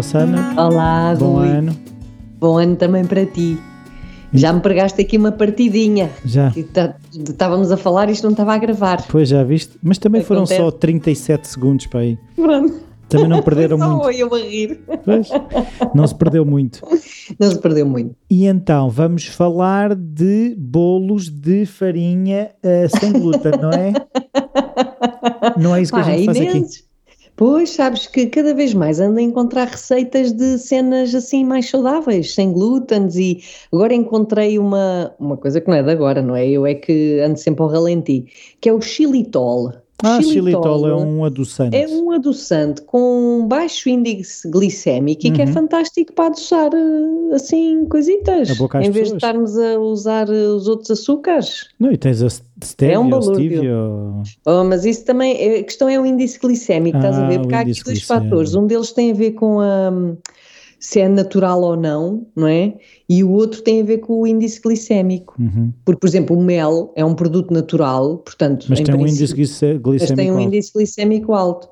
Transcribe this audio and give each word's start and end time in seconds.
Rossana. 0.00 0.54
Olá, 0.56 1.14
Bom 1.18 1.34
Rui. 1.34 1.48
ano. 1.48 1.76
Bom 2.38 2.56
ano 2.56 2.74
também 2.74 3.04
para 3.04 3.26
ti. 3.26 3.58
Já 4.32 4.50
me 4.50 4.60
pregaste 4.60 4.98
aqui 4.98 5.18
uma 5.18 5.30
partidinha. 5.30 6.08
Já. 6.24 6.50
Tá- 6.72 6.94
Estávamos 7.12 7.70
a 7.70 7.76
falar 7.76 8.08
e 8.08 8.12
isto 8.12 8.22
não 8.24 8.30
estava 8.30 8.54
a 8.54 8.58
gravar. 8.58 9.04
Pois 9.10 9.28
já 9.28 9.44
viste? 9.44 9.76
Mas 9.82 9.98
também 9.98 10.22
foram 10.22 10.46
só 10.46 10.70
37 10.70 11.46
segundos 11.48 11.86
para 11.86 12.00
aí. 12.00 12.18
Pronto. 12.34 12.80
Também 13.10 13.28
não 13.28 13.42
perderam 13.42 13.76
Só 13.76 13.88
muito. 13.96 14.10
eu 14.18 14.34
a 14.34 14.38
rir. 14.38 14.80
Pois, 15.04 15.28
não 15.94 16.06
se 16.06 16.14
perdeu 16.14 16.46
muito. 16.46 16.80
Não 17.38 17.50
se 17.50 17.58
perdeu 17.58 17.84
muito. 17.84 18.14
E 18.30 18.46
então, 18.46 18.88
vamos 18.88 19.26
falar 19.26 19.94
de 19.94 20.54
bolos 20.56 21.28
de 21.28 21.66
farinha 21.66 22.52
eh, 22.62 22.86
sem 22.88 23.12
glúten, 23.12 23.52
não 23.60 23.70
é? 23.70 23.92
Não 25.60 25.74
é 25.76 25.82
isso 25.82 25.92
que 25.92 25.98
a 26.00 26.04
Pá, 26.04 26.10
gente 26.12 26.24
faz 26.26 26.40
aqui. 26.40 26.64
Pois, 27.40 27.70
sabes 27.70 28.06
que 28.06 28.26
cada 28.26 28.52
vez 28.52 28.74
mais 28.74 29.00
ando 29.00 29.18
a 29.18 29.22
encontrar 29.22 29.66
receitas 29.66 30.30
de 30.30 30.58
cenas 30.58 31.14
assim 31.14 31.42
mais 31.42 31.70
saudáveis, 31.70 32.34
sem 32.34 32.52
glútenes 32.52 33.16
e 33.16 33.42
agora 33.72 33.94
encontrei 33.94 34.58
uma, 34.58 35.14
uma 35.18 35.38
coisa 35.38 35.58
que 35.58 35.66
não 35.66 35.74
é 35.74 35.82
de 35.82 35.90
agora, 35.90 36.20
não 36.20 36.36
é? 36.36 36.46
Eu 36.46 36.66
é 36.66 36.74
que 36.74 37.18
ando 37.20 37.38
sempre 37.38 37.62
ao 37.62 37.70
ralenti, 37.70 38.26
que 38.60 38.68
é 38.68 38.72
o 38.74 38.80
xilitol. 38.82 39.72
Ah, 40.02 40.20
xilitol 40.22 40.88
é 40.88 40.94
um 40.94 41.24
adoçante. 41.24 41.76
É 41.76 41.86
um 41.88 42.10
adoçante 42.10 42.82
com 42.82 43.44
baixo 43.46 43.88
índice 43.88 44.48
glicémico 44.48 45.26
e 45.26 45.30
que 45.30 45.42
é 45.42 45.44
Uhum. 45.46 45.52
fantástico 45.52 46.12
para 46.12 46.26
adoçar 46.26 46.70
eh, 46.74 47.34
assim 47.34 47.84
coisitas. 47.86 48.48
Em 48.50 48.90
vez 48.90 49.08
de 49.08 49.14
pessoas. 49.14 49.14
estarmos 49.14 49.58
a 49.58 49.78
usar 49.78 50.28
eh, 50.28 50.48
os 50.48 50.66
outros 50.68 50.90
açúcares. 50.90 51.66
Não, 51.78 51.92
e 51.92 51.96
tens 51.96 52.22
a 52.22 52.28
stevia, 52.30 52.94
É 52.94 52.98
um 52.98 53.08
balúrdio. 53.10 53.34
stevia, 53.50 53.76
ou- 53.76 54.22
Oh, 54.46 54.64
mas 54.64 54.84
isso 54.84 55.04
também, 55.04 55.36
é- 55.36 55.60
a 55.60 55.64
questão 55.64 55.88
é 55.88 55.98
o 56.00 56.06
índice 56.06 56.38
glicémico, 56.38 56.96
estás 56.98 57.16
a 57.18 57.24
Ah, 57.24 57.28
ver? 57.28 57.38
Porque 57.40 57.54
há 57.54 57.60
aqui 57.60 57.82
dois 57.84 58.02
fatores. 58.02 58.54
Um 58.54 58.66
deles 58.66 58.92
tem 58.92 59.10
a 59.10 59.14
ver 59.14 59.32
com 59.32 59.60
a, 59.60 59.90
se 60.80 60.98
é 60.98 61.08
natural 61.08 61.60
ou 61.62 61.76
não, 61.76 62.26
não 62.34 62.48
é? 62.48 62.74
E 63.08 63.22
o 63.22 63.30
outro 63.30 63.60
tem 63.62 63.80
a 63.82 63.84
ver 63.84 63.98
com 63.98 64.20
o 64.22 64.26
índice 64.26 64.60
glicémico. 64.60 65.34
Uhum. 65.38 65.72
Porque, 65.84 66.00
por 66.00 66.06
exemplo, 66.08 66.36
o 66.36 66.42
mel 66.42 66.90
é 66.96 67.04
um 67.04 67.14
produto 67.14 67.52
natural, 67.52 68.16
portanto, 68.18 68.66
Mas 68.68 68.80
em 68.80 68.84
tem 68.84 68.94
um 68.94 69.06
índice 69.06 69.34
glice- 69.34 69.74
mas 69.74 69.82
glicémico 69.82 70.16
tem 70.16 70.30
um 70.32 70.34
alto. 70.38 70.46
índice 70.48 70.72
glicémico 70.74 71.34
alto. 71.34 71.68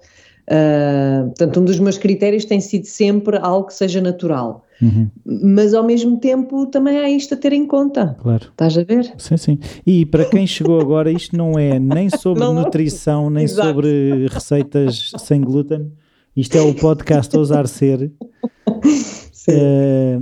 Ah, 0.50 1.24
portanto, 1.26 1.60
um 1.60 1.64
dos 1.64 1.78
meus 1.78 1.98
critérios 1.98 2.44
tem 2.44 2.60
sido 2.60 2.84
sempre 2.86 3.36
algo 3.38 3.66
que 3.66 3.74
seja 3.74 4.00
natural. 4.00 4.64
Uhum, 4.80 5.08
Mas 5.26 5.74
ao 5.74 5.84
mesmo 5.84 6.18
tempo 6.18 6.64
também 6.66 6.98
há 6.98 7.10
isto 7.10 7.34
a 7.34 7.36
ter 7.36 7.52
em 7.52 7.66
conta. 7.66 8.16
claro. 8.22 8.46
Estás 8.50 8.78
a 8.78 8.84
ver? 8.84 9.12
Sim, 9.18 9.36
sim. 9.36 9.58
E 9.84 10.06
para 10.06 10.24
quem 10.24 10.46
chegou 10.46 10.80
agora, 10.80 11.10
isto 11.10 11.36
não 11.36 11.58
é 11.58 11.78
nem 11.80 12.08
sobre 12.08 12.40
não. 12.44 12.54
nutrição, 12.54 13.28
nem 13.28 13.44
Exato. 13.44 13.68
sobre 13.68 14.26
receitas 14.30 15.12
sem 15.18 15.40
glúten. 15.40 15.90
Isto 16.38 16.56
é 16.56 16.60
o 16.62 16.72
podcast 16.72 17.36
Ousar 17.36 17.66
Ser. 17.66 18.12
Eh, 19.50 20.20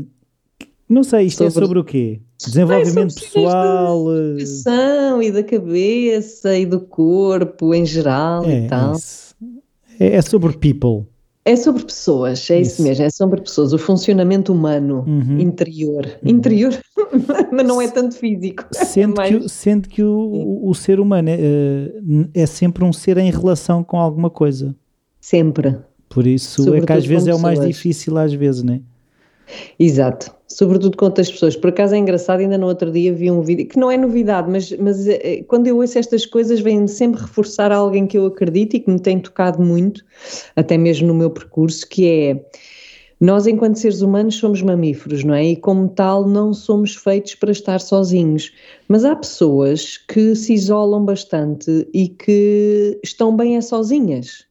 não 0.88 1.02
sei, 1.02 1.26
isto 1.26 1.42
é 1.42 1.50
Sobre- 1.50 1.66
sobre 1.66 1.78
o 1.80 1.84
quê? 1.84 2.20
Desenvolvimento 2.38 3.10
sobre 3.12 3.28
cenas 3.28 3.44
pessoal. 3.52 4.06
eh, 4.14 4.30
Educação 4.40 5.22
e 5.22 5.32
da 5.32 5.42
cabeça 5.42 6.56
e 6.56 6.64
do 6.64 6.78
corpo 6.80 7.74
em 7.74 7.84
geral 7.84 8.44
É, 8.44 8.66
e 8.66 8.68
tal. 8.68 8.94
é. 8.94 10.04
É, 10.06 10.16
é 10.18 10.22
sobre 10.22 10.56
people. 10.56 11.08
É 11.44 11.56
sobre 11.56 11.82
pessoas, 11.84 12.48
é 12.50 12.60
isso, 12.60 12.74
Isso. 12.74 12.82
mesmo, 12.84 13.04
é 13.04 13.10
sobre 13.10 13.40
pessoas, 13.40 13.72
o 13.72 13.78
funcionamento 13.78 14.52
humano 14.52 15.04
Uhum. 15.08 15.40
interior. 15.40 16.06
Interior, 16.24 16.72
mas 17.52 17.66
não 17.66 17.82
é 17.82 17.88
tanto 17.88 18.14
físico. 18.14 18.64
Sendo, 18.72 19.20
É 19.22 19.28
que, 19.30 19.34
o- 19.34 19.40
mais- 19.40 19.52
sendo 19.52 19.88
que 19.88 20.04
o, 20.04 20.60
o 20.62 20.72
ser 20.72 21.00
humano 21.00 21.30
é, 21.30 21.36
eh, 21.36 21.92
é 22.32 22.46
sempre 22.46 22.84
um 22.84 22.92
ser 22.92 23.18
em 23.18 23.30
relação 23.32 23.82
com 23.82 23.96
alguma 23.98 24.30
coisa. 24.30 24.72
Sempre. 25.20 25.76
Por 26.16 26.26
isso 26.26 26.62
é 26.62 26.64
que 26.64 26.64
Sobretudo 26.64 26.92
às 26.92 27.04
vezes 27.04 27.28
é 27.28 27.34
o 27.34 27.38
mais 27.38 27.58
pessoas. 27.58 27.76
difícil, 27.76 28.16
às 28.16 28.32
vezes, 28.32 28.62
né? 28.62 28.80
Exato, 29.78 30.34
sobretudo 30.48 30.96
com 30.96 31.04
outras 31.04 31.30
pessoas. 31.30 31.54
Por 31.54 31.68
acaso 31.68 31.94
é 31.94 31.98
engraçado, 31.98 32.40
ainda 32.40 32.56
no 32.56 32.66
outro 32.66 32.90
dia 32.90 33.12
vi 33.12 33.30
um 33.30 33.42
vídeo, 33.42 33.68
que 33.68 33.78
não 33.78 33.90
é 33.90 33.98
novidade, 33.98 34.50
mas, 34.50 34.72
mas 34.78 35.06
eh, 35.06 35.44
quando 35.46 35.66
eu 35.66 35.76
ouço 35.76 35.98
estas 35.98 36.24
coisas 36.24 36.58
vem-me 36.60 36.88
sempre 36.88 37.20
reforçar 37.20 37.70
alguém 37.70 38.06
que 38.06 38.16
eu 38.16 38.24
acredito 38.24 38.76
e 38.76 38.80
que 38.80 38.90
me 38.90 38.98
tem 38.98 39.20
tocado 39.20 39.62
muito, 39.62 40.02
até 40.56 40.78
mesmo 40.78 41.06
no 41.06 41.14
meu 41.14 41.28
percurso, 41.28 41.86
que 41.86 42.08
é 42.08 42.46
nós 43.20 43.46
enquanto 43.46 43.76
seres 43.76 44.00
humanos 44.00 44.36
somos 44.36 44.62
mamíferos, 44.62 45.22
não 45.22 45.34
é? 45.34 45.44
E 45.44 45.56
como 45.56 45.86
tal 45.86 46.26
não 46.26 46.54
somos 46.54 46.96
feitos 46.96 47.34
para 47.34 47.52
estar 47.52 47.78
sozinhos. 47.78 48.52
Mas 48.88 49.04
há 49.04 49.14
pessoas 49.14 49.98
que 49.98 50.34
se 50.34 50.54
isolam 50.54 51.04
bastante 51.04 51.86
e 51.92 52.08
que 52.08 52.98
estão 53.04 53.36
bem 53.36 53.58
é 53.58 53.60
sozinhas. 53.60 54.46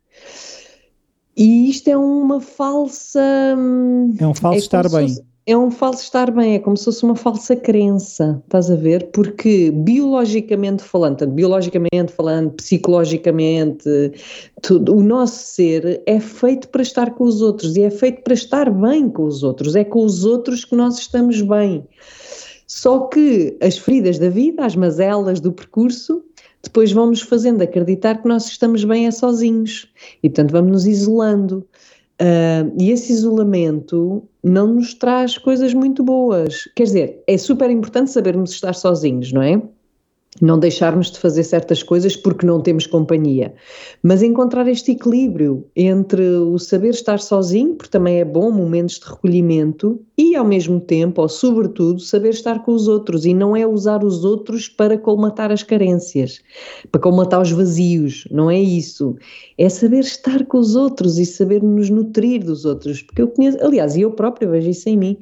E 1.36 1.70
isto 1.70 1.88
é 1.90 1.98
uma 1.98 2.40
falsa... 2.40 3.22
hum, 3.58 4.14
É 4.20 4.26
um 4.28 4.34
falso 4.34 4.56
é 4.58 4.60
estar 4.60 4.90
bem. 4.90 5.08
fosse- 5.10 5.24
é 5.48 5.56
um 5.56 5.70
falso 5.70 6.02
estar 6.02 6.32
bem, 6.32 6.56
é 6.56 6.60
como 6.60 6.76
se 6.76 6.86
fosse 6.86 7.04
uma 7.04 7.16
falsa 7.16 7.56
crença, 7.56 8.42
estás 8.46 8.72
a 8.72 8.76
ver? 8.76 9.12
Porque 9.12 9.70
biologicamente 9.70 10.82
falando, 10.82 11.18
tanto 11.18 11.34
biologicamente 11.34 12.12
falando, 12.16 12.50
psicologicamente, 12.54 13.88
tudo, 14.64 14.96
o 14.96 15.04
nosso 15.04 15.38
ser 15.54 16.02
é 16.08 16.20
feito 16.20 16.68
para 16.70 16.82
estar 16.82 17.12
com 17.14 17.26
os 17.26 17.44
outros 17.44 17.76
e 17.76 17.84
é 17.84 17.92
feito 17.92 18.24
para 18.24 18.34
estar 18.34 18.72
bem 18.72 19.08
com 19.08 19.24
os 19.26 19.44
outros, 19.44 19.76
é 19.76 19.84
com 19.84 20.04
os 20.04 20.26
outros 20.26 20.66
que 20.66 20.76
nós 20.76 20.98
estamos 20.98 21.40
bem. 21.42 21.86
Só 22.66 23.02
que 23.02 23.56
as 23.62 23.78
feridas 23.78 24.18
da 24.18 24.30
vida, 24.30 24.66
as 24.66 24.76
mazelas 24.76 25.40
do 25.40 25.52
percurso, 25.52 26.24
depois 26.66 26.92
vamos 26.92 27.22
fazendo 27.22 27.62
acreditar 27.62 28.22
que 28.22 28.28
nós 28.28 28.48
estamos 28.48 28.84
bem 28.84 29.08
é 29.08 29.12
sozinhos 29.12 29.88
e 30.22 30.30
portanto 30.30 30.52
vamos 30.52 30.72
nos 30.72 30.88
isolando. 30.88 31.66
Ah, 32.20 32.70
e 32.80 32.92
esse 32.92 33.12
isolamento 33.12 34.24
não 34.44 34.68
nos 34.68 34.94
traz 34.94 35.38
coisas 35.38 35.74
muito 35.74 36.04
boas. 36.04 36.70
Quer 36.76 36.84
dizer, 36.84 37.24
é 37.28 37.38
super 37.38 37.70
importante 37.70 38.12
sabermos 38.12 38.52
estar 38.52 38.74
sozinhos, 38.74 39.32
não 39.32 39.42
é? 39.42 39.62
Não 40.42 40.60
deixarmos 40.60 41.12
de 41.12 41.20
fazer 41.20 41.44
certas 41.44 41.82
coisas 41.82 42.16
porque 42.16 42.46
não 42.46 42.62
temos 42.62 42.86
companhia. 42.86 43.54
Mas 44.04 44.22
encontrar 44.22 44.68
este 44.68 44.92
equilíbrio 44.92 45.66
entre 45.76 46.22
o 46.22 46.58
saber 46.60 46.90
estar 46.90 47.20
sozinho, 47.20 47.76
porque 47.76 47.92
também 47.92 48.20
é 48.20 48.26
bom, 48.26 48.52
momentos 48.52 49.00
de 49.00 49.06
recolhimento, 49.06 50.00
e 50.18 50.36
ao 50.36 50.46
mesmo 50.46 50.80
tempo, 50.80 51.22
ou 51.22 51.30
sobretudo, 51.30 52.00
saber 52.00 52.30
estar 52.30 52.64
com 52.64 52.74
os 52.74 52.88
outros. 52.88 53.26
E 53.26 53.34
não 53.34 53.56
é 53.56 53.66
usar 53.66 54.04
os 54.04 54.26
outros 54.26 54.68
para 54.68 54.98
colmatar 54.98 55.52
as 55.52 55.64
carências, 55.64 56.42
para 56.92 57.02
colmatar 57.02 57.42
os 57.42 57.52
vazios. 57.52 58.28
Não 58.32 58.50
é 58.52 58.60
isso 58.60 59.16
é 59.58 59.70
saber 59.70 60.00
estar 60.00 60.46
com 60.46 60.58
os 60.58 60.76
outros 60.76 61.18
e 61.18 61.26
saber 61.26 61.64
nos 61.64 61.90
nutrir 61.90 62.44
dos 62.44 62.66
outros, 62.66 63.02
porque 63.02 63.22
eu 63.22 63.28
conheço, 63.28 63.58
aliás, 63.62 63.96
eu 63.96 64.12
própria 64.12 64.50
vejo 64.50 64.70
isso 64.70 64.90
em 64.90 64.98
mim, 64.98 65.18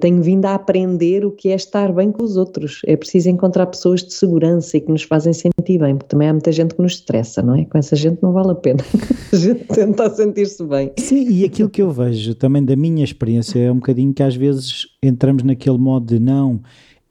tenho 0.00 0.22
vindo 0.22 0.44
a 0.44 0.54
aprender 0.54 1.24
o 1.24 1.30
que 1.30 1.48
é 1.48 1.54
estar 1.54 1.92
bem 1.92 2.12
com 2.12 2.22
os 2.22 2.36
outros, 2.36 2.80
é 2.86 2.96
preciso 2.96 3.30
encontrar 3.30 3.66
pessoas 3.66 4.02
de 4.02 4.12
segurança 4.12 4.76
e 4.76 4.80
que 4.80 4.90
nos 4.90 5.02
fazem 5.02 5.32
sentir 5.32 5.78
bem, 5.78 5.96
porque 5.96 6.10
também 6.10 6.28
há 6.28 6.32
muita 6.32 6.52
gente 6.52 6.74
que 6.74 6.82
nos 6.82 6.94
estressa, 6.94 7.42
não 7.42 7.54
é? 7.54 7.64
Com 7.64 7.78
essa 7.78 7.96
gente 7.96 8.22
não 8.22 8.32
vale 8.32 8.50
a 8.50 8.54
pena, 8.54 8.84
a 9.32 9.36
gente 9.36 9.64
tenta 9.64 10.10
sentir-se 10.10 10.62
bem. 10.64 10.92
Sim, 10.98 11.28
e 11.30 11.44
aquilo 11.44 11.70
que 11.70 11.80
eu 11.80 11.90
vejo 11.90 12.34
também 12.34 12.62
da 12.62 12.76
minha 12.76 13.04
experiência 13.04 13.58
é 13.58 13.72
um 13.72 13.76
bocadinho 13.76 14.12
que 14.12 14.22
às 14.22 14.36
vezes 14.36 14.86
entramos 15.02 15.42
naquele 15.42 15.78
modo 15.78 16.06
de 16.06 16.18
não, 16.18 16.60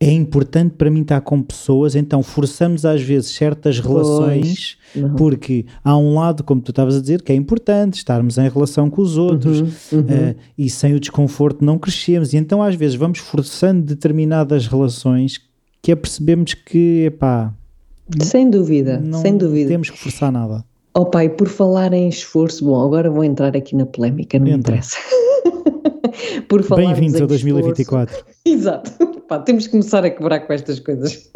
é 0.03 0.11
importante 0.11 0.73
para 0.75 0.89
mim 0.89 1.01
estar 1.03 1.21
com 1.21 1.41
pessoas, 1.43 1.95
então 1.95 2.23
forçamos 2.23 2.85
às 2.85 3.01
vezes 3.03 3.29
certas 3.35 3.79
relações, 3.79 4.75
Não. 4.95 5.13
porque 5.15 5.65
há 5.83 5.95
um 5.95 6.15
lado, 6.15 6.43
como 6.43 6.59
tu 6.59 6.71
estavas 6.71 6.97
a 6.97 6.99
dizer, 7.01 7.21
que 7.21 7.31
é 7.31 7.35
importante 7.35 7.93
estarmos 7.97 8.39
em 8.39 8.49
relação 8.49 8.89
com 8.89 8.99
os 9.01 9.15
outros 9.15 9.59
Uhum, 9.61 9.99
uhum. 9.99 10.05
eh, 10.09 10.35
e 10.57 10.69
sem 10.71 10.95
o 10.95 10.99
desconforto 10.99 11.63
não 11.63 11.77
crescemos, 11.77 12.33
e 12.33 12.37
então 12.37 12.63
às 12.63 12.73
vezes 12.73 12.95
vamos 12.95 13.19
forçando 13.19 13.83
determinadas 13.83 14.65
relações 14.65 15.39
que 15.83 15.91
é 15.91 15.95
percebemos 15.95 16.55
que, 16.55 17.05
epá, 17.05 17.53
sem 18.21 18.49
dúvida, 18.49 18.99
não 18.99 19.21
sem 19.21 19.37
dúvida. 19.37 19.69
temos 19.69 19.89
que 19.91 19.97
forçar 19.99 20.31
nada. 20.31 20.65
Oh 20.97 21.05
pai, 21.05 21.29
por 21.29 21.47
falar 21.47 21.93
em 21.93 22.09
esforço, 22.09 22.65
bom, 22.65 22.83
agora 22.83 23.09
vou 23.09 23.23
entrar 23.23 23.55
aqui 23.55 23.75
na 23.75 23.85
polémica, 23.85 24.37
não 24.39 24.45
me 24.45 24.51
Entra. 24.51 24.73
interessa. 24.77 24.97
por 26.49 26.63
falarmos 26.63 26.91
Bem-vindos 26.99 27.19
em 27.19 27.23
a 27.23 27.25
esforço- 27.25 27.45
2024. 27.45 28.25
Exato. 28.45 28.91
Pá, 29.31 29.39
temos 29.39 29.63
que 29.63 29.71
começar 29.71 30.03
a 30.03 30.09
quebrar 30.09 30.41
com 30.41 30.51
estas 30.51 30.77
coisas. 30.81 31.31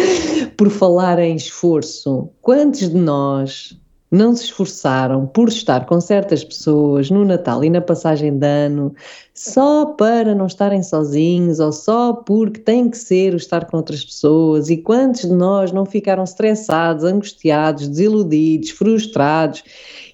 por 0.58 0.68
falar 0.68 1.18
em 1.18 1.34
esforço, 1.34 2.28
quantos 2.42 2.90
de 2.90 2.94
nós 2.94 3.74
não 4.10 4.36
se 4.36 4.44
esforçaram 4.44 5.26
por 5.26 5.48
estar 5.48 5.86
com 5.86 5.98
certas 5.98 6.44
pessoas 6.44 7.10
no 7.10 7.24
Natal 7.24 7.64
e 7.64 7.70
na 7.70 7.80
passagem 7.80 8.38
de 8.38 8.46
ano 8.46 8.94
só 9.32 9.86
para 9.86 10.34
não 10.34 10.46
estarem 10.46 10.82
sozinhos 10.82 11.58
ou 11.58 11.72
só 11.72 12.12
porque 12.12 12.60
tem 12.60 12.90
que 12.90 12.98
ser 12.98 13.32
o 13.32 13.38
estar 13.38 13.64
com 13.64 13.78
outras 13.78 14.04
pessoas? 14.04 14.68
E 14.68 14.76
quantos 14.76 15.22
de 15.22 15.32
nós 15.32 15.72
não 15.72 15.86
ficaram 15.86 16.24
estressados, 16.24 17.02
angustiados, 17.02 17.88
desiludidos, 17.88 18.70
frustrados 18.72 19.64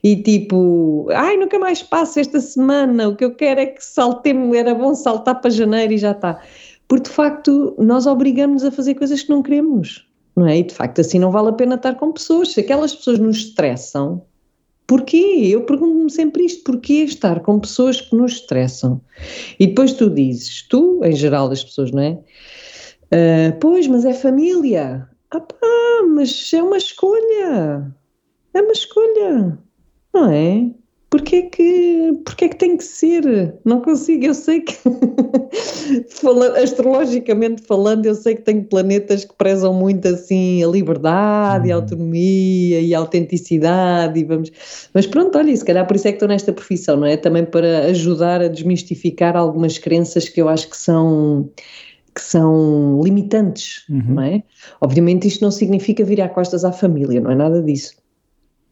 e 0.04 0.14
tipo, 0.22 1.08
ai, 1.10 1.37
nunca 1.37 1.58
mais 1.58 1.82
passo 1.82 2.20
esta 2.20 2.38
semana, 2.38 3.08
o 3.08 3.16
que 3.16 3.25
eu 3.25 3.34
quero 3.34 3.58
é 3.58 3.66
que 3.66 3.84
saltemos, 3.84 4.56
era 4.56 4.72
bom 4.72 4.94
saltar 4.94 5.40
para 5.40 5.50
janeiro 5.50 5.94
e 5.94 5.98
já 5.98 6.12
está. 6.12 6.40
Porque 6.88 7.08
de 7.08 7.14
facto 7.14 7.75
nós 7.78 8.06
obrigamos-nos 8.06 8.64
a 8.64 8.75
fazer 8.75 8.94
coisas 8.94 9.22
que 9.22 9.31
não 9.31 9.42
queremos, 9.42 10.06
não 10.36 10.46
é? 10.46 10.58
E 10.58 10.62
de 10.62 10.75
facto 10.75 11.00
assim 11.00 11.19
não 11.19 11.31
vale 11.31 11.48
a 11.48 11.52
pena 11.52 11.76
estar 11.76 11.94
com 11.94 12.12
pessoas. 12.12 12.52
Se 12.52 12.60
aquelas 12.60 12.94
pessoas 12.94 13.19
nos 13.19 13.36
estressam, 13.38 14.22
Porquê? 14.86 15.48
Eu 15.50 15.64
pergunto-me 15.64 16.10
sempre 16.10 16.44
isto: 16.44 16.62
porquê 16.64 17.04
estar 17.04 17.40
com 17.40 17.58
pessoas 17.58 18.00
que 18.00 18.14
nos 18.14 18.32
estressam? 18.32 19.00
E 19.58 19.66
depois 19.66 19.94
tu 19.94 20.10
dizes, 20.10 20.66
tu, 20.69 21.00
em 21.02 21.12
geral, 21.12 21.48
das 21.48 21.64
pessoas, 21.64 21.90
não 21.90 22.02
é? 22.02 22.12
Uh, 23.06 23.58
pois, 23.60 23.87
mas 23.87 24.04
é 24.04 24.12
família. 24.12 25.08
Ah 25.30 25.40
pá, 25.40 25.56
mas 26.08 26.52
é 26.52 26.62
uma 26.62 26.76
escolha. 26.76 27.94
É 28.52 28.60
uma 28.60 28.72
escolha, 28.72 29.58
não 30.12 30.30
é? 30.30 30.70
Porquê 31.14 31.43
que, 31.43 32.12
porquê 32.25 32.49
que 32.49 32.56
tem 32.56 32.76
que 32.76 32.82
ser? 32.82 33.55
Não 33.64 33.81
consigo, 33.81 34.26
eu 34.26 34.34
sei 34.34 34.62
que, 34.62 34.76
astrologicamente 36.61 37.62
falando, 37.62 38.05
eu 38.06 38.16
sei 38.16 38.34
que 38.34 38.43
tenho 38.43 38.64
planetas 38.64 39.25
que 39.25 39.32
prezam 39.37 39.72
muito 39.72 40.08
assim 40.08 40.64
a 40.64 40.66
liberdade, 40.66 41.70
a 41.70 41.76
uhum. 41.76 41.82
autonomia 41.82 42.81
e 42.81 42.93
a 42.93 42.99
autenticidade 42.99 44.19
e 44.19 44.25
vamos, 44.25 44.50
mas 44.93 45.06
pronto, 45.06 45.38
olha, 45.38 45.56
se 45.56 45.64
calhar 45.64 45.87
por 45.87 45.94
isso 45.94 46.08
é 46.08 46.11
que 46.11 46.16
estou 46.16 46.28
nesta 46.28 46.52
profissão, 46.52 46.96
não 46.96 47.06
é? 47.06 47.16
Também 47.16 47.44
para 47.44 47.87
ajudar 47.87 48.43
a 48.43 48.49
desmistificar 48.49 49.37
algumas 49.37 49.78
crenças 49.78 50.28
que 50.28 50.43
eu 50.43 50.49
acho 50.49 50.69
que 50.69 50.76
são 50.76 51.49
que 52.12 52.22
são 52.22 53.00
limitantes, 53.05 53.84
uhum. 53.88 54.14
não 54.14 54.22
é? 54.25 54.43
Obviamente 54.81 55.28
isto 55.28 55.43
não 55.43 55.52
significa 55.52 56.05
virar 56.05 56.31
costas 56.31 56.64
à 56.64 56.72
família, 56.72 57.20
não 57.20 57.31
é 57.31 57.37
nada 57.37 57.62
disso. 57.62 58.02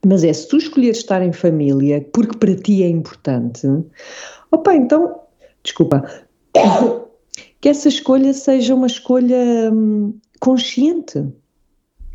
Mas 0.07 0.25
é, 0.25 0.33
se 0.33 0.49
tu 0.49 0.57
escolheres 0.57 0.99
estar 0.99 1.23
em 1.23 1.33
família 1.33 2.05
porque 2.13 2.37
para 2.37 2.55
ti 2.57 2.83
é 2.83 2.89
importante, 2.89 3.67
opa, 4.51 4.75
então, 4.75 5.21
desculpa, 5.63 6.03
que 7.61 7.69
essa 7.69 7.89
escolha 7.89 8.33
seja 8.35 8.75
uma 8.75 8.89
escolha 8.89 9.71
hum, 9.73 10.15
consciente 10.41 11.25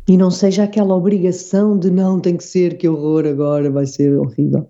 e 0.06 0.16
não 0.16 0.30
seja 0.30 0.64
aquela 0.64 0.94
obrigação 0.94 1.78
de 1.78 1.90
não 1.90 2.18
tem 2.18 2.36
que 2.36 2.44
ser, 2.44 2.78
que 2.78 2.88
horror 2.88 3.26
agora, 3.26 3.70
vai 3.70 3.86
ser 3.86 4.18
horrível. 4.18 4.66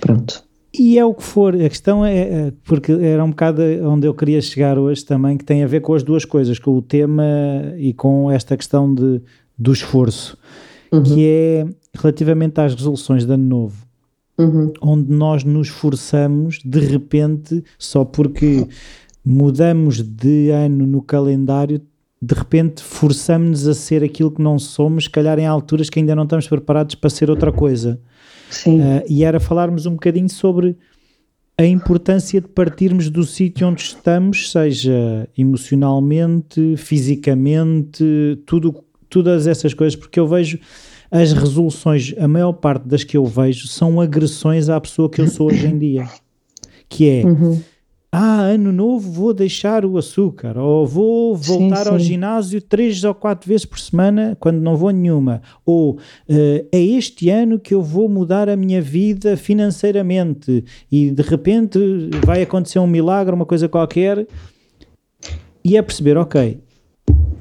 Pronto. 0.00 0.48
E 0.78 0.98
é 0.98 1.04
o 1.04 1.12
que 1.14 1.22
for, 1.22 1.54
a 1.54 1.68
questão 1.68 2.04
é, 2.04 2.18
é, 2.18 2.52
porque 2.64 2.92
era 2.92 3.24
um 3.24 3.30
bocado 3.30 3.62
onde 3.84 4.06
eu 4.06 4.14
queria 4.14 4.40
chegar 4.40 4.78
hoje 4.78 5.04
também, 5.04 5.36
que 5.36 5.44
tem 5.44 5.64
a 5.64 5.66
ver 5.66 5.80
com 5.80 5.92
as 5.92 6.02
duas 6.02 6.24
coisas, 6.24 6.58
com 6.58 6.72
o 6.72 6.82
tema 6.82 7.24
e 7.76 7.92
com 7.92 8.30
esta 8.30 8.56
questão 8.56 8.94
de, 8.94 9.20
do 9.58 9.72
esforço, 9.72 10.38
uhum. 10.92 11.02
que 11.02 11.26
é 11.26 11.66
relativamente 11.94 12.60
às 12.60 12.74
resoluções 12.74 13.24
de 13.24 13.32
ano 13.32 13.44
novo, 13.44 13.86
uhum. 14.38 14.72
onde 14.80 15.12
nós 15.12 15.44
nos 15.44 15.68
forçamos 15.68 16.60
de 16.64 16.80
repente, 16.80 17.62
só 17.78 18.04
porque 18.04 18.66
mudamos 19.24 20.02
de 20.02 20.50
ano 20.50 20.86
no 20.86 21.02
calendário, 21.02 21.80
de 22.20 22.34
repente 22.34 22.82
forçamos-nos 22.82 23.68
a 23.68 23.74
ser 23.74 24.02
aquilo 24.02 24.30
que 24.30 24.42
não 24.42 24.58
somos, 24.58 25.04
se 25.04 25.10
calhar 25.10 25.38
em 25.38 25.46
alturas 25.46 25.88
que 25.88 25.98
ainda 25.98 26.16
não 26.16 26.24
estamos 26.24 26.48
preparados 26.48 26.94
para 26.94 27.10
ser 27.10 27.30
outra 27.30 27.52
coisa. 27.52 28.00
Sim. 28.50 28.80
Uh, 28.80 29.04
e 29.08 29.24
era 29.24 29.38
falarmos 29.38 29.86
um 29.86 29.92
bocadinho 29.92 30.28
sobre 30.28 30.76
a 31.58 31.66
importância 31.66 32.40
de 32.40 32.46
partirmos 32.48 33.10
do 33.10 33.24
sítio 33.24 33.66
onde 33.66 33.82
estamos, 33.82 34.52
seja 34.52 35.28
emocionalmente, 35.36 36.76
fisicamente, 36.76 38.40
tudo, 38.46 38.84
todas 39.10 39.48
essas 39.48 39.74
coisas, 39.74 39.96
porque 39.96 40.20
eu 40.20 40.26
vejo 40.28 40.58
as 41.10 41.32
resoluções, 41.32 42.14
a 42.18 42.28
maior 42.28 42.52
parte 42.52 42.86
das 42.86 43.04
que 43.04 43.16
eu 43.16 43.24
vejo 43.24 43.66
são 43.66 44.00
agressões 44.00 44.68
à 44.68 44.80
pessoa 44.80 45.08
que 45.08 45.20
eu 45.20 45.28
sou 45.28 45.48
hoje 45.48 45.66
em 45.66 45.78
dia. 45.78 46.06
Que 46.88 47.08
é, 47.08 47.24
uhum. 47.24 47.60
ah, 48.10 48.40
ano 48.40 48.72
novo 48.72 49.10
vou 49.10 49.34
deixar 49.34 49.84
o 49.84 49.98
açúcar, 49.98 50.56
ou 50.58 50.86
vou 50.86 51.36
voltar 51.36 51.76
sim, 51.76 51.84
sim. 51.84 51.90
ao 51.90 51.98
ginásio 51.98 52.62
três 52.62 53.02
ou 53.04 53.14
quatro 53.14 53.48
vezes 53.48 53.66
por 53.66 53.78
semana 53.78 54.36
quando 54.40 54.58
não 54.58 54.76
vou 54.76 54.90
nenhuma, 54.90 55.42
ou 55.64 55.92
uh, 55.92 55.98
é 56.72 56.80
este 56.80 57.28
ano 57.28 57.58
que 57.58 57.74
eu 57.74 57.82
vou 57.82 58.08
mudar 58.08 58.48
a 58.48 58.56
minha 58.56 58.80
vida 58.80 59.36
financeiramente 59.36 60.64
e 60.90 61.10
de 61.10 61.22
repente 61.22 61.78
vai 62.24 62.42
acontecer 62.42 62.78
um 62.78 62.86
milagre, 62.86 63.34
uma 63.34 63.46
coisa 63.46 63.68
qualquer, 63.68 64.26
e 65.62 65.76
é 65.76 65.82
perceber, 65.82 66.16
ok, 66.16 66.58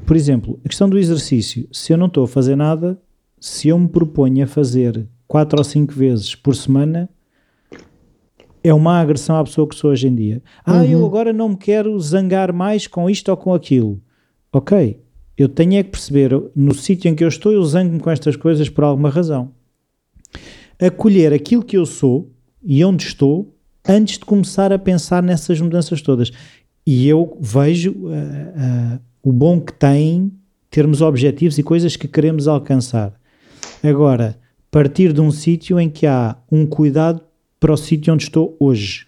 por 0.05 0.15
exemplo, 0.15 0.59
a 0.65 0.67
questão 0.67 0.89
do 0.89 0.97
exercício, 0.97 1.67
se 1.71 1.93
eu 1.93 1.97
não 1.97 2.07
estou 2.07 2.25
a 2.25 2.27
fazer 2.27 2.55
nada, 2.55 2.99
se 3.39 3.69
eu 3.69 3.79
me 3.79 3.87
proponho 3.87 4.43
a 4.43 4.47
fazer 4.47 5.07
quatro 5.27 5.59
ou 5.59 5.63
cinco 5.63 5.93
vezes 5.93 6.35
por 6.35 6.55
semana, 6.55 7.09
é 8.63 8.73
uma 8.73 8.99
agressão 8.99 9.37
à 9.37 9.43
pessoa 9.43 9.67
que 9.67 9.75
sou 9.75 9.91
hoje 9.91 10.07
em 10.07 10.15
dia. 10.15 10.41
Ah, 10.65 10.85
eu 10.85 10.99
uhum. 10.99 11.05
agora 11.05 11.31
não 11.31 11.49
me 11.49 11.57
quero 11.57 11.97
zangar 11.99 12.53
mais 12.53 12.87
com 12.87 13.09
isto 13.09 13.29
ou 13.29 13.37
com 13.37 13.53
aquilo. 13.53 14.01
Ok, 14.51 14.99
eu 15.37 15.47
tenho 15.47 15.75
é 15.75 15.83
que 15.83 15.91
perceber, 15.91 16.31
no 16.55 16.73
sítio 16.73 17.09
em 17.09 17.15
que 17.15 17.23
eu 17.23 17.27
estou, 17.27 17.51
eu 17.51 17.63
zango-me 17.63 17.99
com 17.99 18.09
estas 18.09 18.35
coisas 18.35 18.69
por 18.69 18.83
alguma 18.83 19.09
razão. 19.09 19.51
Acolher 20.79 21.31
aquilo 21.31 21.63
que 21.63 21.77
eu 21.77 21.85
sou 21.85 22.31
e 22.63 22.83
onde 22.83 23.03
estou 23.03 23.53
antes 23.87 24.17
de 24.17 24.25
começar 24.25 24.73
a 24.73 24.79
pensar 24.79 25.23
nessas 25.23 25.61
mudanças 25.61 26.01
todas. 26.01 26.31
E 26.85 27.07
eu 27.07 27.37
vejo 27.39 27.91
uh, 27.91 28.07
uh, 28.07 28.99
o 29.21 29.31
bom 29.31 29.61
que 29.61 29.73
tem 29.73 30.31
termos 30.69 31.01
objetivos 31.01 31.57
e 31.57 31.63
coisas 31.63 31.95
que 31.95 32.07
queremos 32.07 32.47
alcançar. 32.47 33.16
Agora, 33.87 34.37
partir 34.69 35.13
de 35.13 35.21
um 35.21 35.31
sítio 35.31 35.79
em 35.79 35.89
que 35.89 36.05
há 36.05 36.35
um 36.51 36.65
cuidado 36.65 37.21
para 37.57 37.71
o 37.71 37.77
sítio 37.77 38.13
onde 38.13 38.23
estou 38.23 38.53
hoje. 38.59 39.07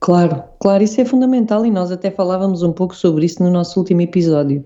Claro, 0.00 0.42
claro, 0.58 0.82
isso 0.82 0.98
é 0.98 1.04
fundamental 1.04 1.66
e 1.66 1.70
nós 1.70 1.92
até 1.92 2.10
falávamos 2.10 2.62
um 2.62 2.72
pouco 2.72 2.96
sobre 2.96 3.26
isso 3.26 3.42
no 3.42 3.50
nosso 3.50 3.78
último 3.78 4.00
episódio. 4.00 4.64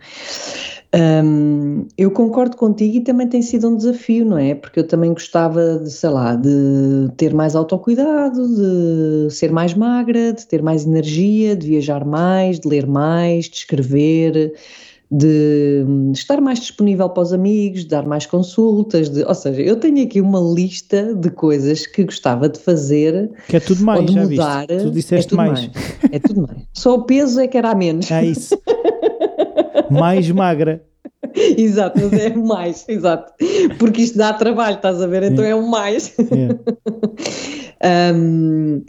Um, 0.95 1.89
eu 1.99 2.13
concordo 2.13 2.57
contigo 2.57 2.99
e 2.99 3.01
também 3.01 3.29
tem 3.29 3.43
sido 3.43 3.69
um 3.69 3.77
desafio, 3.77 4.25
não 4.25 4.39
é? 4.39 4.55
Porque 4.55 4.79
eu 4.79 4.87
também 4.87 5.13
gostava 5.13 5.81
de, 5.81 5.91
sei 5.91 6.11
lá, 6.11 6.37
de 6.37 7.11
ter 7.17 7.35
mais 7.35 7.57
autocuidado, 7.57 8.47
de 8.47 9.35
ser 9.35 9.51
mais 9.51 9.75
magra, 9.75 10.33
de 10.33 10.47
ter 10.47 10.63
mais 10.63 10.87
energia, 10.87 11.57
de 11.57 11.67
viajar 11.67 12.05
mais, 12.05 12.61
de 12.61 12.69
ler 12.69 12.87
mais, 12.87 13.47
de 13.47 13.57
escrever, 13.57 14.55
de 15.11 15.85
estar 16.13 16.41
mais 16.41 16.59
disponível 16.59 17.09
para 17.09 17.23
os 17.23 17.33
amigos, 17.33 17.81
de 17.83 17.89
dar 17.89 18.05
mais 18.05 18.27
consultas, 18.27 19.09
de, 19.09 19.23
ou 19.23 19.35
seja, 19.35 19.63
eu 19.63 19.77
tenho 19.77 20.05
aqui 20.05 20.21
uma 20.21 20.41
lista 20.41 21.15
de 21.15 21.31
coisas 21.31 21.87
que 21.87 22.05
gostava 22.05 22.49
de 22.49 22.59
fazer. 22.59 23.31
Que 23.49 23.57
é 23.57 23.61
tudo 23.61 23.85
mais, 23.85 24.05
de 24.05 24.13
já 24.13 24.23
mudar? 24.23 24.67
Tu 24.67 24.91
disseste 24.91 25.27
é 25.27 25.29
tudo 25.29 25.37
mais. 25.37 25.61
mais. 25.61 25.73
É 26.13 26.19
tudo 26.19 26.43
mais. 26.43 26.59
Só 26.73 26.95
o 26.95 27.03
peso 27.03 27.41
é 27.41 27.47
que 27.47 27.57
era 27.57 27.71
a 27.71 27.75
menos. 27.75 28.11
É 28.11 28.25
isso. 28.25 28.61
mais 29.91 30.31
magra. 30.31 30.83
Exato, 31.57 32.01
mas 32.01 32.13
é 32.13 32.35
mais, 32.35 32.85
exato. 32.89 33.33
Porque 33.79 34.03
isto 34.03 34.17
dá 34.19 34.33
trabalho, 34.33 34.77
estás 34.77 35.01
a 35.03 35.07
ver? 35.07 35.23
Então 35.25 35.45
é, 35.45 35.51
é 35.51 35.55
um 35.55 35.69
mais. 35.69 36.15
É. 37.81 38.13
um, 38.15 38.83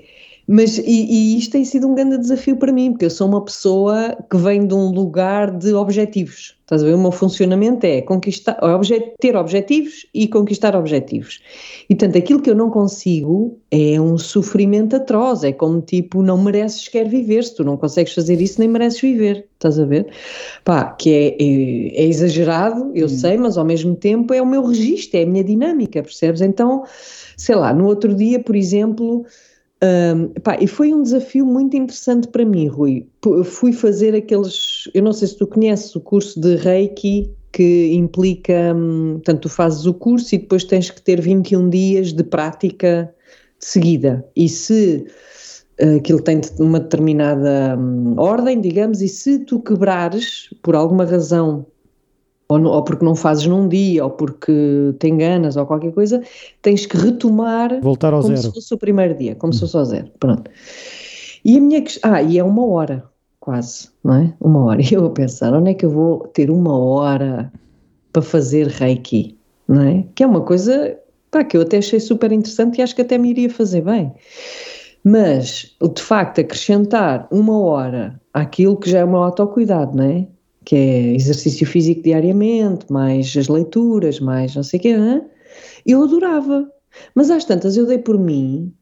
Mas, 0.49 0.77
e, 0.77 0.83
e, 0.85 1.37
isto 1.37 1.51
tem 1.51 1.65
sido 1.65 1.89
um 1.89 1.93
grande 1.93 2.17
desafio 2.17 2.55
para 2.55 2.71
mim, 2.71 2.91
porque 2.91 3.03
eu 3.03 3.09
sou 3.09 3.27
uma 3.27 3.43
pessoa 3.43 4.17
que 4.31 4.37
vem 4.37 4.65
de 4.65 4.73
um 4.73 4.89
lugar 4.91 5.51
de 5.51 5.73
objetivos. 5.73 6.55
Estás 6.61 6.83
a 6.83 6.85
ver? 6.85 6.95
O 6.95 6.99
meu 6.99 7.11
funcionamento 7.11 7.85
é 7.85 8.01
conquistar, 8.01 8.57
ter 9.19 9.35
objetivos 9.35 10.05
e 10.13 10.25
conquistar 10.25 10.73
objetivos. 10.73 11.41
E, 11.89 11.95
portanto, 11.95 12.17
aquilo 12.17 12.41
que 12.41 12.49
eu 12.49 12.55
não 12.55 12.69
consigo 12.69 13.57
é 13.69 13.99
um 13.99 14.17
sofrimento 14.17 14.95
atroz. 14.95 15.43
É 15.43 15.51
como 15.51 15.81
tipo, 15.81 16.23
não 16.23 16.41
mereces 16.41 16.85
sequer 16.85 17.09
viver. 17.09 17.43
Se 17.43 17.55
tu 17.55 17.65
não 17.65 17.75
consegues 17.75 18.13
fazer 18.13 18.39
isso, 18.39 18.57
nem 18.59 18.69
mereces 18.69 19.01
viver. 19.01 19.47
Estás 19.55 19.77
a 19.77 19.85
ver? 19.85 20.07
Pá, 20.63 20.85
que 20.91 21.09
é, 21.09 21.27
é, 21.41 22.03
é 22.03 22.07
exagerado, 22.07 22.91
eu 22.95 23.07
hum. 23.07 23.09
sei, 23.09 23.37
mas 23.37 23.57
ao 23.57 23.65
mesmo 23.65 23.95
tempo 23.95 24.33
é 24.33 24.41
o 24.41 24.45
meu 24.45 24.63
registro, 24.65 25.19
é 25.19 25.23
a 25.23 25.25
minha 25.25 25.43
dinâmica, 25.43 26.01
percebes? 26.01 26.41
Então, 26.41 26.83
sei 27.35 27.55
lá, 27.55 27.73
no 27.73 27.85
outro 27.85 28.13
dia, 28.13 28.39
por 28.39 28.55
exemplo 28.55 29.25
um, 29.83 30.29
pá, 30.41 30.57
e 30.59 30.65
foi 30.65 30.93
um 30.93 31.03
desafio 31.03 31.45
muito 31.45 31.77
interessante 31.77 32.27
para 32.27 32.43
mim, 32.43 32.67
Rui. 32.67 33.07
Eu 33.25 33.43
fui 33.43 33.71
fazer 33.71 34.15
aqueles. 34.15 34.89
Eu 34.93 35.03
não 35.03 35.13
sei 35.13 35.27
se 35.27 35.37
tu 35.37 35.45
conheces 35.45 35.95
o 35.95 36.01
curso 36.01 36.39
de 36.39 36.55
Reiki, 36.55 37.31
que 37.51 37.93
implica. 37.93 38.73
Hum, 38.75 39.13
portanto, 39.15 39.41
tu 39.41 39.49
fazes 39.49 39.85
o 39.85 39.93
curso 39.93 40.33
e 40.33 40.39
depois 40.39 40.63
tens 40.63 40.89
que 40.89 41.01
ter 41.01 41.21
21 41.21 41.69
dias 41.69 42.11
de 42.11 42.23
prática 42.23 43.13
de 43.59 43.65
seguida. 43.65 44.25
E 44.35 44.49
se 44.49 45.05
uh, 45.81 45.97
aquilo 45.97 46.21
tem 46.21 46.41
uma 46.59 46.79
determinada 46.79 47.77
um, 47.77 48.19
ordem, 48.19 48.59
digamos, 48.59 49.01
e 49.01 49.07
se 49.07 49.39
tu 49.39 49.59
quebrares, 49.59 50.49
por 50.63 50.75
alguma 50.75 51.05
razão, 51.05 51.65
ou, 52.49 52.63
ou, 52.63 52.83
porque 52.83 53.03
não 53.03 53.15
fazes 53.15 53.45
num 53.45 53.67
dia, 53.67 54.03
ou 54.03 54.11
porque 54.11 54.93
te 54.99 55.07
enganas, 55.07 55.57
ou 55.57 55.65
qualquer 55.65 55.91
coisa, 55.91 56.21
tens 56.61 56.85
que 56.85 56.95
retomar 56.97 57.81
Voltar 57.81 58.13
ao 58.13 58.21
como 58.21 58.35
zero. 58.35 58.47
se 58.47 58.53
fosse 58.53 58.73
o 58.73 58.77
primeiro 58.77 59.15
dia, 59.15 59.35
como 59.35 59.53
se 59.53 59.59
fosse 59.61 59.77
ao 59.77 59.85
zero. 59.85 60.11
Pronto. 60.19 60.49
E 61.43 61.57
a 61.57 61.61
minha 61.61 61.81
questão. 61.81 62.13
Ah, 62.13 62.21
e 62.21 62.37
é 62.37 62.43
uma 62.43 62.65
hora, 62.65 63.03
quase, 63.39 63.89
não 64.03 64.15
é? 64.15 64.33
Uma 64.39 64.65
hora. 64.65 64.81
E 64.83 64.93
eu 64.93 65.05
a 65.05 65.09
pensar, 65.09 65.53
onde 65.53 65.71
é 65.71 65.73
que 65.73 65.85
eu 65.85 65.89
vou 65.89 66.19
ter 66.27 66.49
uma 66.49 66.77
hora 66.77 67.51
para 68.13 68.21
fazer 68.21 68.67
reiki, 68.67 69.37
não 69.67 69.81
é? 69.81 70.05
Que 70.15 70.23
é 70.23 70.27
uma 70.27 70.41
coisa 70.41 70.97
pá, 71.29 71.43
que 71.43 71.57
eu 71.57 71.61
até 71.61 71.77
achei 71.77 71.99
super 71.99 72.31
interessante 72.31 72.79
e 72.79 72.81
acho 72.81 72.95
que 72.95 73.01
até 73.01 73.17
me 73.17 73.29
iria 73.29 73.49
fazer 73.49 73.81
bem. 73.81 74.13
Mas, 75.03 75.75
de 75.81 76.01
facto, 76.01 76.41
acrescentar 76.41 77.27
uma 77.31 77.59
hora 77.59 78.19
àquilo 78.33 78.75
que 78.77 78.89
já 78.89 78.99
é 78.99 79.05
meu 79.05 79.23
autocuidado, 79.23 79.95
não 79.95 80.03
é? 80.03 80.27
Que 80.67 80.75
é 80.75 81.15
exercício 81.15 81.65
físico 81.65 82.01
diariamente, 82.01 82.91
mais 82.91 83.33
as 83.37 83.47
leituras, 83.47 84.19
mais 84.19 84.53
não 84.53 84.63
sei 84.63 84.77
o 84.77 84.81
quê, 84.81 84.89
hein? 84.89 85.21
eu 85.85 86.03
adorava. 86.03 86.69
Mas 87.15 87.31
às 87.31 87.45
tantas 87.45 87.77
eu 87.77 87.85
dei 87.85 87.97
por 87.97 88.19
mim 88.19 88.73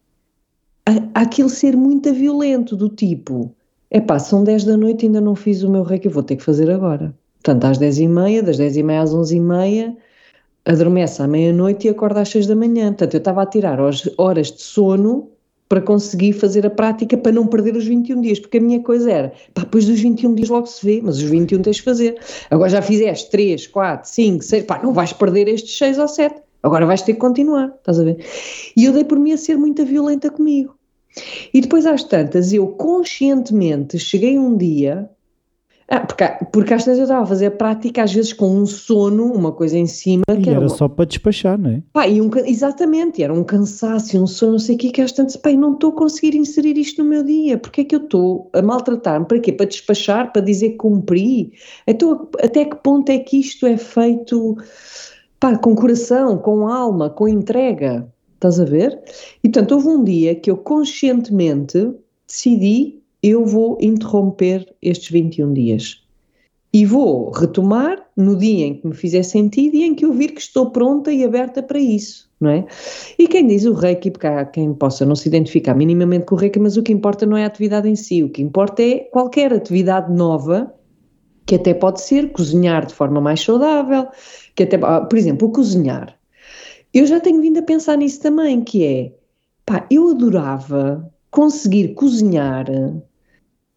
a, 0.83 1.21
aquilo 1.21 1.47
ser 1.47 1.77
muito 1.77 2.11
violento, 2.11 2.75
do 2.75 2.89
tipo, 2.89 3.55
é 3.91 4.01
pá, 4.01 4.17
são 4.17 4.43
10 4.43 4.63
da 4.63 4.75
noite 4.75 5.03
e 5.03 5.05
ainda 5.05 5.21
não 5.21 5.35
fiz 5.35 5.61
o 5.61 5.69
meu 5.69 5.83
reiki, 5.83 6.09
vou 6.09 6.23
ter 6.23 6.37
que 6.37 6.43
fazer 6.43 6.71
agora. 6.71 7.15
Portanto, 7.43 7.65
às 7.65 7.77
10 7.77 7.99
e 7.99 8.07
meia, 8.07 8.41
das 8.41 8.57
10 8.57 8.77
e 8.77 8.81
meia 8.83 9.01
às 9.03 9.13
11 9.13 9.37
e 9.37 9.39
meia, 9.39 9.97
adormece 10.65 11.21
à 11.21 11.27
meia-noite 11.27 11.85
e 11.85 11.91
acorda 11.91 12.21
às 12.21 12.29
6 12.29 12.47
da 12.47 12.55
manhã. 12.55 12.87
Portanto, 12.87 13.13
eu 13.13 13.19
estava 13.19 13.43
a 13.43 13.45
tirar 13.45 13.77
horas 14.17 14.51
de 14.51 14.61
sono 14.63 15.29
para 15.67 15.81
conseguir 15.81 16.33
fazer 16.33 16.65
a 16.65 16.69
prática 16.69 17.17
para 17.17 17.31
não 17.31 17.47
perder 17.47 17.75
os 17.75 17.85
21 17.85 18.21
dias, 18.21 18.39
porque 18.39 18.57
a 18.57 18.61
minha 18.61 18.81
coisa 18.81 19.11
era, 19.11 19.33
pá, 19.53 19.63
depois 19.63 19.85
dos 19.85 19.99
21 19.99 20.35
dias 20.35 20.49
logo 20.49 20.67
se 20.67 20.85
vê, 20.85 21.01
mas 21.03 21.17
os 21.17 21.23
21 21.23 21.61
tens 21.61 21.77
de 21.77 21.81
fazer. 21.81 22.17
Agora 22.49 22.69
já 22.69 22.81
fizeste 22.81 23.31
3, 23.31 23.67
4, 23.67 24.09
5, 24.09 24.43
6, 24.43 24.63
pá, 24.65 24.79
não 24.83 24.93
vais 24.93 25.11
perder 25.13 25.47
estes 25.47 25.77
6 25.77 25.97
ou 25.97 26.07
7, 26.07 26.35
agora 26.61 26.85
vais 26.85 27.01
ter 27.01 27.13
que 27.13 27.19
continuar, 27.19 27.73
estás 27.77 27.99
a 27.99 28.03
ver? 28.03 28.23
E 28.77 28.85
eu 28.85 28.93
dei 28.93 29.03
por 29.03 29.19
mim 29.19 29.33
a 29.33 29.37
ser 29.37 29.57
muito 29.57 29.83
violenta 29.85 30.29
comigo. 30.29 30.75
E 31.53 31.61
depois 31.61 31.85
às 31.85 32.03
tantas, 32.03 32.51
eu 32.51 32.67
conscientemente 32.67 33.97
cheguei 33.97 34.37
um 34.37 34.57
dia 34.57 35.09
ah, 35.87 35.99
porque, 35.99 36.23
porque 36.51 36.73
às 36.73 36.83
vezes 36.83 36.97
eu 36.97 37.03
estava 37.03 37.23
a 37.23 37.27
fazer 37.27 37.45
a 37.45 37.51
prática, 37.51 38.01
às 38.01 38.11
vezes 38.11 38.33
com 38.33 38.49
um 38.49 38.65
sono, 38.65 39.31
uma 39.31 39.51
coisa 39.51 39.77
em 39.77 39.85
cima. 39.85 40.23
E 40.29 40.41
que 40.41 40.49
era, 40.49 40.57
era 40.57 40.67
uma... 40.67 40.69
só 40.69 40.87
para 40.87 41.05
despachar, 41.05 41.59
não 41.59 41.69
é? 41.69 41.83
Pá, 41.93 42.07
e 42.07 42.19
um, 42.19 42.29
exatamente, 42.45 43.21
era 43.21 43.31
um 43.31 43.43
cansaço, 43.43 44.17
um 44.17 44.25
sono, 44.25 44.53
não 44.53 44.59
sei 44.59 44.75
o 44.75 44.77
quê, 44.79 44.89
que 44.89 45.01
às 45.01 45.11
tantas, 45.11 45.35
pá, 45.35 45.51
não 45.51 45.73
estou 45.73 45.91
a 45.91 45.95
conseguir 45.95 46.35
inserir 46.35 46.75
isto 46.77 47.03
no 47.03 47.09
meu 47.09 47.23
dia. 47.23 47.59
Porque 47.59 47.81
é 47.81 47.83
que 47.83 47.95
eu 47.95 48.03
estou 48.03 48.49
a 48.53 48.63
maltratar-me? 48.63 49.27
Para 49.27 49.39
quê? 49.39 49.51
Para 49.51 49.67
despachar? 49.67 50.33
Para 50.33 50.41
dizer 50.41 50.71
que 50.71 50.77
cumpri? 50.77 51.53
Então, 51.85 52.29
até 52.43 52.65
que 52.65 52.75
ponto 52.77 53.09
é 53.11 53.19
que 53.19 53.39
isto 53.39 53.67
é 53.67 53.77
feito, 53.77 54.57
pá, 55.39 55.55
com 55.55 55.75
coração, 55.75 56.37
com 56.39 56.67
alma, 56.67 57.11
com 57.11 57.27
entrega? 57.27 58.11
Estás 58.33 58.59
a 58.59 58.65
ver? 58.65 58.99
E 59.43 59.49
portanto, 59.49 59.73
houve 59.73 59.87
um 59.87 60.03
dia 60.03 60.33
que 60.33 60.49
eu 60.49 60.57
conscientemente 60.57 61.93
decidi 62.27 63.04
eu 63.27 63.43
vou 63.43 63.75
interromper 63.81 64.71
estes 64.79 65.09
21 65.09 65.51
dias. 65.51 66.05
E 66.71 66.85
vou 66.85 67.31
retomar 67.31 68.05
no 68.15 68.35
dia 68.37 68.67
em 68.67 68.75
que 68.75 68.85
me 68.85 68.93
fizer 68.93 69.23
sentido 69.23 69.75
e 69.75 69.83
em 69.83 69.95
que 69.95 70.05
eu 70.05 70.13
vir 70.13 70.31
que 70.31 70.41
estou 70.41 70.69
pronta 70.69 71.11
e 71.11 71.23
aberta 71.23 71.63
para 71.63 71.79
isso, 71.79 72.29
não 72.39 72.51
é? 72.51 72.67
E 73.17 73.27
quem 73.27 73.47
diz 73.47 73.65
o 73.65 73.73
Reiki, 73.73 74.11
porque 74.11 74.27
há 74.27 74.45
quem 74.45 74.71
possa 74.75 75.07
não 75.07 75.15
se 75.15 75.27
identificar 75.27 75.73
minimamente 75.73 76.25
com 76.25 76.35
o 76.35 76.37
Reiki, 76.37 76.59
mas 76.59 76.77
o 76.77 76.83
que 76.83 76.93
importa 76.93 77.25
não 77.25 77.35
é 77.35 77.45
a 77.45 77.47
atividade 77.47 77.89
em 77.89 77.95
si, 77.95 78.21
o 78.21 78.29
que 78.29 78.43
importa 78.43 78.83
é 78.83 78.99
qualquer 78.99 79.51
atividade 79.51 80.13
nova, 80.13 80.71
que 81.47 81.55
até 81.55 81.73
pode 81.73 82.01
ser 82.01 82.31
cozinhar 82.31 82.85
de 82.85 82.93
forma 82.93 83.19
mais 83.19 83.41
saudável, 83.41 84.07
que 84.53 84.63
até, 84.63 84.77
ah, 84.83 85.01
por 85.01 85.17
exemplo, 85.17 85.47
o 85.47 85.51
cozinhar. 85.51 86.15
Eu 86.93 87.07
já 87.07 87.19
tenho 87.19 87.41
vindo 87.41 87.57
a 87.57 87.63
pensar 87.63 87.97
nisso 87.97 88.21
também, 88.21 88.61
que 88.61 88.85
é, 88.85 89.13
pá, 89.65 89.87
eu 89.89 90.09
adorava 90.09 91.11
conseguir 91.31 91.95
cozinhar 91.95 92.67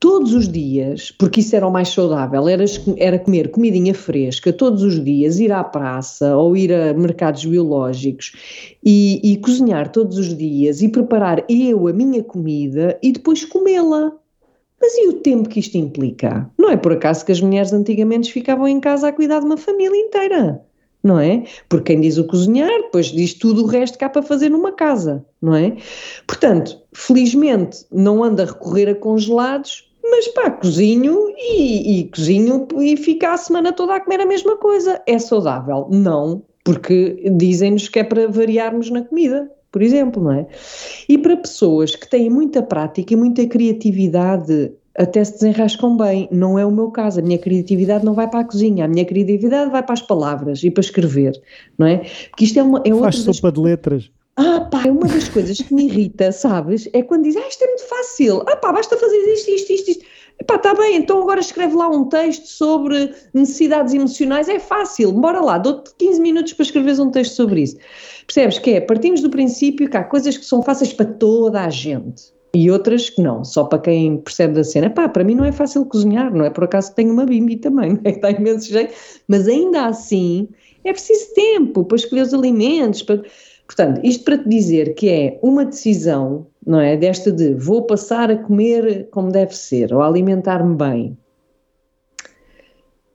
todos 0.01 0.33
os 0.33 0.49
dias, 0.49 1.11
porque 1.11 1.41
isso 1.41 1.57
era 1.57 1.67
o 1.67 1.73
mais 1.73 1.89
saudável, 1.89 2.49
era, 2.49 2.65
era 2.97 3.19
comer 3.19 3.51
comidinha 3.51 3.95
fresca 3.95 4.53
todos 4.53 4.83
os 4.83 5.03
dias, 5.03 5.41
ir 5.41 5.51
à 5.51 5.65
praça 5.65 6.37
ou 6.37 6.57
ir 6.57 6.73
a 6.73 6.95
mercados 6.95 7.45
biológicos 7.45 8.33
e, 8.85 9.21
e 9.23 9.37
cozinhar 9.39 9.91
todos 9.91 10.17
os 10.17 10.37
dias 10.37 10.83
e 10.83 10.89
preparar 10.89 11.45
eu 11.49 11.89
a 11.89 11.93
minha 11.93 12.23
comida 12.23 12.99
e 13.03 13.13
depois 13.13 13.45
comê-la. 13.45 14.13
Mas 14.81 14.95
e 14.97 15.09
o 15.09 15.15
tempo 15.15 15.49
que 15.49 15.59
isto 15.59 15.77
implica? 15.77 16.49
Não 16.57 16.71
é 16.71 16.77
por 16.77 16.93
acaso 16.93 17.25
que 17.25 17.33
as 17.33 17.41
mulheres 17.41 17.73
antigamente 17.73 18.33
ficavam 18.33 18.69
em 18.69 18.79
casa 18.79 19.09
a 19.09 19.13
cuidar 19.13 19.41
de 19.41 19.47
uma 19.47 19.57
família 19.57 19.97
inteira, 19.97 20.63
não 21.03 21.19
é? 21.19 21.43
Porque 21.69 21.93
quem 21.93 22.01
diz 22.01 22.17
o 22.17 22.25
cozinhar, 22.25 22.71
depois 22.83 23.07
diz 23.07 23.35
tudo 23.35 23.65
o 23.65 23.67
resto 23.67 23.99
que 23.99 24.05
há 24.05 24.09
para 24.09 24.23
fazer 24.23 24.49
numa 24.49 24.71
casa, 24.71 25.27
não 25.43 25.57
é? 25.57 25.77
Portanto, 26.29 26.81
felizmente 26.93 27.85
não 27.91 28.23
anda 28.23 28.45
a 28.45 28.47
recorrer 28.47 28.89
a 28.89 28.95
congelados, 28.95 29.88
mas 30.11 30.29
pá, 30.29 30.51
cozinho 30.51 31.29
e, 31.37 32.01
e 32.01 32.05
cozinho 32.09 32.67
e 32.81 32.97
fica 32.97 33.33
a 33.33 33.37
semana 33.37 33.73
toda 33.73 33.97
a 33.97 34.01
comer 34.01 34.21
a 34.21 34.27
mesma 34.27 34.57
coisa. 34.57 35.01
É 35.07 35.19
saudável? 35.19 35.87
Não, 35.91 36.43
porque 36.65 37.31
dizem-nos 37.37 37.89
que 37.89 37.99
é 37.99 38.05
para 38.05 38.29
variarmos 38.29 38.91
na 38.91 39.03
comida, 39.03 39.51
por 39.71 39.83
exemplo, 39.83 40.23
não 40.23 40.33
é? 40.33 40.47
E 41.09 41.19
para 41.19 41.37
pessoas 41.37 41.95
que 41.95 42.09
têm 42.09 42.31
muita 42.31 42.63
prática 42.63 43.13
e 43.13 43.17
muita 43.17 43.47
criatividade, 43.47 44.73
até 44.99 45.23
se 45.23 45.35
desenrascam 45.35 45.97
bem. 45.97 46.29
Não 46.33 46.59
é 46.59 46.67
o 46.67 46.71
meu 46.71 46.91
caso. 46.91 47.21
A 47.21 47.23
minha 47.23 47.39
criatividade 47.39 48.05
não 48.05 48.15
vai 48.15 48.29
para 48.29 48.41
a 48.41 48.45
cozinha, 48.45 48.85
a 48.85 48.89
minha 48.89 49.05
criatividade 49.05 49.71
vai 49.71 49.83
para 49.83 49.93
as 49.93 50.03
palavras 50.03 50.63
e 50.65 50.71
para 50.71 50.81
escrever, 50.81 51.41
não 51.79 51.87
é? 51.87 52.03
Porque 52.31 52.45
isto 52.45 52.59
é 52.59 52.63
uma. 52.63 52.83
É 52.85 52.95
Faz 52.95 53.17
sopa 53.17 53.51
das... 53.51 53.53
de 53.53 53.61
letras. 53.61 54.11
Ah, 54.41 54.61
pá, 54.61 54.85
uma 54.85 55.09
das 55.09 55.29
coisas 55.29 55.61
que 55.61 55.75
me 55.75 55.87
irrita, 55.87 56.31
sabes? 56.31 56.89
É 56.93 57.03
quando 57.03 57.25
diz, 57.25 57.37
ah, 57.37 57.49
isto 57.49 57.65
é 57.65 57.67
muito 57.67 57.89
fácil. 57.89 58.45
Ah, 58.47 58.55
pá, 58.55 58.73
basta 58.73 58.97
fazer 58.97 59.17
isto, 59.33 59.51
isto, 59.51 59.73
isto, 59.73 59.91
isto. 59.91 60.05
Pá, 60.47 60.55
está 60.55 60.75
bem, 60.75 60.95
então 60.95 61.21
agora 61.21 61.41
escreve 61.41 61.75
lá 61.75 61.89
um 61.89 62.05
texto 62.05 62.47
sobre 62.47 63.13
necessidades 63.35 63.93
emocionais, 63.93 64.49
é 64.49 64.61
fácil, 64.61 65.11
bora 65.11 65.41
lá, 65.41 65.59
dou-te 65.59 65.93
15 65.99 66.21
minutos 66.21 66.53
para 66.53 66.63
escreveres 66.63 67.01
um 67.01 67.11
texto 67.11 67.35
sobre 67.35 67.63
isso. 67.63 67.79
Percebes 68.29 68.61
que 68.61 68.71
é, 68.71 68.81
partimos 68.81 69.21
do 69.21 69.29
princípio 69.29 69.91
que 69.91 69.97
há 69.97 70.05
coisas 70.05 70.37
que 70.37 70.45
são 70.45 70.63
fáceis 70.63 70.93
para 70.93 71.07
toda 71.07 71.65
a 71.65 71.69
gente 71.69 72.33
e 72.55 72.71
outras 72.71 73.11
que 73.11 73.21
não, 73.21 73.45
só 73.45 73.65
para 73.65 73.81
quem 73.81 74.19
percebe 74.19 74.55
da 74.55 74.63
cena. 74.63 74.89
Pá, 74.89 75.09
para 75.09 75.25
mim 75.25 75.35
não 75.35 75.45
é 75.45 75.51
fácil 75.51 75.85
cozinhar, 75.85 76.33
não 76.33 76.45
é 76.45 76.51
por 76.51 76.63
acaso 76.63 76.91
que 76.91 76.97
tenho 76.97 77.13
uma 77.13 77.27
bimbi 77.27 77.57
também, 77.57 77.95
não 77.95 78.03
é 78.05 78.13
que 78.13 78.21
dá 78.21 78.31
imenso 78.31 78.71
jeito, 78.71 78.95
mas 79.27 79.49
ainda 79.49 79.87
assim 79.87 80.49
é 80.85 80.93
preciso 80.93 81.35
tempo 81.35 81.85
para 81.85 81.97
escolher 81.97 82.23
os 82.23 82.33
alimentos, 82.33 83.03
para 83.03 83.25
Portanto, 83.69 84.01
isto 84.03 84.25
para 84.25 84.39
te 84.39 84.49
dizer 84.49 84.95
que 84.95 85.11
é 85.11 85.39
uma 85.43 85.63
decisão, 85.63 86.47
não 86.67 86.81
é? 86.81 86.97
Desta 86.97 87.31
de 87.31 87.53
vou 87.53 87.83
passar 87.83 88.31
a 88.31 88.37
comer 88.39 89.09
como 89.11 89.31
deve 89.31 89.55
ser, 89.55 89.93
ou 89.93 90.01
alimentar-me 90.01 90.75
bem. 90.75 91.19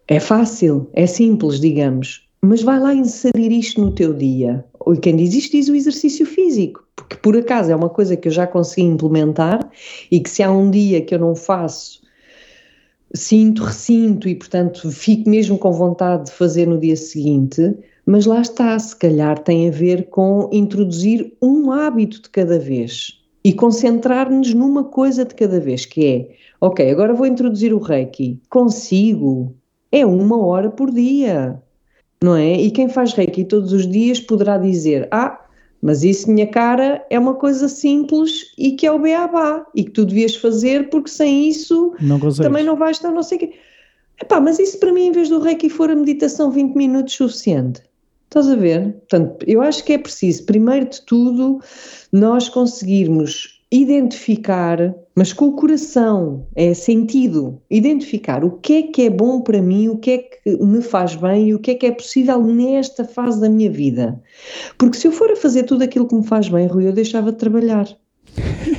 É 0.07 0.19
fácil, 0.19 0.87
é 0.93 1.07
simples, 1.07 1.59
digamos, 1.59 2.29
mas 2.39 2.61
vai 2.61 2.79
lá 2.79 2.93
inserir 2.93 3.51
isto 3.51 3.81
no 3.81 3.91
teu 3.95 4.13
dia. 4.13 4.63
E 4.87 4.97
quem 4.97 5.15
diz 5.15 5.33
isto 5.33 5.53
diz 5.53 5.69
o 5.69 5.75
exercício 5.75 6.25
físico, 6.25 6.85
porque 6.95 7.15
por 7.15 7.35
acaso 7.35 7.71
é 7.71 7.75
uma 7.75 7.89
coisa 7.89 8.15
que 8.15 8.27
eu 8.27 8.31
já 8.31 8.45
consegui 8.45 8.85
implementar 8.85 9.67
e 10.11 10.19
que 10.19 10.29
se 10.29 10.43
há 10.43 10.51
um 10.51 10.69
dia 10.69 11.01
que 11.01 11.15
eu 11.15 11.19
não 11.19 11.35
faço, 11.35 11.99
sinto, 13.11 13.63
ressinto 13.63 14.29
e 14.29 14.35
portanto 14.35 14.91
fico 14.91 15.27
mesmo 15.27 15.57
com 15.57 15.71
vontade 15.71 16.25
de 16.25 16.31
fazer 16.31 16.67
no 16.67 16.77
dia 16.77 16.95
seguinte, 16.95 17.75
mas 18.05 18.25
lá 18.25 18.41
está, 18.41 18.77
se 18.77 18.95
calhar 18.95 19.39
tem 19.39 19.67
a 19.67 19.71
ver 19.71 20.09
com 20.09 20.49
introduzir 20.51 21.33
um 21.41 21.71
hábito 21.71 22.21
de 22.21 22.29
cada 22.29 22.59
vez 22.59 23.19
e 23.43 23.53
concentrar-nos 23.53 24.53
numa 24.53 24.83
coisa 24.83 25.25
de 25.25 25.35
cada 25.35 25.59
vez, 25.59 25.85
que 25.85 26.05
é, 26.05 26.35
ok, 26.61 26.89
agora 26.89 27.13
vou 27.13 27.25
introduzir 27.25 27.73
o 27.73 27.79
Reiki, 27.79 28.41
consigo, 28.49 29.55
é 29.91 30.05
uma 30.05 30.37
hora 30.43 30.69
por 30.69 30.91
dia, 30.91 31.61
não 32.23 32.35
é? 32.35 32.53
E 32.53 32.71
quem 32.71 32.87
faz 32.87 33.13
Reiki 33.13 33.43
todos 33.43 33.73
os 33.73 33.87
dias 33.87 34.19
poderá 34.19 34.57
dizer, 34.57 35.07
ah, 35.11 35.39
mas 35.81 36.01
isso, 36.01 36.31
minha 36.31 36.47
cara, 36.47 37.05
é 37.09 37.19
uma 37.19 37.33
coisa 37.33 37.67
simples 37.67 38.53
e 38.57 38.71
que 38.71 38.87
é 38.87 38.91
o 38.91 38.99
beabá 38.99 39.65
e 39.75 39.83
que 39.83 39.91
tu 39.91 40.05
devias 40.05 40.33
fazer 40.33 40.89
porque 40.89 41.09
sem 41.09 41.49
isso 41.49 41.93
não 41.99 42.17
também 42.31 42.63
não 42.63 42.77
vais 42.77 42.95
estar 42.95 43.11
não 43.11 43.21
sei 43.21 43.37
o 43.37 43.39
quê. 43.41 43.53
Epá, 44.21 44.39
mas 44.39 44.59
isso 44.59 44.79
para 44.79 44.93
mim, 44.93 45.07
em 45.07 45.11
vez 45.11 45.27
do 45.27 45.39
Reiki, 45.41 45.69
for 45.69 45.91
a 45.91 45.95
meditação 45.95 46.49
20 46.49 46.75
minutos 46.75 47.13
suficiente. 47.15 47.81
Estás 48.33 48.49
a 48.49 48.55
ver? 48.55 48.93
Portanto, 48.93 49.45
eu 49.47 49.61
acho 49.61 49.83
que 49.83 49.93
é 49.93 49.97
preciso, 49.99 50.47
primeiro 50.47 50.89
de 50.89 51.03
tudo, 51.03 51.59
nós 52.11 52.49
conseguirmos 52.49 53.61
identificar, 53.71 54.95
mas 55.15 55.31
com 55.31 55.49
o 55.49 55.51
coração, 55.51 56.43
é 56.55 56.73
sentido, 56.73 57.61
identificar 57.69 58.43
o 58.43 58.57
que 58.57 58.73
é 58.73 58.81
que 58.81 59.03
é 59.03 59.09
bom 59.11 59.39
para 59.39 59.61
mim, 59.61 59.87
o 59.87 59.99
que 59.99 60.09
é 60.09 60.17
que 60.17 60.57
me 60.65 60.81
faz 60.81 61.13
bem 61.15 61.49
e 61.49 61.53
o 61.53 61.59
que 61.59 61.71
é 61.71 61.75
que 61.75 61.85
é 61.85 61.91
possível 61.91 62.41
nesta 62.41 63.05
fase 63.05 63.39
da 63.39 63.47
minha 63.47 63.69
vida. 63.69 64.19
Porque 64.79 64.97
se 64.97 65.07
eu 65.07 65.11
for 65.11 65.29
a 65.29 65.35
fazer 65.35 65.61
tudo 65.65 65.83
aquilo 65.83 66.07
que 66.07 66.15
me 66.15 66.25
faz 66.25 66.49
bem, 66.49 66.65
Rui, 66.65 66.87
eu 66.87 66.91
deixava 66.91 67.31
de 67.31 67.37
trabalhar. 67.37 67.87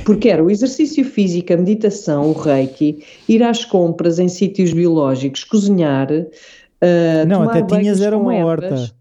Porque 0.03 0.27
era 0.27 0.43
o 0.43 0.51
exercício 0.51 1.05
físico, 1.05 1.53
a 1.53 1.57
meditação, 1.57 2.29
o 2.29 2.33
reiki, 2.33 3.05
ir 3.29 3.41
às 3.41 3.63
compras 3.63 4.19
em 4.19 4.27
sítios 4.27 4.73
biológicos, 4.73 5.45
cozinhar. 5.45 6.11
Uh, 6.11 7.25
Não, 7.25 7.43
até 7.43 7.61
tinhas 7.61 8.01
era 8.01 8.17
uma 8.17 8.35
horta. 8.45 8.93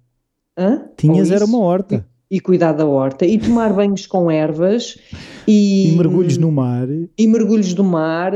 Hã? 0.57 0.89
Tinhas 0.97 1.31
era 1.31 1.45
uma 1.45 1.59
horta. 1.59 2.07
E, 2.31 2.37
e, 2.37 2.41
cuidar 2.41 2.73
da 2.73 2.87
horta. 2.87 3.27
E 3.27 3.39
tomar 3.39 3.73
banhos 3.73 4.07
com 4.07 4.31
ervas. 4.31 4.97
E, 5.47 5.93
e 5.93 5.97
mergulhos 5.97 6.39
no 6.39 6.51
mar. 6.51 6.89
E 7.19 7.27
mergulhos 7.27 7.75
do 7.75 7.85
mar. 7.85 8.33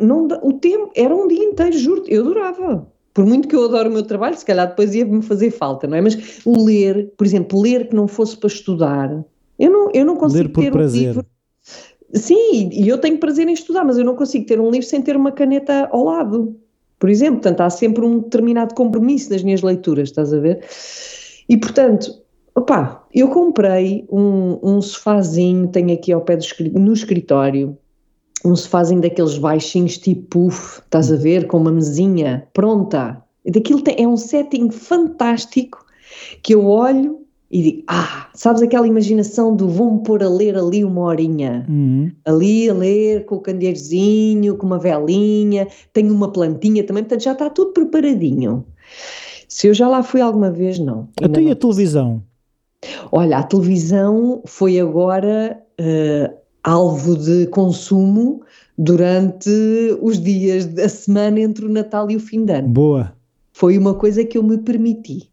Não, 0.00 0.26
o 0.42 0.54
tempo 0.54 0.90
era 0.96 1.14
um 1.14 1.28
dia 1.28 1.44
inteiro, 1.44 1.76
juro 1.76 2.04
eu 2.06 2.22
adorava. 2.22 2.86
Por 3.12 3.26
muito 3.26 3.48
que 3.48 3.56
eu 3.56 3.64
adoro 3.64 3.90
o 3.90 3.92
meu 3.92 4.04
trabalho, 4.04 4.36
se 4.36 4.44
calhar 4.44 4.68
depois 4.68 4.94
ia-me 4.94 5.20
fazer 5.20 5.50
falta, 5.50 5.86
não 5.86 5.96
é? 5.96 6.00
Mas 6.00 6.40
o 6.44 6.64
ler, 6.64 7.12
por 7.16 7.26
exemplo, 7.26 7.60
ler 7.60 7.88
que 7.88 7.94
não 7.94 8.06
fosse 8.06 8.36
para 8.36 8.46
estudar, 8.46 9.24
eu 9.58 9.70
não, 9.70 9.90
eu 9.92 10.04
não 10.04 10.16
consigo 10.16 10.44
ler 10.44 10.48
por 10.48 10.62
ter 10.62 10.70
prazer. 10.70 11.00
um 11.00 11.06
livro. 11.06 11.26
Sim, 12.14 12.70
e 12.72 12.88
eu 12.88 12.98
tenho 12.98 13.18
prazer 13.18 13.48
em 13.48 13.52
estudar, 13.52 13.84
mas 13.84 13.98
eu 13.98 14.04
não 14.04 14.16
consigo 14.16 14.46
ter 14.46 14.60
um 14.60 14.70
livro 14.70 14.86
sem 14.86 15.02
ter 15.02 15.16
uma 15.16 15.32
caneta 15.32 15.88
ao 15.92 16.04
lado, 16.04 16.56
por 16.98 17.10
exemplo. 17.10 17.40
Portanto, 17.40 17.60
há 17.60 17.70
sempre 17.70 18.04
um 18.04 18.20
determinado 18.20 18.74
compromisso 18.74 19.30
nas 19.30 19.42
minhas 19.42 19.62
leituras, 19.62 20.08
estás 20.08 20.32
a 20.32 20.38
ver? 20.38 20.64
E, 21.50 21.58
portanto, 21.58 22.20
Opa, 22.54 23.06
eu 23.14 23.28
comprei 23.28 24.06
um, 24.10 24.58
um 24.62 24.82
sofazinho, 24.82 25.68
tenho 25.68 25.92
aqui 25.92 26.12
ao 26.12 26.20
pé 26.20 26.36
do 26.36 26.44
no 26.78 26.92
escritório, 26.92 27.76
um 28.44 28.56
sofazinho 28.56 29.00
daqueles 29.00 29.38
baixinhos 29.38 29.98
tipo 29.98 30.22
puff, 30.28 30.80
estás 30.80 31.12
a 31.12 31.16
ver, 31.16 31.46
com 31.46 31.58
uma 31.58 31.70
mesinha 31.70 32.46
pronta. 32.52 33.22
Daquilo 33.46 33.82
tem, 33.82 33.96
é 33.98 34.06
um 34.06 34.16
setting 34.16 34.70
fantástico 34.70 35.84
que 36.42 36.54
eu 36.54 36.66
olho 36.66 37.20
e 37.50 37.62
digo, 37.62 37.82
ah, 37.88 38.28
sabes 38.34 38.62
aquela 38.62 38.86
imaginação 38.86 39.56
do 39.56 39.68
vou-me 39.68 40.02
pôr 40.02 40.22
a 40.22 40.28
ler 40.28 40.56
ali 40.56 40.84
uma 40.84 41.02
horinha, 41.02 41.66
uhum. 41.68 42.10
ali 42.24 42.68
a 42.68 42.74
ler 42.74 43.24
com 43.24 43.36
o 43.36 43.40
candeeirozinho, 43.40 44.56
com 44.56 44.66
uma 44.66 44.78
velinha, 44.78 45.66
tenho 45.92 46.12
uma 46.12 46.30
plantinha 46.30 46.84
também, 46.84 47.02
portanto 47.02 47.22
já 47.22 47.32
está 47.32 47.48
tudo 47.48 47.72
preparadinho. 47.72 48.64
Se 49.50 49.66
eu 49.66 49.74
já 49.74 49.88
lá 49.88 50.00
fui 50.00 50.20
alguma 50.20 50.50
vez, 50.50 50.78
não. 50.78 51.08
Até 51.20 51.42
e 51.42 51.50
a 51.50 51.56
televisão? 51.56 52.22
Olha, 53.10 53.38
a 53.38 53.42
televisão 53.42 54.40
foi 54.46 54.78
agora 54.78 55.60
uh, 55.80 56.34
alvo 56.62 57.16
de 57.16 57.48
consumo 57.48 58.42
durante 58.78 59.50
os 60.00 60.20
dias 60.20 60.66
da 60.66 60.88
semana 60.88 61.40
entre 61.40 61.66
o 61.66 61.68
Natal 61.68 62.08
e 62.12 62.16
o 62.16 62.20
fim 62.20 62.44
de 62.44 62.52
ano. 62.52 62.68
Boa. 62.68 63.12
Foi 63.52 63.76
uma 63.76 63.92
coisa 63.92 64.24
que 64.24 64.38
eu 64.38 64.42
me 64.44 64.56
permiti. 64.56 65.28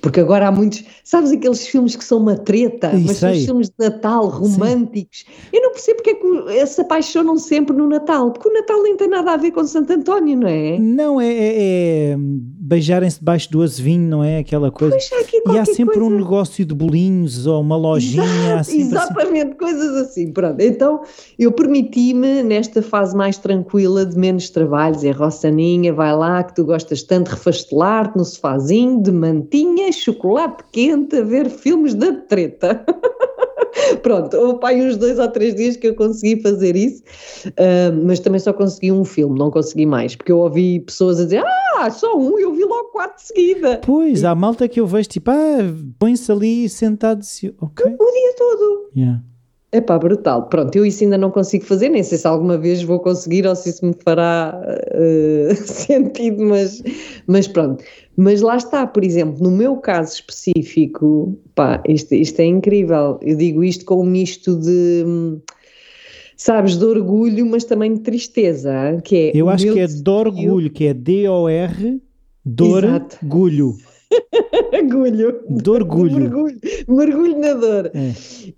Porque 0.00 0.20
agora 0.20 0.48
há 0.48 0.52
muitos, 0.52 0.84
sabes 1.02 1.32
aqueles 1.32 1.66
filmes 1.66 1.96
que 1.96 2.04
são 2.04 2.18
uma 2.18 2.36
treta, 2.36 2.92
Isso 2.94 3.06
mas 3.06 3.16
são 3.18 3.32
os 3.32 3.44
filmes 3.44 3.68
de 3.68 3.74
Natal 3.78 4.28
românticos. 4.28 5.24
Sim. 5.26 5.48
Eu 5.52 5.62
não 5.62 5.70
percebo 5.72 6.02
porque 6.02 6.10
é 6.10 6.14
que 6.14 6.66
se 6.66 6.80
apaixonam 6.80 7.36
sempre 7.36 7.76
no 7.76 7.88
Natal, 7.88 8.32
porque 8.32 8.48
o 8.48 8.52
Natal 8.52 8.82
nem 8.82 8.96
tem 8.96 9.08
nada 9.08 9.32
a 9.32 9.36
ver 9.36 9.50
com 9.50 9.64
Santo 9.64 9.92
António, 9.92 10.36
não 10.36 10.48
é? 10.48 10.78
Não, 10.78 11.20
é, 11.20 11.26
é, 11.26 12.12
é 12.12 12.16
beijarem-se 12.18 13.18
debaixo 13.18 13.50
do 13.50 13.62
azevinho, 13.62 14.08
não 14.08 14.24
é? 14.24 14.38
Aquela 14.38 14.70
coisa. 14.70 14.96
e 14.96 15.58
há 15.58 15.64
sempre 15.64 15.98
coisa. 15.98 16.14
um 16.14 16.18
negócio 16.18 16.64
de 16.64 16.74
bolinhos 16.74 17.46
ou 17.46 17.60
uma 17.60 17.76
lojinha. 17.76 18.24
Exato, 18.60 18.70
exatamente, 18.70 19.48
assim. 19.48 19.56
coisas 19.56 19.96
assim. 19.96 20.32
Pronto, 20.32 20.60
então 20.60 21.02
eu 21.38 21.52
permiti-me, 21.52 22.42
nesta 22.42 22.82
fase 22.82 23.16
mais 23.16 23.36
tranquila, 23.36 24.06
de 24.06 24.16
menos 24.16 24.50
trabalhos, 24.50 25.04
é 25.04 25.10
Rossaninha, 25.10 25.92
vai 25.92 26.14
lá, 26.16 26.42
que 26.42 26.54
tu 26.54 26.64
gostas 26.64 27.02
tanto 27.02 27.28
de 27.28 27.34
refastelar-te 27.34 28.16
no 28.16 28.24
sofazinho, 28.24 29.02
de 29.02 29.12
mantinha, 29.12 29.63
chocolate 29.92 30.64
quente, 30.72 31.16
a 31.16 31.22
ver 31.22 31.48
filmes 31.48 31.94
da 31.94 32.12
treta. 32.12 32.84
Pronto, 34.02 34.36
houve 34.36 34.60
pai 34.60 34.80
uns 34.80 34.96
dois 34.96 35.18
ou 35.18 35.28
três 35.28 35.54
dias 35.54 35.76
que 35.76 35.88
eu 35.88 35.94
consegui 35.94 36.40
fazer 36.40 36.76
isso, 36.76 37.02
uh, 37.48 38.04
mas 38.04 38.20
também 38.20 38.40
só 38.40 38.52
consegui 38.52 38.92
um 38.92 39.04
filme, 39.04 39.38
não 39.38 39.50
consegui 39.50 39.86
mais, 39.86 40.14
porque 40.14 40.30
eu 40.30 40.38
ouvi 40.38 40.80
pessoas 40.80 41.20
a 41.20 41.24
dizer, 41.24 41.44
ah, 41.76 41.90
só 41.90 42.16
um, 42.16 42.38
eu 42.38 42.52
vi 42.54 42.64
logo 42.64 42.90
quatro 42.90 43.16
de 43.16 43.26
seguida. 43.26 43.80
Pois, 43.84 44.22
e... 44.22 44.26
há 44.26 44.34
malta 44.34 44.68
que 44.68 44.80
eu 44.80 44.86
vejo 44.86 45.08
tipo, 45.08 45.30
ah, 45.30 45.58
põe-se 45.98 46.30
ali 46.30 46.68
sentado, 46.68 47.20
ok. 47.60 47.86
O 47.98 48.12
dia 48.12 48.34
todo. 48.36 48.90
Yeah. 48.96 49.22
É 49.74 49.80
pá, 49.80 49.98
brutal. 49.98 50.44
Pronto, 50.44 50.76
eu 50.76 50.86
isso 50.86 51.02
ainda 51.02 51.18
não 51.18 51.32
consigo 51.32 51.64
fazer, 51.64 51.88
nem 51.88 52.00
sei 52.00 52.16
se 52.16 52.28
alguma 52.28 52.56
vez 52.56 52.80
vou 52.84 53.00
conseguir 53.00 53.44
ou 53.44 53.56
se 53.56 53.70
isso 53.70 53.84
me 53.84 53.92
fará 54.04 54.56
uh, 54.62 55.54
sentido, 55.66 56.44
mas, 56.44 56.80
mas 57.26 57.48
pronto. 57.48 57.82
Mas 58.16 58.40
lá 58.40 58.56
está, 58.56 58.86
por 58.86 59.02
exemplo, 59.02 59.42
no 59.42 59.50
meu 59.50 59.76
caso 59.78 60.14
específico, 60.14 61.36
pá, 61.56 61.82
isto, 61.88 62.14
isto 62.14 62.38
é 62.38 62.44
incrível. 62.44 63.18
Eu 63.20 63.36
digo 63.36 63.64
isto 63.64 63.84
com 63.84 64.00
um 64.00 64.04
misto 64.04 64.56
de, 64.56 65.40
sabes, 66.36 66.76
de 66.76 66.84
orgulho, 66.84 67.44
mas 67.44 67.64
também 67.64 67.94
de 67.94 68.00
tristeza, 68.00 69.00
que 69.02 69.16
é... 69.16 69.32
Eu 69.34 69.48
acho 69.48 69.72
que 69.72 69.80
é 69.80 69.88
de 69.88 70.08
orgulho, 70.08 70.70
que 70.70 70.86
é 70.86 70.94
D-O-R, 70.94 72.00
dor-gulho. 72.44 73.76
Agulho. 74.72 75.40
De 75.48 75.70
orgulho. 75.70 76.20
Mergulho, 76.20 76.60
mergulho 76.88 77.38
na 77.38 77.54
dor. 77.54 77.90
É. 77.94 78.12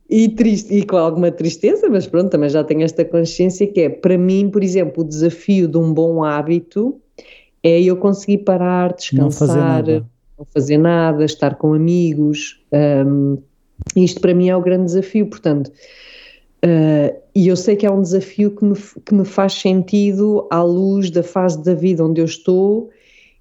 E, 0.09 0.29
triste, 0.31 0.75
e 0.75 0.85
com 0.85 0.97
alguma 0.97 1.31
tristeza, 1.31 1.89
mas 1.89 2.07
pronto, 2.07 2.31
também 2.31 2.49
já 2.49 2.63
tenho 2.65 2.83
esta 2.83 3.05
consciência 3.05 3.67
que 3.67 3.81
é, 3.81 3.89
para 3.89 4.17
mim, 4.17 4.51
por 4.51 4.63
exemplo, 4.63 5.03
o 5.03 5.07
desafio 5.07 5.69
de 5.69 5.79
um 5.79 5.93
bom 5.93 6.25
hábito 6.25 7.01
é 7.63 7.81
eu 7.83 7.97
conseguir 7.97 8.39
parar, 8.39 8.95
descansar, 8.95 9.25
não 9.25 9.31
fazer 9.31 9.59
nada, 9.59 10.07
não 10.39 10.45
fazer 10.45 10.79
nada 10.79 11.25
estar 11.25 11.57
com 11.57 11.75
amigos. 11.75 12.63
Um, 12.73 13.39
isto 13.95 14.21
para 14.21 14.35
mim 14.35 14.49
é 14.49 14.57
o 14.57 14.63
grande 14.63 14.87
desafio, 14.87 15.27
portanto. 15.27 15.71
Uh, 16.65 17.15
e 17.35 17.49
eu 17.49 17.57
sei 17.57 17.77
que 17.77 17.87
é 17.87 17.91
um 17.91 18.01
desafio 18.01 18.51
que 18.51 18.65
me, 18.65 18.75
que 19.05 19.15
me 19.15 19.25
faz 19.25 19.53
sentido 19.53 20.47
à 20.51 20.63
luz 20.63 21.11
da 21.11 21.23
fase 21.23 21.63
da 21.63 21.75
vida 21.75 22.05
onde 22.05 22.21
eu 22.21 22.25
estou 22.25 22.91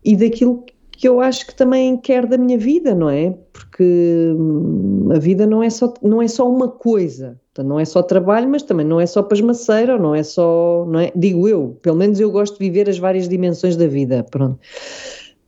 e 0.04 0.16
daquilo 0.16 0.64
que 0.98 1.08
eu 1.08 1.20
acho 1.20 1.48
que 1.48 1.56
também 1.56 1.98
quero 1.98 2.28
da 2.28 2.38
minha 2.38 2.58
vida, 2.58 2.96
não 2.96 3.10
é? 3.10 3.36
Porque 3.52 4.34
hum, 4.38 5.10
a 5.14 5.20
vida 5.20 5.46
não 5.46 5.62
é 5.62 5.70
só, 5.70 5.94
não 6.02 6.22
é 6.22 6.28
só 6.28 6.50
uma 6.50 6.68
coisa, 6.68 7.40
não 7.58 7.80
é 7.80 7.86
só 7.86 8.02
trabalho, 8.02 8.50
mas 8.50 8.64
também 8.64 8.86
não 8.86 9.00
é 9.00 9.06
só 9.06 9.24
pasmaceira, 9.24 9.98
não 9.98 10.14
é 10.14 10.24
só, 10.24 10.86
não 10.88 11.00
é? 11.00 11.12
Digo 11.16 11.48
eu, 11.48 11.78
pelo 11.82 11.98
menos 11.98 12.20
eu 12.20 12.32
gosto 12.32 12.54
de 12.54 12.60
viver 12.60 12.90
as 12.90 12.98
várias 12.98 13.28
dimensões 13.28 13.76
da 13.76 13.88
vida, 13.88 14.24
pronto. 14.24 14.60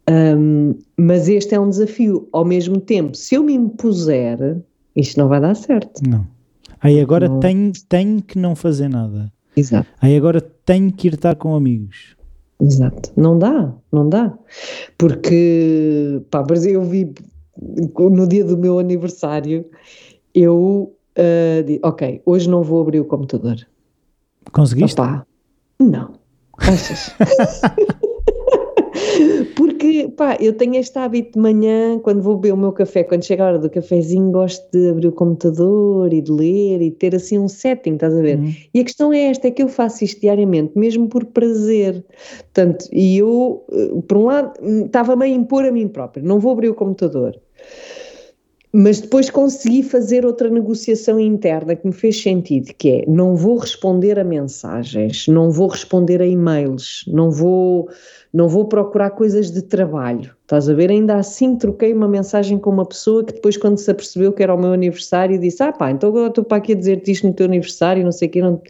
Um, 0.09 0.75
mas 0.97 1.27
este 1.27 1.53
é 1.55 1.59
um 1.59 1.69
desafio. 1.69 2.27
Ao 2.31 2.45
mesmo 2.45 2.79
tempo, 2.79 3.15
se 3.15 3.35
eu 3.35 3.43
me 3.43 3.53
impuser, 3.53 4.57
isto 4.95 5.19
não 5.19 5.27
vai 5.27 5.41
dar 5.41 5.55
certo. 5.55 6.01
Não. 6.07 6.25
Aí 6.81 6.99
agora 6.99 7.27
não... 7.27 7.39
tenho, 7.39 7.71
tenho 7.89 8.21
que 8.21 8.37
não 8.37 8.55
fazer 8.55 8.87
nada. 8.87 9.31
Exato. 9.55 9.87
Aí 10.01 10.15
agora 10.15 10.39
tenho 10.39 10.91
que 10.91 11.07
ir 11.07 11.15
estar 11.15 11.35
com 11.35 11.55
amigos. 11.55 12.16
Exato, 12.59 13.11
não 13.15 13.37
dá, 13.37 13.73
não 13.91 14.09
dá. 14.09 14.33
Porque, 14.97 16.21
pá, 16.31 16.43
mas 16.49 16.65
eu 16.65 16.83
vi 16.83 17.13
no 17.97 18.27
dia 18.27 18.43
do 18.43 18.57
meu 18.57 18.79
aniversário, 18.79 19.65
eu 20.33 20.95
uh, 21.17 21.63
disse, 21.63 21.79
ok, 21.83 22.21
hoje 22.25 22.49
não 22.49 22.63
vou 22.63 22.81
abrir 22.81 22.99
o 22.99 23.05
computador. 23.05 23.55
Conseguiste? 24.51 24.99
Opa, 24.99 25.25
não. 25.79 26.13
Achas? 26.57 27.11
Porque, 29.57 30.07
pá, 30.15 30.37
eu 30.39 30.53
tenho 30.53 30.75
este 30.75 30.99
hábito 30.99 31.31
de 31.31 31.39
manhã, 31.39 31.97
quando 31.97 32.21
vou 32.21 32.35
beber 32.35 32.53
o 32.53 32.57
meu 32.57 32.71
café, 32.71 33.03
quando 33.03 33.25
chega 33.25 33.43
a 33.43 33.47
hora 33.47 33.59
do 33.59 33.67
cafezinho, 33.67 34.31
gosto 34.31 34.69
de 34.71 34.89
abrir 34.89 35.07
o 35.07 35.11
computador 35.11 36.13
e 36.13 36.21
de 36.21 36.31
ler 36.31 36.79
e 36.79 36.91
ter 36.91 37.15
assim 37.15 37.39
um 37.39 37.47
setting, 37.47 37.95
estás 37.95 38.15
a 38.15 38.21
ver? 38.21 38.37
Uhum. 38.37 38.53
E 38.71 38.79
a 38.79 38.83
questão 38.83 39.11
é 39.11 39.31
esta, 39.31 39.47
é 39.47 39.51
que 39.51 39.63
eu 39.63 39.67
faço 39.67 40.03
isto 40.03 40.21
diariamente, 40.21 40.77
mesmo 40.77 41.09
por 41.09 41.25
prazer. 41.25 42.05
Portanto, 42.53 42.87
e 42.91 43.17
eu, 43.17 43.65
eh, 43.71 44.01
por 44.07 44.17
um 44.17 44.25
lado, 44.25 44.53
estava-me 44.85 45.25
a 45.25 45.27
impor 45.27 45.65
a 45.65 45.71
mim 45.71 45.87
própria, 45.87 46.23
não 46.23 46.39
vou 46.39 46.51
abrir 46.51 46.69
o 46.69 46.75
computador. 46.75 47.35
Mas 48.71 48.99
depois 48.99 49.29
consegui 49.29 49.81
fazer 49.81 50.25
outra 50.25 50.49
negociação 50.49 51.19
interna 51.19 51.75
que 51.75 51.87
me 51.87 51.93
fez 51.93 52.21
sentido, 52.21 52.73
que 52.77 52.89
é 52.89 53.05
não 53.07 53.35
vou 53.35 53.57
responder 53.57 54.19
a 54.19 54.23
mensagens, 54.23 55.27
não 55.27 55.49
vou 55.49 55.67
responder 55.67 56.21
a 56.21 56.25
e-mails, 56.25 57.05
não 57.07 57.31
vou, 57.31 57.89
não 58.33 58.49
vou 58.49 58.65
procurar 58.65 59.11
coisas 59.11 59.51
de 59.51 59.61
trabalho. 59.61 60.35
Estás 60.41 60.69
a 60.69 60.73
ver? 60.73 60.91
Ainda 60.91 61.15
assim 61.15 61.55
troquei 61.55 61.93
uma 61.93 62.07
mensagem 62.07 62.57
com 62.57 62.69
uma 62.69 62.85
pessoa 62.85 63.23
que 63.23 63.33
depois 63.33 63.55
quando 63.55 63.77
se 63.77 63.89
apercebeu 63.89 64.33
que 64.33 64.43
era 64.43 64.53
o 64.53 64.59
meu 64.59 64.73
aniversário 64.73 65.39
disse, 65.39 65.63
ah 65.63 65.71
pá, 65.71 65.89
então 65.91 66.09
agora 66.09 66.27
estou 66.27 66.43
para 66.43 66.57
aqui 66.57 66.73
a 66.73 66.75
dizer-te 66.75 67.11
isto 67.11 67.25
no 67.25 67.33
teu 67.33 67.45
aniversário, 67.45 68.03
não 68.03 68.11
sei 68.11 68.27
o 68.27 68.31
quê. 68.31 68.41
Não... 68.41 68.61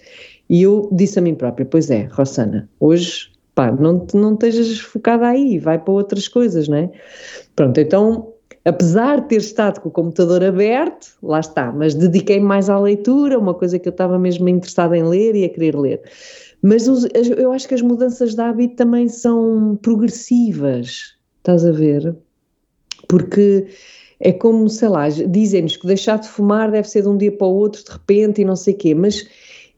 E 0.50 0.62
eu 0.62 0.90
disse 0.92 1.18
a 1.18 1.22
mim 1.22 1.34
própria, 1.34 1.66
pois 1.66 1.90
é, 1.90 2.04
Rossana, 2.12 2.70
hoje 2.80 3.32
pá, 3.56 3.72
não, 3.72 4.06
não 4.14 4.34
estejas 4.34 4.78
focada 4.80 5.28
aí, 5.28 5.58
vai 5.58 5.80
para 5.80 5.92
outras 5.92 6.28
coisas, 6.28 6.68
não 6.68 6.78
é? 6.78 6.92
Pronto, 7.56 7.80
então 7.80 8.37
apesar 8.68 9.22
de 9.22 9.30
ter 9.30 9.38
estado 9.38 9.80
com 9.80 9.88
o 9.88 9.92
computador 9.92 10.44
aberto, 10.44 11.18
lá 11.24 11.40
está, 11.40 11.72
mas 11.72 11.96
dediquei-me 11.96 12.46
mais 12.46 12.70
à 12.70 12.78
leitura, 12.78 13.40
uma 13.40 13.54
coisa 13.54 13.80
que 13.80 13.88
eu 13.88 13.92
estava 13.92 14.20
mesmo 14.20 14.50
interessada 14.50 14.98
em 14.98 15.04
ler 15.04 15.36
e 15.36 15.46
a 15.46 15.50
querer 15.50 15.74
ler. 15.74 16.02
Mas 16.62 16.88
os, 16.88 17.08
eu 17.38 17.54
acho 17.54 17.68
que 17.68 17.76
as 17.76 17.82
mudanças 17.82 18.36
de 18.36 18.42
hábito 18.42 18.76
também 18.76 19.08
são 19.08 19.80
progressivas, 19.82 21.16
estás 21.38 21.66
a 21.66 21.72
ver? 21.72 22.14
Porque 23.08 23.68
é 24.20 24.34
como, 24.34 24.68
sei 24.68 24.90
lá, 24.90 25.08
dizem-nos 25.08 25.78
que 25.78 25.88
deixar 25.88 26.20
de 26.20 26.28
fumar 26.28 26.70
deve 26.70 26.90
ser 26.90 27.04
de 27.04 27.08
um 27.08 27.16
dia 27.16 27.32
para 27.32 27.48
o 27.48 27.56
outro, 27.56 27.84
de 27.86 27.92
repente, 27.92 28.42
e 28.42 28.46
não 28.46 28.56
sei 28.56 28.74
o 28.74 28.78
quê, 28.78 28.94
mas 28.94 29.26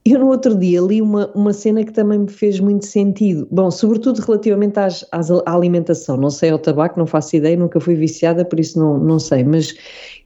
eu 0.05 0.19
no 0.19 0.27
outro 0.27 0.57
dia 0.57 0.81
li 0.81 1.01
uma, 1.01 1.31
uma 1.33 1.53
cena 1.53 1.83
que 1.83 1.91
também 1.91 2.19
me 2.19 2.29
fez 2.29 2.59
muito 2.59 2.85
sentido. 2.85 3.47
Bom, 3.51 3.69
sobretudo 3.69 4.19
relativamente 4.19 4.79
às, 4.79 5.05
às, 5.11 5.29
à 5.29 5.53
alimentação. 5.53 6.17
Não 6.17 6.29
sei 6.29 6.49
ao 6.49 6.59
tabaco, 6.59 6.97
não 6.97 7.05
faço 7.05 7.35
ideia, 7.35 7.57
nunca 7.57 7.79
fui 7.79 7.95
viciada, 7.95 8.45
por 8.45 8.59
isso 8.59 8.79
não, 8.79 8.97
não 8.97 9.19
sei. 9.19 9.43
Mas 9.43 9.75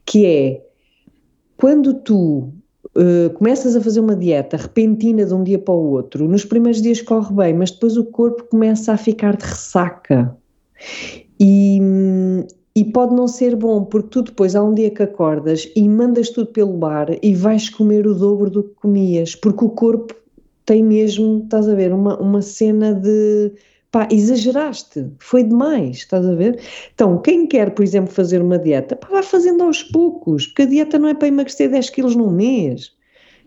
que 0.06 0.24
é 0.26 0.62
quando 1.56 1.94
tu 1.94 2.52
uh, 2.96 3.30
começas 3.34 3.76
a 3.76 3.80
fazer 3.80 4.00
uma 4.00 4.16
dieta 4.16 4.56
repentina 4.56 5.24
de 5.24 5.34
um 5.34 5.42
dia 5.42 5.58
para 5.58 5.74
o 5.74 5.90
outro, 5.90 6.28
nos 6.28 6.44
primeiros 6.44 6.80
dias 6.80 7.00
corre 7.00 7.34
bem, 7.34 7.54
mas 7.54 7.70
depois 7.70 7.96
o 7.96 8.04
corpo 8.04 8.44
começa 8.44 8.92
a 8.92 8.96
ficar 8.96 9.36
de 9.36 9.44
ressaca. 9.44 10.36
E, 11.38 11.78
e 12.76 12.84
pode 12.84 13.14
não 13.14 13.28
ser 13.28 13.54
bom, 13.54 13.84
porque 13.84 14.08
tu 14.08 14.22
depois 14.22 14.56
há 14.56 14.62
um 14.62 14.74
dia 14.74 14.90
que 14.90 15.02
acordas 15.02 15.70
e 15.76 15.88
mandas 15.88 16.30
tudo 16.30 16.48
pelo 16.48 16.72
bar 16.72 17.06
e 17.22 17.34
vais 17.34 17.68
comer 17.70 18.06
o 18.06 18.14
dobro 18.14 18.50
do 18.50 18.64
que 18.64 18.74
comias, 18.74 19.36
porque 19.36 19.64
o 19.64 19.70
corpo 19.70 20.14
tem 20.66 20.82
mesmo, 20.82 21.42
estás 21.44 21.68
a 21.68 21.74
ver, 21.74 21.92
uma, 21.92 22.18
uma 22.18 22.42
cena 22.42 22.92
de 22.92 23.52
pá, 23.92 24.08
exageraste, 24.10 25.06
foi 25.20 25.44
demais, 25.44 25.98
estás 25.98 26.26
a 26.26 26.34
ver? 26.34 26.58
Então, 26.92 27.18
quem 27.18 27.46
quer, 27.46 27.70
por 27.70 27.84
exemplo, 27.84 28.12
fazer 28.12 28.42
uma 28.42 28.58
dieta, 28.58 28.96
pá, 28.96 29.06
vai 29.08 29.22
fazendo 29.22 29.62
aos 29.62 29.84
poucos, 29.84 30.48
porque 30.48 30.62
a 30.62 30.66
dieta 30.66 30.98
não 30.98 31.08
é 31.08 31.14
para 31.14 31.28
emagrecer 31.28 31.70
10 31.70 31.90
quilos 31.90 32.16
num 32.16 32.30
mês. 32.30 32.92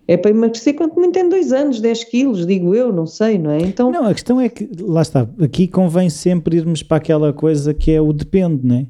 É 0.08 0.16
para 0.16 0.32
emagrecer 0.32 0.74
quanto 0.74 0.96
muito 0.96 1.20
em 1.20 1.28
dois 1.28 1.52
anos, 1.52 1.82
10 1.82 2.06
quilos, 2.06 2.48
digo 2.48 2.74
eu, 2.74 2.94
não 2.94 3.06
sei, 3.06 3.38
não 3.38 3.52
é? 3.52 3.58
Então... 3.58 3.92
Não, 3.92 4.06
a 4.06 4.14
questão 4.14 4.40
é 4.40 4.48
que, 4.48 4.70
lá 4.80 5.02
está, 5.02 5.28
aqui 5.42 5.68
convém 5.68 6.10
sempre 6.10 6.56
irmos 6.56 6.82
para 6.82 6.96
aquela 6.96 7.34
coisa 7.34 7.74
que 7.74 7.92
é 7.92 8.00
o 8.00 8.14
depende, 8.14 8.66
não 8.66 8.76
é? 8.78 8.86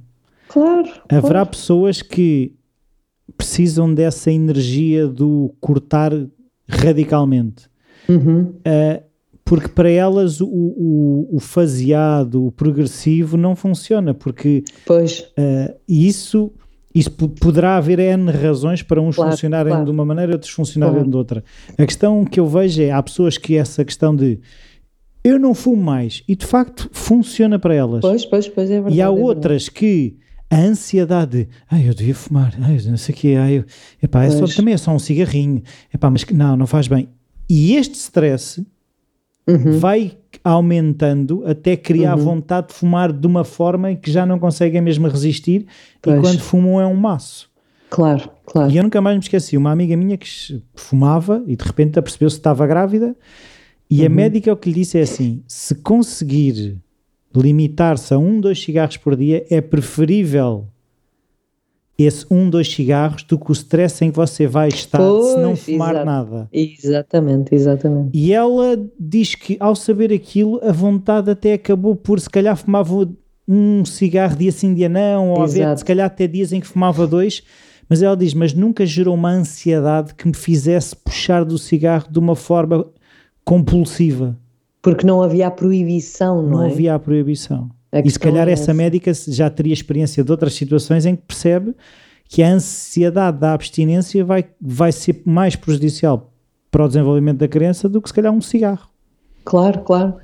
Claro. 0.48 0.90
Haverá 1.10 1.30
claro. 1.30 1.50
pessoas 1.50 2.02
que 2.02 2.54
precisam 3.36 3.94
dessa 3.94 4.32
energia 4.32 5.08
do 5.08 5.54
cortar 5.60 6.12
radicalmente. 6.68 7.66
Uhum. 8.08 8.54
Uh, 8.66 9.08
porque 9.44 9.70
para 9.70 9.90
elas 9.90 10.42
o, 10.42 10.48
o, 10.48 11.30
o, 11.32 11.40
faseado, 11.40 12.46
o 12.46 12.52
progressivo 12.52 13.38
não 13.38 13.56
funciona, 13.56 14.14
porque 14.14 14.64
pois. 14.86 15.22
Uh, 15.38 15.74
isso, 15.88 16.52
isso 16.94 17.12
poderá 17.12 17.78
haver 17.78 18.00
N 18.00 18.30
razões 18.30 18.84
para 18.84 19.02
uns 19.02 19.16
claro, 19.16 19.32
funcionarem 19.32 19.72
claro. 19.72 19.86
de 19.86 19.92
uma 19.92 20.04
maneira 20.04 20.34
e 20.34 20.36
outros 20.36 20.52
funcionarem 20.52 20.96
claro. 20.96 21.10
de 21.10 21.18
outra. 21.18 21.44
A 21.78 21.86
questão 21.86 22.26
que 22.26 22.40
eu 22.40 22.48
vejo 22.48 22.82
é, 22.82 22.92
há 22.92 23.02
pessoas 23.02 23.38
que 23.38 23.56
essa 23.56 23.86
questão 23.86 24.14
de 24.14 24.40
eu 25.24 25.40
não 25.40 25.54
fumo 25.54 25.82
mais, 25.82 26.24
e 26.28 26.36
de 26.36 26.46
facto 26.46 26.90
funciona 26.92 27.60
para 27.60 27.74
elas. 27.74 28.02
Pois, 28.02 28.26
pois, 28.26 28.48
pois, 28.48 28.70
é 28.70 28.76
verdade. 28.76 28.96
E 28.96 29.02
há 29.02 29.06
é 29.06 29.10
outras 29.10 29.68
que 29.68 30.18
a 30.50 30.58
ansiedade 30.58 31.46
de, 31.46 31.50
ai, 31.70 31.88
eu 31.88 31.94
devia 31.94 32.16
fumar, 32.16 32.54
ai, 32.62 32.80
não 32.86 32.98
sei 32.98 33.14
o 33.14 33.18
quê, 33.18 33.36
ai, 33.38 33.58
eu, 33.60 33.66
epá, 34.02 34.24
é 34.24 34.30
só, 34.30 34.46
também 34.46 34.74
é 34.74 34.78
só 34.78 34.92
um 34.92 35.00
cigarrinho, 35.00 35.62
epá, 35.94 36.10
mas 36.10 36.26
não, 36.28 36.56
não 36.56 36.68
faz 36.68 36.88
bem. 36.88 37.10
E 37.50 37.76
este 37.76 37.96
stress 37.96 38.66
uhum. 39.48 39.78
vai 39.80 40.18
aumentando 40.44 41.44
até 41.46 41.76
criar 41.76 42.18
uhum. 42.18 42.24
vontade 42.24 42.68
de 42.68 42.74
fumar 42.74 43.12
de 43.12 43.28
uma 43.28 43.44
forma 43.44 43.94
que 43.96 44.12
já 44.12 44.26
não 44.26 44.40
conseguem 44.40 44.82
mesmo 44.82 45.08
resistir 45.08 45.66
pois. 46.02 46.18
e 46.18 46.22
quando 46.22 46.40
fumam 46.40 46.80
é 46.80 46.88
um 46.88 46.96
maço. 46.96 47.50
Claro, 47.90 48.30
claro. 48.46 48.72
E 48.72 48.78
eu 48.78 48.84
nunca 48.84 49.00
mais 49.00 49.16
me 49.16 49.24
esqueci, 49.24 49.56
uma 49.56 49.72
amiga 49.72 49.96
minha 49.96 50.18
que 50.18 50.28
fumava 50.76 51.44
e 51.48 51.56
de 51.56 51.64
repente 51.64 51.98
apercebeu-se 51.98 52.36
que 52.36 52.40
estava 52.40 52.68
grávida 52.68 53.16
e 53.90 54.02
uhum. 54.02 54.06
a 54.06 54.10
médica 54.10 54.54
o 54.54 54.58
que 54.58 54.70
lhe 54.70 54.76
disse 54.76 54.98
é 54.98 55.02
assim, 55.02 55.42
se 55.48 55.76
conseguir 55.76 56.78
limitar-se 57.40 58.14
a 58.14 58.18
um, 58.18 58.40
dois 58.40 58.62
cigarros 58.62 58.98
por 58.98 59.16
dia 59.16 59.46
é 59.50 59.62
preferível 59.62 60.68
esse 61.98 62.26
um, 62.30 62.48
dois 62.50 62.72
cigarros 62.72 63.24
do 63.24 63.40
que 63.40 63.50
o 63.50 63.54
stress 63.54 64.06
em 64.06 64.12
que 64.12 64.16
você 64.16 64.46
vai 64.46 64.68
estar 64.68 65.00
pois, 65.00 65.34
se 65.34 65.38
não 65.40 65.56
fumar 65.56 65.96
exato, 65.96 66.06
nada. 66.06 66.50
Exatamente, 66.54 67.56
exatamente. 67.56 68.12
E 68.14 68.32
ela 68.32 68.80
diz 69.00 69.34
que 69.34 69.58
ao 69.60 69.76
saber 69.76 70.14
aquilo, 70.14 70.60
a 70.64 70.72
vontade 70.72 71.32
até 71.32 71.54
acabou 71.54 71.96
por 71.96 72.20
se 72.20 72.30
calhar 72.30 72.56
fumava 72.56 73.10
um 73.48 73.84
cigarro 73.84 74.36
dia 74.36 74.52
sim, 74.52 74.76
dia 74.76 74.90
não, 74.90 75.32
ou 75.32 75.42
haver, 75.42 75.76
se 75.78 75.86
calhar 75.86 76.06
até 76.06 76.28
dias 76.28 76.52
em 76.52 76.60
que 76.60 76.68
fumava 76.68 77.08
dois, 77.08 77.42
mas 77.90 78.04
ela 78.04 78.16
diz, 78.16 78.34
mas 78.34 78.54
nunca 78.54 78.86
gerou 78.86 79.16
uma 79.16 79.32
ansiedade 79.32 80.14
que 80.14 80.28
me 80.28 80.36
fizesse 80.36 80.96
puxar 80.96 81.44
do 81.44 81.58
cigarro 81.58 82.12
de 82.12 82.20
uma 82.20 82.36
forma 82.36 82.86
compulsiva. 83.44 84.38
Porque 84.82 85.06
não 85.06 85.22
havia 85.22 85.48
a 85.48 85.52
proibição, 85.52 86.42
não, 86.42 86.50
não 86.50 86.64
é? 86.64 86.68
Não 86.68 86.74
havia 86.74 86.96
a 86.96 87.00
proibição. 87.00 87.70
A 87.92 88.00
e 88.00 88.10
se 88.10 88.20
calhar 88.20 88.48
é 88.48 88.52
essa 88.52 88.74
médica 88.74 89.12
já 89.14 89.50
teria 89.50 89.74
experiência 89.74 90.24
de 90.24 90.32
outras 90.32 90.54
situações 90.54 91.06
em 91.06 91.16
que 91.16 91.24
percebe 91.24 91.74
que 92.28 92.44
a 92.44 92.50
ansiedade 92.50 93.40
da 93.40 93.54
abstinência 93.54 94.24
vai, 94.24 94.46
vai 94.60 94.92
ser 94.92 95.22
mais 95.26 95.56
prejudicial 95.56 96.32
para 96.70 96.84
o 96.84 96.88
desenvolvimento 96.88 97.38
da 97.38 97.48
criança 97.48 97.88
do 97.88 98.02
que 98.02 98.10
se 98.10 98.14
calhar 98.14 98.34
um 98.34 98.42
cigarro. 98.42 98.90
Claro, 99.46 99.82
claro. 99.84 100.16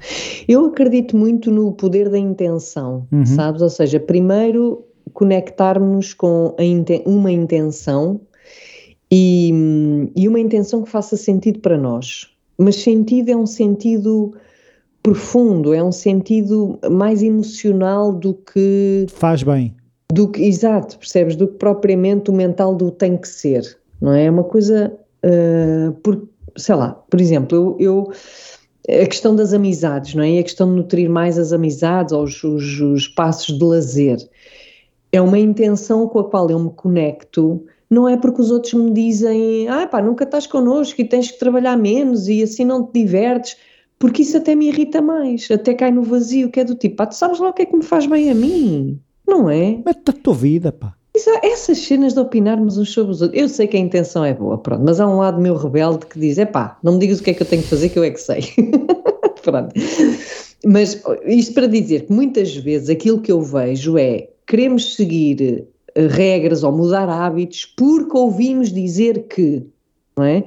Eu 0.47 0.65
acredito 0.65 1.15
muito 1.15 1.49
no 1.49 1.71
poder 1.71 2.09
da 2.09 2.19
intenção, 2.19 3.07
uhum. 3.09 3.25
sabes? 3.25 3.61
Ou 3.61 3.69
seja, 3.69 3.99
primeiro 3.99 4.85
conectarmos 5.13 6.13
com 6.13 6.53
uma 7.05 7.31
intenção 7.31 8.19
e, 9.09 10.11
e 10.15 10.27
uma 10.27 10.39
intenção 10.39 10.83
que 10.83 10.89
faça 10.89 11.15
sentido 11.15 11.59
para 11.59 11.77
nós. 11.77 12.32
Mas 12.57 12.75
sentido 12.75 13.29
é 13.29 13.35
um 13.35 13.45
sentido 13.45 14.33
profundo, 15.03 15.73
é 15.73 15.83
um 15.83 15.91
sentido 15.91 16.79
mais 16.89 17.21
emocional 17.21 18.13
do 18.13 18.33
que. 18.33 19.05
Faz 19.09 19.43
bem. 19.43 19.75
Do 20.11 20.29
que, 20.29 20.41
exato, 20.43 20.97
percebes? 20.97 21.35
Do 21.35 21.47
que 21.47 21.57
propriamente 21.57 22.29
o 22.29 22.33
mental 22.33 22.73
do 22.75 22.89
tem 22.89 23.17
que 23.17 23.27
ser, 23.27 23.77
não 24.01 24.13
é? 24.13 24.25
É 24.25 24.31
uma 24.31 24.43
coisa. 24.43 24.93
Uh, 25.25 25.91
por, 25.93 26.27
sei 26.55 26.75
lá, 26.75 26.91
por 27.09 27.19
exemplo, 27.19 27.57
eu, 27.57 28.11
eu, 28.87 29.01
a 29.01 29.05
questão 29.05 29.35
das 29.35 29.53
amizades, 29.53 30.13
não 30.13 30.23
é? 30.23 30.31
E 30.31 30.39
a 30.39 30.43
questão 30.43 30.69
de 30.69 30.75
nutrir 30.75 31.09
mais 31.09 31.37
as 31.37 31.51
amizades 31.51 32.13
ou 32.13 32.23
os, 32.23 32.43
os, 32.43 32.79
os 32.79 33.07
passos 33.07 33.57
de 33.57 33.63
lazer. 33.63 34.17
É 35.11 35.21
uma 35.21 35.37
intenção 35.37 36.07
com 36.07 36.19
a 36.19 36.29
qual 36.29 36.49
eu 36.49 36.59
me 36.59 36.71
conecto 36.71 37.65
não 37.93 38.09
é 38.09 38.17
porque 38.17 38.41
os 38.41 38.51
outros 38.51 38.73
me 38.73 38.91
dizem, 38.91 39.67
ah 39.67 39.87
pá, 39.87 40.01
nunca 40.01 40.23
estás 40.23 40.47
connosco 40.47 40.99
e 40.99 41.05
tens 41.05 41.31
que 41.31 41.39
trabalhar 41.39 41.77
menos 41.77 42.27
e 42.27 42.41
assim 42.41 42.65
não 42.65 42.85
te 42.85 43.01
divertes 43.01 43.55
porque 43.99 44.23
isso 44.23 44.35
até 44.35 44.53
me 44.53 44.67
irrita 44.67 45.01
mais, 45.01 45.49
até 45.49 45.73
cai 45.73 45.89
no 45.91 46.03
vazio, 46.03 46.49
que 46.49 46.59
é 46.59 46.65
do 46.65 46.75
tipo, 46.75 46.97
pá, 46.97 47.05
tu 47.05 47.15
sabes 47.15 47.39
lá 47.39 47.49
o 47.49 47.53
que 47.53 47.61
é 47.61 47.65
que 47.65 47.75
me 47.75 47.83
faz 47.83 48.05
bem 48.05 48.29
a 48.29 48.35
mim, 48.35 48.99
não 49.25 49.49
é? 49.49 49.79
Mas 49.85 49.95
a 49.95 50.11
tua 50.11 50.33
vida, 50.33 50.73
pá. 50.73 50.93
essas 51.41 51.77
cenas 51.77 52.13
de 52.13 52.19
opinarmos 52.19 52.77
uns 52.77 52.91
sobre 52.91 53.13
os 53.13 53.21
outros, 53.21 53.39
eu 53.39 53.47
sei 53.47 53.65
que 53.65 53.77
a 53.77 53.79
intenção 53.79 54.25
é 54.25 54.33
boa, 54.33 54.57
pronto, 54.57 54.83
mas 54.85 54.99
há 54.99 55.07
um 55.07 55.19
lado 55.19 55.39
meu 55.39 55.55
rebelde 55.55 56.05
que 56.05 56.19
diz, 56.19 56.37
é 56.37 56.45
pá, 56.45 56.77
não 56.83 56.93
me 56.93 56.99
digas 56.99 57.19
o 57.19 57.23
que 57.23 57.29
é 57.29 57.33
que 57.33 57.43
eu 57.43 57.47
tenho 57.47 57.61
que 57.61 57.69
fazer 57.69 57.89
que 57.89 57.97
eu 57.99 58.03
é 58.03 58.09
que 58.09 58.19
sei. 58.19 58.41
pronto. 59.41 59.73
Mas 60.65 61.01
isto 61.25 61.53
para 61.53 61.67
dizer 61.67 62.05
que 62.05 62.11
muitas 62.11 62.55
vezes 62.55 62.89
aquilo 62.89 63.21
que 63.21 63.31
eu 63.31 63.41
vejo 63.41 63.97
é, 63.97 64.29
queremos 64.47 64.95
seguir 64.95 65.67
regras 65.95 66.63
ou 66.63 66.71
mudar 66.71 67.09
hábitos 67.09 67.65
porque 67.65 68.17
ouvimos 68.17 68.71
dizer 68.71 69.27
que, 69.27 69.65
não 70.17 70.23
é? 70.23 70.45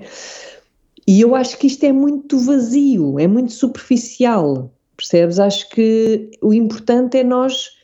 E 1.07 1.21
eu 1.21 1.35
acho 1.35 1.59
que 1.59 1.69
isto 1.69 1.85
é 1.85 1.93
muito 1.93 2.39
vazio, 2.39 3.19
é 3.21 3.29
muito 3.29 3.53
superficial, 3.53 4.73
percebes? 4.97 5.39
Acho 5.39 5.69
que 5.71 6.31
o 6.43 6.53
importante 6.53 7.19
é 7.19 7.25
nós 7.25 7.77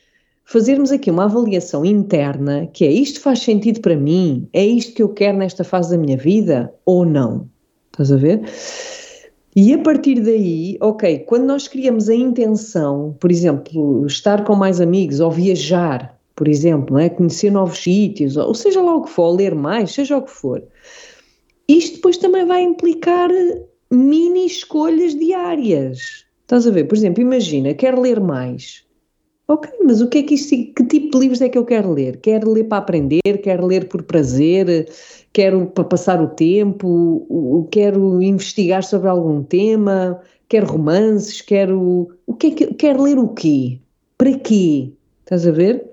fazermos 0.43 0.91
aqui 0.91 1.09
uma 1.09 1.23
avaliação 1.25 1.85
interna, 1.85 2.67
que 2.67 2.83
é 2.83 2.91
isto 2.91 3.21
faz 3.21 3.39
sentido 3.39 3.79
para 3.79 3.95
mim? 3.95 4.47
É 4.51 4.65
isto 4.65 4.93
que 4.93 5.01
eu 5.01 5.09
quero 5.09 5.37
nesta 5.37 5.63
fase 5.63 5.91
da 5.91 5.97
minha 5.97 6.17
vida 6.17 6.73
ou 6.85 7.05
não? 7.05 7.49
Estás 7.91 8.11
a 8.11 8.17
ver? 8.17 8.41
E 9.55 9.73
a 9.73 9.77
partir 9.77 10.19
daí, 10.19 10.77
ok, 10.81 11.19
quando 11.19 11.45
nós 11.45 11.67
criamos 11.67 12.09
a 12.09 12.15
intenção, 12.15 13.15
por 13.19 13.31
exemplo, 13.31 14.05
estar 14.05 14.43
com 14.43 14.55
mais 14.55 14.81
amigos 14.81 15.19
ou 15.19 15.29
viajar, 15.29 16.17
por 16.35 16.47
exemplo, 16.47 16.97
é? 16.97 17.09
conhecer 17.09 17.51
novos 17.51 17.77
sítios, 17.79 18.37
ou 18.37 18.53
seja 18.53 18.81
lá 18.81 18.95
o 18.95 19.03
que 19.03 19.09
for, 19.09 19.31
ler 19.35 19.55
mais, 19.55 19.91
seja 19.91 20.17
o 20.17 20.21
que 20.21 20.31
for, 20.31 20.63
isto 21.67 21.95
depois 21.95 22.17
também 22.17 22.45
vai 22.45 22.63
implicar 22.63 23.29
mini 23.91 24.45
escolhas 24.45 25.15
diárias. 25.15 26.25
Estás 26.41 26.67
a 26.67 26.71
ver? 26.71 26.85
Por 26.85 26.97
exemplo, 26.97 27.21
imagina, 27.21 27.73
quero 27.73 28.01
ler 28.01 28.19
mais. 28.19 28.83
Ok, 29.47 29.69
mas 29.83 30.01
o 30.01 30.07
que 30.07 30.19
é 30.19 30.23
que 30.23 30.35
isto, 30.35 30.55
que 30.73 30.85
tipo 30.85 31.11
de 31.11 31.19
livros 31.19 31.41
é 31.41 31.49
que 31.49 31.57
eu 31.57 31.65
quero 31.65 31.91
ler? 31.91 32.17
Quero 32.17 32.51
ler 32.51 32.63
para 32.63 32.77
aprender, 32.77 33.41
quero 33.43 33.65
ler 33.65 33.87
por 33.87 34.03
prazer, 34.03 34.89
quero 35.33 35.65
para 35.67 35.83
passar 35.83 36.21
o 36.21 36.29
tempo, 36.29 37.67
quero 37.69 38.21
investigar 38.21 38.83
sobre 38.83 39.09
algum 39.09 39.43
tema, 39.43 40.21
quero 40.47 40.67
romances, 40.67 41.41
quero. 41.41 42.09
O 42.25 42.33
que 42.33 42.47
é 42.47 42.51
que 42.51 42.73
quero 42.75 43.03
ler 43.03 43.19
o 43.19 43.27
quê? 43.29 43.79
Para 44.17 44.37
quê? 44.39 44.93
Estás 45.21 45.45
a 45.45 45.51
ver? 45.51 45.92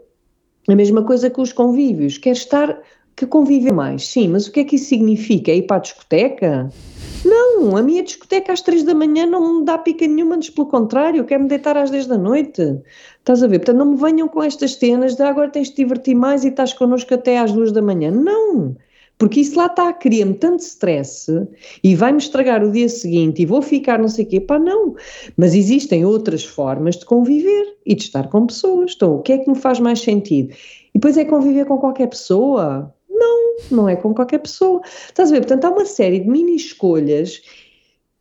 A 0.71 0.77
mesma 0.77 1.03
coisa 1.03 1.29
com 1.29 1.43
os 1.43 1.53
convívios. 1.53 2.17
Quero 2.17 2.37
estar 2.37 2.81
que 3.17 3.27
conviver 3.27 3.73
mais. 3.73 4.07
Sim, 4.07 4.29
mas 4.29 4.47
o 4.47 4.53
que 4.53 4.61
é 4.61 4.65
que 4.65 4.77
isso 4.77 4.87
significa? 4.87 5.51
É 5.51 5.57
ir 5.57 5.63
para 5.63 5.79
a 5.79 5.81
discoteca? 5.81 6.71
Não, 7.25 7.77
a 7.77 7.83
minha 7.83 8.03
discoteca 8.03 8.53
às 8.53 8.63
três 8.63 8.83
da 8.83 8.95
manhã 8.95 9.27
não 9.27 9.59
me 9.59 9.65
dá 9.65 9.77
pica 9.77 10.07
nenhuma, 10.07 10.37
antes 10.37 10.49
pelo 10.49 10.69
contrário, 10.69 11.25
quero-me 11.25 11.49
deitar 11.49 11.77
às 11.77 11.91
dez 11.91 12.07
da 12.07 12.17
noite. 12.17 12.81
Estás 13.19 13.43
a 13.43 13.47
ver? 13.47 13.59
Portanto, 13.59 13.79
não 13.79 13.93
me 13.93 13.97
venham 13.97 14.29
com 14.29 14.43
estas 14.43 14.77
cenas 14.77 15.17
de 15.17 15.23
agora 15.23 15.51
tens 15.51 15.69
de 15.69 15.77
divertir 15.77 16.15
mais 16.15 16.45
e 16.45 16.49
estás 16.49 16.73
connosco 16.73 17.13
até 17.13 17.39
às 17.39 17.53
duas 17.53 17.73
da 17.73 17.83
manhã. 17.83 18.11
Não! 18.11 18.77
Porque 19.21 19.41
isso 19.41 19.59
lá 19.59 19.67
está, 19.67 19.93
cria-me 19.93 20.33
tanto 20.33 20.61
stress 20.61 21.31
e 21.85 21.95
vai-me 21.95 22.17
estragar 22.17 22.65
o 22.65 22.73
dia 22.73 22.89
seguinte 22.89 23.43
e 23.43 23.47
vou 23.47 23.61
ficar 23.61 23.99
não 23.99 24.09
sei 24.09 24.25
o 24.25 24.29
quê. 24.29 24.41
Pá, 24.41 24.59
não. 24.59 24.97
Mas 25.37 25.55
existem 25.55 26.07
outras 26.07 26.43
formas 26.43 26.97
de 26.97 27.05
conviver 27.05 27.77
e 27.85 27.95
de 27.95 28.05
estar 28.05 28.31
com 28.31 28.47
pessoas. 28.47 28.95
Então, 28.97 29.17
o 29.17 29.21
que 29.21 29.35
é 29.35 29.39
que 29.39 29.51
me 29.51 29.59
faz 29.59 29.79
mais 29.79 30.01
sentido? 30.01 30.55
E 30.55 30.99
depois 30.99 31.19
é 31.19 31.27
conviver 31.27 31.67
com 31.67 31.77
qualquer 31.77 32.07
pessoa. 32.07 32.95
Não, 33.11 33.57
não 33.71 33.89
é 33.91 33.95
com 33.95 34.15
qualquer 34.15 34.39
pessoa. 34.39 34.81
Estás 34.85 35.31
a 35.31 35.35
ver? 35.35 35.41
Portanto, 35.41 35.67
há 35.67 35.71
uma 35.71 35.85
série 35.85 36.21
de 36.21 36.27
mini 36.27 36.57
escolhas 36.57 37.43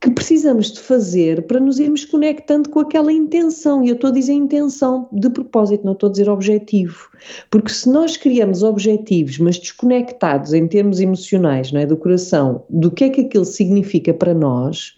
que 0.02 0.10
precisamos 0.10 0.72
de 0.72 0.80
fazer 0.80 1.46
para 1.46 1.60
nos 1.60 1.78
irmos 1.78 2.06
conectando 2.06 2.70
com 2.70 2.80
aquela 2.80 3.12
intenção. 3.12 3.84
E 3.84 3.90
eu 3.90 3.96
estou 3.96 4.10
a 4.10 4.14
dizer 4.14 4.34
intenção 4.34 5.10
de 5.12 5.30
propósito, 5.30 5.86
não 5.86 5.92
estou 5.92 6.08
a 6.08 6.12
dizer 6.12 6.30
objetivo. 6.30 7.10
Porque 7.52 7.72
se 7.72 7.90
nós 7.90 8.16
criamos 8.16 8.64
objetivos, 8.64 9.38
mas 9.40 9.58
desconectados 9.58 10.54
em 10.54 10.68
termos 10.68 11.02
emocionais, 11.02 11.72
não 11.72 11.82
é, 11.82 11.86
do 11.86 11.98
coração, 11.98 12.64
do 12.70 12.90
que 12.90 13.04
é 13.04 13.10
que 13.10 13.22
aquilo 13.22 13.44
significa 13.44 14.14
para 14.14 14.34
nós, 14.34 14.98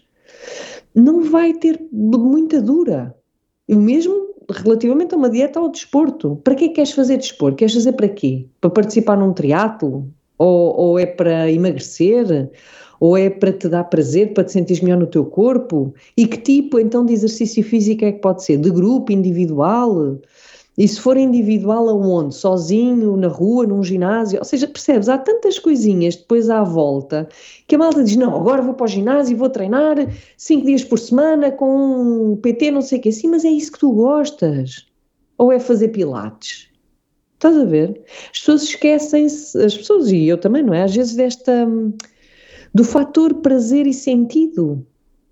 não 0.94 1.22
vai 1.22 1.52
ter 1.52 1.80
muita 1.90 2.60
dura. 2.60 3.14
o 3.68 3.76
mesmo 3.76 4.22
relativamente 4.50 5.14
a 5.14 5.18
uma 5.18 5.30
dieta 5.30 5.58
ou 5.58 5.66
ao 5.66 5.72
desporto. 5.72 6.36
Para 6.44 6.54
que 6.54 6.68
queres 6.68 6.92
fazer 6.92 7.16
desporto? 7.16 7.56
Queres 7.56 7.74
fazer 7.74 7.92
para 7.92 8.08
quê? 8.08 8.46
Para 8.60 8.70
participar 8.70 9.16
num 9.16 9.32
triatlo? 9.32 10.08
Ou, 10.38 10.76
ou 10.76 10.98
é 10.98 11.06
para 11.06 11.50
emagrecer? 11.50 12.50
Ou 13.02 13.16
é 13.16 13.28
para 13.28 13.52
te 13.52 13.68
dar 13.68 13.82
prazer, 13.82 14.32
para 14.32 14.44
te 14.44 14.52
sentir 14.52 14.80
melhor 14.80 14.96
no 14.96 15.08
teu 15.08 15.24
corpo? 15.24 15.92
E 16.16 16.24
que 16.24 16.36
tipo 16.36 16.78
então 16.78 17.04
de 17.04 17.12
exercício 17.12 17.60
físico 17.64 18.04
é 18.04 18.12
que 18.12 18.20
pode 18.20 18.44
ser? 18.44 18.58
De 18.58 18.70
grupo, 18.70 19.10
individual? 19.10 20.20
E 20.78 20.86
se 20.86 21.00
for 21.00 21.16
individual, 21.16 21.88
aonde? 21.88 22.32
Sozinho, 22.32 23.16
na 23.16 23.26
rua, 23.26 23.66
num 23.66 23.82
ginásio? 23.82 24.38
Ou 24.38 24.44
seja, 24.44 24.68
percebes? 24.68 25.08
Há 25.08 25.18
tantas 25.18 25.58
coisinhas 25.58 26.14
depois 26.14 26.48
à 26.48 26.62
volta 26.62 27.28
que 27.66 27.74
a 27.74 27.78
malta 27.78 28.04
diz: 28.04 28.14
não, 28.14 28.36
agora 28.36 28.62
vou 28.62 28.74
para 28.74 28.84
o 28.84 28.86
ginásio 28.86 29.32
e 29.32 29.36
vou 29.36 29.50
treinar 29.50 29.96
cinco 30.36 30.64
dias 30.66 30.84
por 30.84 31.00
semana 31.00 31.50
com 31.50 32.30
um 32.30 32.36
PT, 32.36 32.70
não 32.70 32.82
sei 32.82 33.00
o 33.00 33.02
quê. 33.02 33.10
Sim, 33.10 33.30
mas 33.30 33.44
é 33.44 33.50
isso 33.50 33.72
que 33.72 33.80
tu 33.80 33.90
gostas. 33.90 34.86
Ou 35.36 35.50
é 35.50 35.58
fazer 35.58 35.88
pilates? 35.88 36.68
Estás 37.34 37.58
a 37.58 37.64
ver? 37.64 38.00
As 38.32 38.38
pessoas 38.38 38.62
esquecem-se, 38.62 39.58
as 39.60 39.76
pessoas, 39.76 40.12
e 40.12 40.28
eu 40.28 40.38
também, 40.38 40.62
não 40.62 40.72
é? 40.72 40.84
Às 40.84 40.94
vezes 40.94 41.16
desta. 41.16 41.66
Do 42.74 42.84
fator 42.84 43.34
prazer 43.34 43.86
e 43.86 43.92
sentido. 43.94 44.84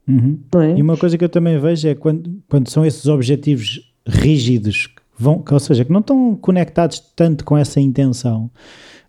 Uhum. 0.08 0.38
É? 0.56 0.78
E 0.78 0.82
uma 0.82 0.96
coisa 0.96 1.16
que 1.16 1.24
eu 1.24 1.28
também 1.28 1.58
vejo 1.58 1.88
é 1.88 1.94
quando, 1.94 2.42
quando 2.48 2.68
são 2.68 2.84
esses 2.84 3.06
objetivos 3.06 3.80
rígidos 4.06 4.88
vão, 5.16 5.44
ou 5.50 5.60
seja, 5.60 5.84
que 5.84 5.92
não 5.92 6.00
estão 6.00 6.34
conectados 6.34 7.00
tanto 7.14 7.44
com 7.44 7.56
essa 7.56 7.78
intenção. 7.78 8.50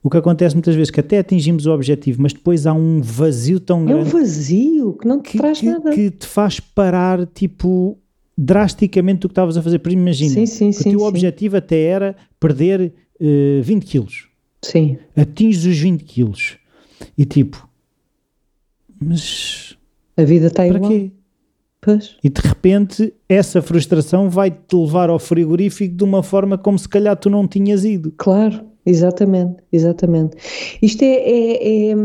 O 0.03 0.09
que 0.09 0.17
acontece 0.17 0.55
muitas 0.55 0.75
vezes 0.75 0.89
é 0.89 0.93
que 0.93 0.99
até 0.99 1.19
atingimos 1.19 1.65
o 1.65 1.71
objetivo, 1.71 2.21
mas 2.21 2.33
depois 2.33 2.65
há 2.65 2.73
um 2.73 3.01
vazio 3.01 3.59
tão 3.59 3.85
grande. 3.85 4.01
É 4.01 4.03
um 4.03 4.19
vazio 4.19 4.93
que 4.93 5.07
não 5.07 5.21
te 5.21 5.31
que, 5.31 5.37
traz 5.37 5.59
que, 5.59 5.65
nada. 5.65 5.91
Que 5.91 6.09
te 6.09 6.25
faz 6.25 6.59
parar, 6.59 7.25
tipo, 7.27 7.97
drasticamente 8.37 9.25
o 9.25 9.29
que 9.29 9.33
estavas 9.33 9.55
a 9.57 9.61
fazer. 9.61 9.79
Por 9.79 9.91
imagina, 9.91 10.33
sim, 10.33 10.45
sim, 10.45 10.71
que 10.71 10.89
o 10.89 10.91
teu 10.91 10.99
sim. 10.99 11.05
objetivo 11.05 11.57
até 11.57 11.81
era 11.83 12.15
perder 12.39 12.81
uh, 12.81 13.59
eh, 13.59 13.61
20 13.61 13.85
quilos. 13.85 14.27
Sim. 14.63 14.97
Atinges 15.15 15.65
os 15.65 15.77
20 15.77 16.03
quilos. 16.03 16.57
E 17.15 17.23
tipo, 17.23 17.67
mas. 19.01 19.77
A 20.15 20.23
vida 20.23 20.47
está 20.47 20.67
igual. 20.67 20.81
Para 20.81 20.89
quê? 20.89 21.11
Pois. 21.81 22.15
E 22.23 22.29
de 22.29 22.39
repente 22.41 23.11
essa 23.27 23.59
frustração 23.59 24.29
vai-te 24.29 24.75
levar 24.75 25.09
ao 25.09 25.17
frigorífico 25.17 25.95
de 25.95 26.03
uma 26.03 26.21
forma 26.21 26.55
como 26.55 26.77
se 26.77 26.87
calhar 26.87 27.17
tu 27.17 27.27
não 27.29 27.47
tinhas 27.47 27.83
ido. 27.83 28.13
Claro, 28.17 28.61
exatamente, 28.85 29.55
exatamente. 29.71 30.37
Isto 30.79 31.01
é, 31.03 31.15
é, 31.15 31.91
é, 31.91 31.95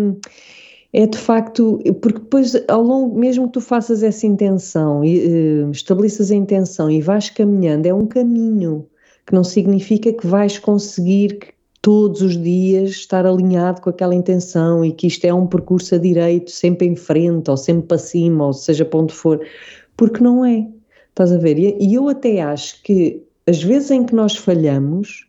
é 0.95 1.07
de 1.07 1.19
facto, 1.19 1.79
porque 2.01 2.21
depois 2.21 2.55
ao 2.69 2.83
longo, 2.83 3.19
mesmo 3.19 3.49
que 3.49 3.53
tu 3.53 3.61
faças 3.61 4.03
essa 4.03 4.27
intenção, 4.27 5.05
e, 5.05 5.65
uh, 5.65 5.71
estabeleças 5.71 6.31
a 6.31 6.35
intenção 6.35 6.91
e 6.91 7.03
vais 7.03 7.29
caminhando, 7.29 7.85
é 7.85 7.93
um 7.93 8.07
caminho 8.07 8.87
que 9.27 9.35
não 9.35 9.45
significa 9.45 10.11
que 10.11 10.27
vais 10.27 10.59
conseguir 10.59 11.55
todos 11.87 12.21
os 12.21 12.37
dias 12.37 12.91
estar 12.91 13.25
alinhado 13.25 13.81
com 13.81 13.89
aquela 13.89 14.13
intenção 14.13 14.85
e 14.85 14.91
que 14.91 15.07
isto 15.07 15.25
é 15.25 15.33
um 15.33 15.47
percurso 15.47 15.95
a 15.95 15.99
direito, 15.99 16.51
sempre 16.51 16.85
em 16.85 16.97
frente, 16.97 17.49
ou 17.49 17.57
sempre 17.57 17.87
para 17.87 17.97
cima, 17.97 18.47
ou 18.47 18.53
seja 18.53 18.85
para 18.85 18.99
onde 18.99 19.15
for, 19.15 19.41
porque 19.97 20.21
não 20.21 20.45
é. 20.45 20.67
Estás 21.11 21.31
a 21.31 21.39
ver? 21.39 21.57
E 21.57 21.95
eu 21.95 22.09
até 22.09 22.41
acho 22.41 22.83
que 22.83 23.23
as 23.47 23.63
vezes 23.63 23.93
em 23.93 24.05
que 24.05 24.17
nós 24.17 24.35
falhamos 24.35 25.29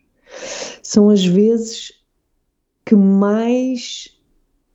são 0.81 1.11
as 1.11 1.23
vezes 1.23 1.93
que 2.87 2.95
mais 2.95 4.17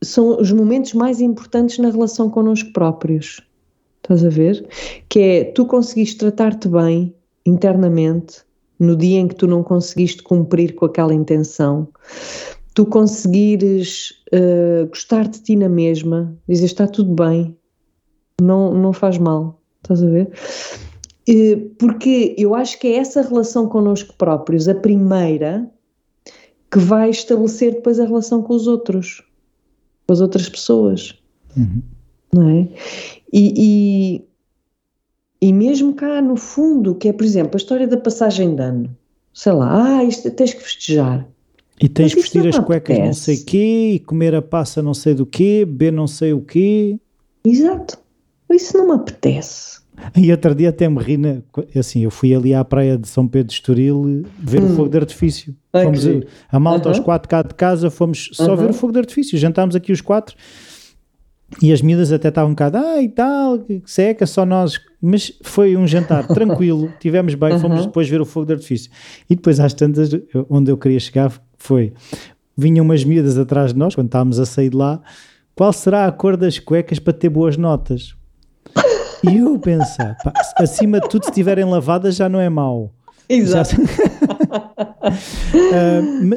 são 0.00 0.40
os 0.40 0.52
momentos 0.52 0.94
mais 0.94 1.20
importantes 1.20 1.78
na 1.80 1.90
relação 1.90 2.30
connosco 2.30 2.72
próprios. 2.72 3.40
Estás 3.96 4.24
a 4.24 4.28
ver? 4.28 4.64
Que 5.08 5.18
é 5.18 5.44
tu 5.46 5.66
conseguiste 5.66 6.18
tratar-te 6.18 6.68
bem 6.68 7.12
internamente 7.44 8.44
no 8.82 8.96
dia 8.96 9.20
em 9.20 9.28
que 9.28 9.36
tu 9.36 9.46
não 9.46 9.62
conseguiste 9.62 10.22
cumprir 10.22 10.74
com 10.74 10.84
aquela 10.84 11.14
intenção, 11.14 11.88
tu 12.74 12.84
conseguires 12.84 14.12
uh, 14.32 14.86
gostar 14.88 15.28
de 15.28 15.40
ti 15.40 15.56
na 15.56 15.68
mesma, 15.68 16.36
dizer 16.48 16.66
está 16.66 16.86
tudo 16.86 17.14
bem, 17.14 17.56
não, 18.40 18.74
não 18.74 18.92
faz 18.92 19.18
mal, 19.18 19.60
estás 19.82 20.02
a 20.02 20.06
ver? 20.06 20.30
Uh, 21.28 21.70
porque 21.78 22.34
eu 22.36 22.54
acho 22.54 22.78
que 22.80 22.88
é 22.88 22.96
essa 22.96 23.22
relação 23.22 23.68
connosco 23.68 24.14
próprios, 24.18 24.68
a 24.68 24.74
primeira, 24.74 25.70
que 26.70 26.78
vai 26.78 27.10
estabelecer 27.10 27.74
depois 27.74 28.00
a 28.00 28.04
relação 28.04 28.42
com 28.42 28.54
os 28.54 28.66
outros, 28.66 29.22
com 30.06 30.12
as 30.12 30.20
outras 30.20 30.48
pessoas, 30.48 31.14
uhum. 31.56 31.82
não 32.32 32.48
é? 32.48 32.68
E, 33.32 33.54
e 33.56 34.31
e 35.42 35.52
mesmo 35.52 35.92
cá 35.92 36.22
no 36.22 36.36
fundo, 36.36 36.94
que 36.94 37.08
é, 37.08 37.12
por 37.12 37.24
exemplo, 37.24 37.50
a 37.54 37.56
história 37.56 37.88
da 37.88 37.96
passagem 37.96 38.54
de 38.54 38.62
ano. 38.62 38.96
Sei 39.34 39.50
lá, 39.50 39.98
ah, 39.98 40.04
isto 40.04 40.30
tens 40.30 40.54
que 40.54 40.62
festejar. 40.62 41.26
E 41.80 41.88
tens 41.88 42.14
que 42.14 42.20
vestir 42.20 42.46
as 42.46 42.56
cuecas 42.60 42.96
apetece. 42.96 43.06
não 43.06 43.12
sei 43.12 43.36
quê, 43.38 43.90
e 43.94 43.98
comer 43.98 44.36
a 44.36 44.40
passa 44.40 44.80
não 44.80 44.94
sei 44.94 45.14
do 45.14 45.26
quê, 45.26 45.64
beber 45.66 45.92
não 45.92 46.06
sei 46.06 46.32
o 46.32 46.40
quê. 46.40 46.96
Exato. 47.44 47.98
Isso 48.52 48.76
não 48.76 48.86
me 48.86 48.92
apetece. 48.92 49.80
E 50.16 50.30
outro 50.30 50.54
dia 50.54 50.68
até 50.68 50.88
me 50.88 51.02
ri, 51.02 51.16
na, 51.16 51.38
assim, 51.74 52.04
eu 52.04 52.10
fui 52.10 52.32
ali 52.32 52.54
à 52.54 52.64
praia 52.64 52.96
de 52.96 53.08
São 53.08 53.26
Pedro 53.26 53.48
de 53.48 53.54
Estoril 53.54 54.24
ver 54.38 54.62
hum. 54.62 54.72
o 54.72 54.76
fogo 54.76 54.90
de 54.90 54.98
artifício. 54.98 55.56
Ai, 55.72 55.84
fomos 55.84 56.06
a, 56.06 56.10
a 56.52 56.60
malta 56.60 56.88
aos 56.88 57.00
quatro 57.00 57.28
cá 57.28 57.42
de 57.42 57.54
casa, 57.54 57.90
fomos 57.90 58.30
só 58.32 58.54
ver 58.54 58.70
o 58.70 58.72
fogo 58.72 58.92
de 58.92 59.00
artifício. 59.00 59.36
Jantámos 59.36 59.74
aqui 59.74 59.90
os 59.90 60.00
quatro 60.00 60.36
e 61.60 61.72
as 61.72 61.82
miúdas 61.82 62.12
até 62.12 62.28
estavam 62.28 62.50
um 62.50 62.54
bocado, 62.54 62.78
ah 62.78 63.02
e 63.02 63.08
tal, 63.08 63.58
que 63.58 63.82
seca, 63.84 64.26
só 64.26 64.46
nós. 64.46 64.80
Mas 65.00 65.32
foi 65.42 65.76
um 65.76 65.86
jantar 65.86 66.26
tranquilo, 66.32 66.92
tivemos 67.00 67.34
bem, 67.34 67.58
fomos 67.58 67.86
depois 67.86 68.08
ver 68.08 68.20
o 68.20 68.24
fogo 68.24 68.46
de 68.46 68.54
artifício. 68.54 68.90
E 69.28 69.34
depois 69.34 69.60
às 69.60 69.74
tantas, 69.74 70.10
onde 70.48 70.70
eu 70.70 70.78
queria 70.78 71.00
chegar 71.00 71.32
foi, 71.58 71.92
vinham 72.56 72.84
umas 72.84 73.04
miúdas 73.04 73.38
atrás 73.38 73.72
de 73.72 73.78
nós, 73.78 73.94
quando 73.94 74.06
estávamos 74.06 74.38
a 74.38 74.46
sair 74.46 74.70
de 74.70 74.76
lá, 74.76 75.00
qual 75.54 75.72
será 75.72 76.06
a 76.06 76.12
cor 76.12 76.36
das 76.36 76.58
cuecas 76.58 76.98
para 76.98 77.12
ter 77.12 77.28
boas 77.28 77.56
notas? 77.56 78.14
E 79.28 79.36
eu 79.36 79.58
pensar, 79.58 80.16
pá, 80.24 80.32
acima 80.56 81.00
de 81.00 81.08
tudo, 81.08 81.24
se 81.24 81.30
estiverem 81.30 81.64
lavadas 81.64 82.16
já 82.16 82.28
não 82.28 82.40
é 82.40 82.48
mau. 82.48 82.92
Exato. 83.28 83.76
uh, 83.80 83.86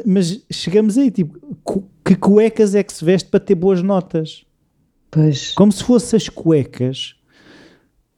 mas 0.06 0.40
chegamos 0.50 0.96
aí, 0.96 1.10
tipo, 1.10 1.36
que 2.04 2.14
cuecas 2.14 2.74
é 2.76 2.82
que 2.82 2.92
se 2.92 3.04
veste 3.04 3.28
para 3.28 3.40
ter 3.40 3.56
boas 3.56 3.82
notas? 3.82 4.45
Pois. 5.10 5.52
Como 5.52 5.72
se 5.72 5.84
fossem 5.84 6.16
as 6.16 6.28
cuecas 6.28 7.14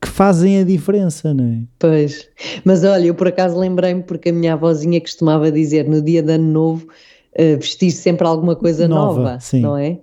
que 0.00 0.08
fazem 0.08 0.60
a 0.60 0.64
diferença, 0.64 1.34
não 1.34 1.44
é? 1.44 1.62
Pois. 1.78 2.28
Mas 2.64 2.84
olha, 2.84 3.06
eu 3.06 3.14
por 3.14 3.28
acaso 3.28 3.58
lembrei-me 3.58 4.02
porque 4.02 4.28
a 4.28 4.32
minha 4.32 4.54
avózinha 4.54 5.00
costumava 5.00 5.50
dizer 5.50 5.88
no 5.88 6.00
dia 6.00 6.22
de 6.22 6.32
ano 6.32 6.52
novo 6.52 6.86
uh, 6.86 7.58
vestir 7.58 7.90
sempre 7.90 8.26
alguma 8.26 8.54
coisa 8.54 8.86
nova, 8.86 9.22
nova 9.22 9.38
não 9.54 9.76
é? 9.76 9.98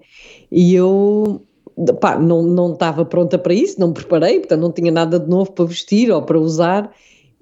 E 0.52 0.74
eu 0.76 1.46
pá, 2.00 2.18
não 2.18 2.74
estava 2.74 3.06
pronta 3.06 3.38
para 3.38 3.54
isso, 3.54 3.80
não 3.80 3.90
me 3.90 3.94
preparei, 3.94 4.40
portanto 4.40 4.62
não 4.62 4.72
tinha 4.72 4.92
nada 4.92 5.20
de 5.20 5.30
novo 5.30 5.52
para 5.52 5.66
vestir 5.66 6.12
ou 6.12 6.22
para 6.22 6.40
usar 6.40 6.92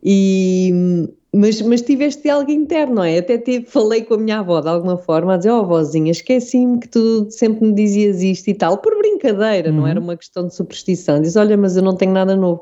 e 0.03 1.09
mas, 1.35 1.59
mas 1.63 1.81
tiveste 1.81 2.29
algo 2.29 2.51
interno, 2.51 2.95
não 2.95 3.03
é? 3.03 3.17
Até 3.17 3.39
tive, 3.39 3.65
falei 3.65 4.03
com 4.03 4.13
a 4.13 4.17
minha 4.17 4.39
avó 4.39 4.61
de 4.61 4.69
alguma 4.69 4.97
forma, 4.97 5.33
a 5.33 5.37
dizer, 5.37 5.49
oh 5.49 5.65
vozinha, 5.65 6.11
esqueci-me 6.11 6.79
que 6.79 6.87
tu 6.87 7.27
sempre 7.31 7.65
me 7.65 7.73
dizias 7.73 8.21
isto 8.21 8.49
e 8.49 8.53
tal, 8.53 8.77
por 8.77 8.95
brincadeira, 8.95 9.69
uhum. 9.69 9.77
não 9.77 9.87
era 9.87 9.99
uma 9.99 10.15
questão 10.15 10.45
de 10.45 10.53
superstição. 10.53 11.19
Diz, 11.19 11.35
olha, 11.35 11.57
mas 11.57 11.75
eu 11.75 11.81
não 11.81 11.95
tenho 11.95 12.11
nada 12.11 12.35
novo. 12.35 12.61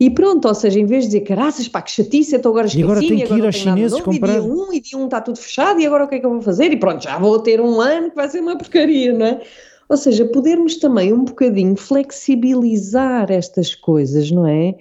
E 0.00 0.08
pronto, 0.08 0.48
ou 0.48 0.54
seja, 0.54 0.80
em 0.80 0.86
vez 0.86 1.04
de 1.04 1.08
dizer, 1.08 1.20
caraças, 1.20 1.68
pá, 1.68 1.82
que 1.82 1.90
chatice, 1.90 2.34
estou 2.34 2.50
agora 2.50 2.66
esqueci, 2.66 2.80
e 2.80 2.84
agora 2.84 3.00
tenho 3.00 3.26
que 3.26 3.34
ir 3.34 3.44
aos 3.44 3.56
chineses 3.56 4.00
comprar. 4.00 4.38
E 4.38 4.40
dia 4.40 4.42
um, 4.42 4.72
e 4.72 4.80
dia 4.80 4.98
um 4.98 5.04
está 5.04 5.20
tudo 5.20 5.38
fechado, 5.38 5.78
e 5.78 5.86
agora 5.86 6.04
o 6.04 6.08
que 6.08 6.14
é 6.14 6.18
que 6.18 6.24
eu 6.24 6.30
vou 6.30 6.40
fazer? 6.40 6.72
E 6.72 6.76
pronto, 6.76 7.04
já 7.04 7.18
vou 7.18 7.38
ter 7.40 7.60
um 7.60 7.78
ano 7.78 8.08
que 8.08 8.16
vai 8.16 8.28
ser 8.30 8.40
uma 8.40 8.56
porcaria, 8.56 9.12
não 9.12 9.26
é? 9.26 9.40
Ou 9.86 9.96
seja, 9.96 10.24
podermos 10.26 10.76
também 10.76 11.12
um 11.12 11.24
bocadinho 11.24 11.74
flexibilizar 11.76 13.30
estas 13.30 13.74
coisas, 13.74 14.30
não 14.30 14.46
é? 14.46 14.74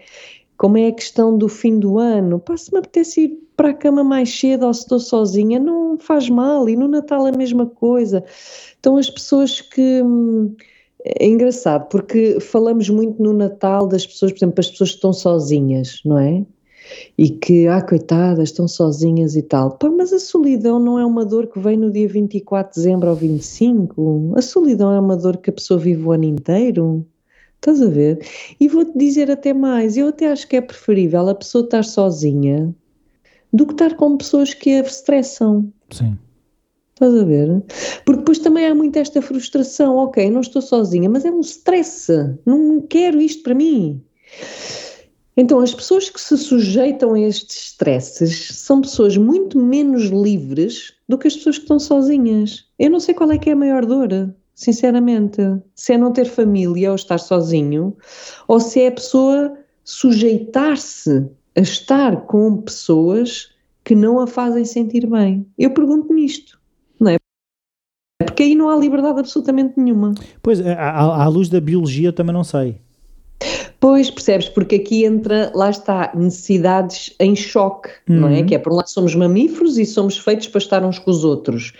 Como 0.57 0.77
é 0.77 0.87
a 0.87 0.91
questão 0.91 1.37
do 1.37 1.47
fim 1.47 1.79
do 1.79 1.99
ano, 1.99 2.39
pá, 2.39 2.57
se 2.57 2.71
me 2.73 2.79
apetece 2.79 3.21
ir 3.21 3.39
para 3.55 3.69
a 3.69 3.73
cama 3.73 4.03
mais 4.03 4.29
cedo 4.37 4.65
ou 4.65 4.73
se 4.73 4.81
estou 4.81 4.99
sozinha, 4.99 5.59
não 5.59 5.97
faz 5.97 6.29
mal, 6.29 6.67
e 6.67 6.75
no 6.75 6.87
Natal 6.87 7.25
a 7.25 7.31
mesma 7.31 7.65
coisa. 7.65 8.23
Então 8.79 8.97
as 8.97 9.09
pessoas 9.09 9.61
que... 9.61 10.01
É 11.05 11.25
engraçado, 11.25 11.87
porque 11.89 12.39
falamos 12.41 12.89
muito 12.89 13.21
no 13.21 13.31
Natal 13.31 13.87
das 13.87 14.05
pessoas, 14.05 14.31
por 14.33 14.39
exemplo, 14.39 14.59
as 14.59 14.69
pessoas 14.69 14.89
que 14.89 14.95
estão 14.95 15.13
sozinhas, 15.13 16.01
não 16.03 16.19
é? 16.19 16.45
E 17.17 17.29
que, 17.29 17.67
ah, 17.67 17.81
coitadas, 17.81 18.49
estão 18.49 18.67
sozinhas 18.67 19.35
e 19.35 19.41
tal. 19.41 19.77
Pá, 19.77 19.89
mas 19.89 20.11
a 20.11 20.19
solidão 20.19 20.79
não 20.79 20.99
é 20.99 21.05
uma 21.05 21.23
dor 21.23 21.47
que 21.47 21.59
vem 21.59 21.77
no 21.77 21.91
dia 21.91 22.07
24 22.09 22.73
de 22.73 22.75
dezembro 22.81 23.09
ou 23.09 23.15
25. 23.15 24.33
A 24.35 24.41
solidão 24.41 24.91
é 24.91 24.99
uma 24.99 25.15
dor 25.15 25.37
que 25.37 25.49
a 25.49 25.53
pessoa 25.53 25.79
vive 25.79 26.03
o 26.03 26.11
ano 26.11 26.25
inteiro. 26.25 27.05
Estás 27.57 27.81
a 27.81 27.89
ver? 27.89 28.25
E 28.59 28.67
vou-te 28.67 28.97
dizer 28.97 29.29
até 29.29 29.53
mais, 29.53 29.97
eu 29.97 30.07
até 30.07 30.27
acho 30.27 30.47
que 30.47 30.55
é 30.55 30.61
preferível 30.61 31.27
a 31.27 31.35
pessoa 31.35 31.63
estar 31.63 31.83
sozinha 31.83 32.73
do 33.51 33.65
que 33.65 33.73
estar 33.73 33.95
com 33.95 34.17
pessoas 34.17 34.53
que 34.53 34.71
a 34.71 34.81
estressam. 34.81 35.71
Sim. 35.91 36.17
Estás 36.93 37.13
a 37.13 37.23
ver? 37.25 37.63
Porque 38.05 38.19
depois 38.19 38.39
também 38.39 38.65
há 38.65 38.73
muito 38.73 38.97
esta 38.97 39.21
frustração, 39.21 39.97
ok, 39.97 40.29
não 40.31 40.41
estou 40.41 40.61
sozinha, 40.61 41.09
mas 41.09 41.25
é 41.25 41.31
um 41.31 41.41
stress, 41.41 42.11
não 42.45 42.81
quero 42.81 43.21
isto 43.21 43.43
para 43.43 43.53
mim. 43.53 44.01
Então, 45.35 45.59
as 45.59 45.75
pessoas 45.75 46.09
que 46.09 46.19
se 46.19 46.35
sujeitam 46.35 47.13
a 47.13 47.19
estes 47.19 47.67
stresses 47.67 48.55
são 48.57 48.81
pessoas 48.81 49.15
muito 49.15 49.59
menos 49.59 50.05
livres 50.05 50.95
do 51.07 51.19
que 51.19 51.27
as 51.27 51.35
pessoas 51.35 51.57
que 51.57 51.65
estão 51.65 51.79
sozinhas. 51.79 52.65
Eu 52.79 52.89
não 52.89 52.99
sei 52.99 53.13
qual 53.13 53.31
é 53.31 53.37
que 53.37 53.51
é 53.51 53.53
a 53.53 53.55
maior 53.55 53.85
dor, 53.85 54.09
sinceramente. 54.57 55.39
Se 55.75 55.93
é 55.93 55.97
não 55.97 56.11
ter 56.11 56.25
família 56.25 56.89
ou 56.89 56.95
estar 56.95 57.19
sozinho, 57.19 57.95
ou 58.47 58.59
se 58.59 58.81
é 58.81 58.87
a 58.87 58.91
pessoa 58.91 59.55
sujeitar-se 59.83 61.29
a 61.55 61.61
estar 61.61 62.25
com 62.25 62.57
pessoas 62.57 63.53
que 63.85 63.95
não 63.95 64.19
a 64.19 64.27
fazem 64.27 64.65
sentir 64.65 65.07
bem. 65.07 65.47
Eu 65.57 65.73
pergunto-me 65.73 66.25
isto, 66.25 66.59
não 66.99 67.11
é? 67.11 67.17
Porque 68.25 68.43
aí 68.43 68.55
não 68.55 68.69
há 68.69 68.75
liberdade 68.75 69.19
absolutamente 69.19 69.75
nenhuma. 69.77 70.13
Pois, 70.41 70.59
à, 70.59 71.23
à 71.23 71.27
luz 71.27 71.47
da 71.47 71.61
biologia 71.61 72.09
eu 72.09 72.13
também 72.13 72.33
não 72.33 72.43
sei. 72.43 72.81
Pois, 73.79 74.09
percebes, 74.09 74.49
porque 74.49 74.75
aqui 74.75 75.05
entra, 75.05 75.51
lá 75.53 75.69
está, 75.69 76.11
necessidades 76.15 77.13
em 77.19 77.35
choque, 77.35 77.89
uhum. 78.09 78.21
não 78.21 78.27
é? 78.27 78.39
Uhum. 78.39 78.45
Que 78.47 78.55
é, 78.55 78.57
por 78.57 78.73
um 78.73 78.75
lado, 78.75 78.89
somos 78.89 79.13
mamíferos 79.13 79.77
e 79.77 79.85
somos 79.85 80.17
feitos 80.17 80.47
para 80.47 80.57
estar 80.57 80.83
uns 80.83 80.97
com 80.97 81.11
os 81.11 81.23
outros, 81.23 81.73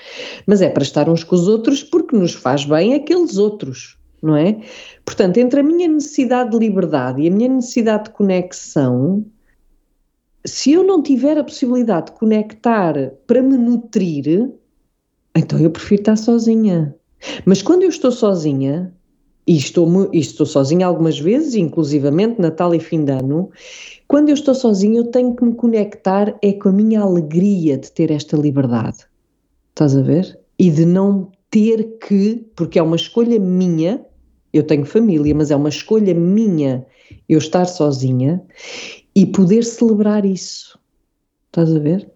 mas 0.46 0.62
é 0.62 0.70
para 0.70 0.84
estar 0.84 1.10
uns 1.10 1.24
com 1.24 1.36
os 1.36 1.48
outros 1.48 1.84
porque 1.84 2.16
nos 2.16 2.34
faz 2.34 2.66
bem 2.66 2.94
aqueles 2.94 3.38
outros, 3.38 3.98
não 4.22 4.36
é? 4.36 4.60
Portanto, 5.04 5.38
entre 5.38 5.62
a 5.62 5.64
minha 5.64 5.88
necessidade 5.88 6.52
de 6.52 6.58
liberdade 6.60 7.22
e 7.22 7.28
a 7.28 7.32
minha 7.32 7.50
necessidade 7.50 8.06
de 8.06 8.10
conexão, 8.12 9.26
se 10.46 10.72
eu 10.72 10.84
não 10.84 11.02
tiver 11.02 11.38
a 11.38 11.44
possibilidade 11.44 12.08
de 12.08 12.12
conectar 12.20 12.94
para 13.26 13.42
me 13.42 13.58
nutrir, 13.58 14.52
então 15.36 15.60
eu 15.60 15.72
prefiro 15.72 16.02
estar 16.02 16.16
sozinha. 16.16 16.96
Mas 17.44 17.64
quando 17.64 17.84
eu 17.84 17.90
estou 17.90 18.12
sozinha, 18.12 18.94
e 19.48 19.56
estou, 19.56 20.10
e 20.14 20.20
estou 20.20 20.46
sozinha 20.46 20.86
algumas 20.86 21.18
vezes, 21.18 21.56
inclusivamente 21.56 22.42
Natal 22.42 22.76
e 22.76 22.80
fim 22.80 23.06
de 23.06 23.14
ano, 23.14 23.50
quando 24.08 24.30
eu 24.30 24.34
estou 24.34 24.54
sozinha 24.54 25.00
eu 25.00 25.06
tenho 25.06 25.34
que 25.36 25.46
me 25.46 25.56
conectar 25.56 26.38
é 26.42 26.52
com 26.52 26.70
a 26.70 26.72
minha 26.74 27.02
alegria 27.02 27.78
de 27.78 27.90
ter 27.90 28.12
esta 28.12 28.36
liberdade. 28.36 29.06
Estás 29.70 29.96
a 29.96 30.02
ver? 30.02 30.38
E 30.60 30.70
de 30.70 30.86
não 30.86 31.32
ter 31.50 31.98
que, 32.00 32.46
porque 32.56 32.78
é 32.78 32.84
uma 32.84 32.98
escolha 32.98 33.40
minha, 33.40 34.06
eu 34.52 34.64
tenho 34.64 34.86
família, 34.86 35.34
mas 35.34 35.50
é 35.50 35.56
uma 35.56 35.70
escolha 35.70 36.14
minha 36.14 36.86
eu 37.30 37.38
estar 37.38 37.66
sozinha 37.66 38.44
e 39.16 39.26
poder 39.26 39.64
celebrar 39.64 40.26
isso. 40.26 40.78
Estás 41.48 41.74
a 41.74 41.80
ver? 41.80 42.12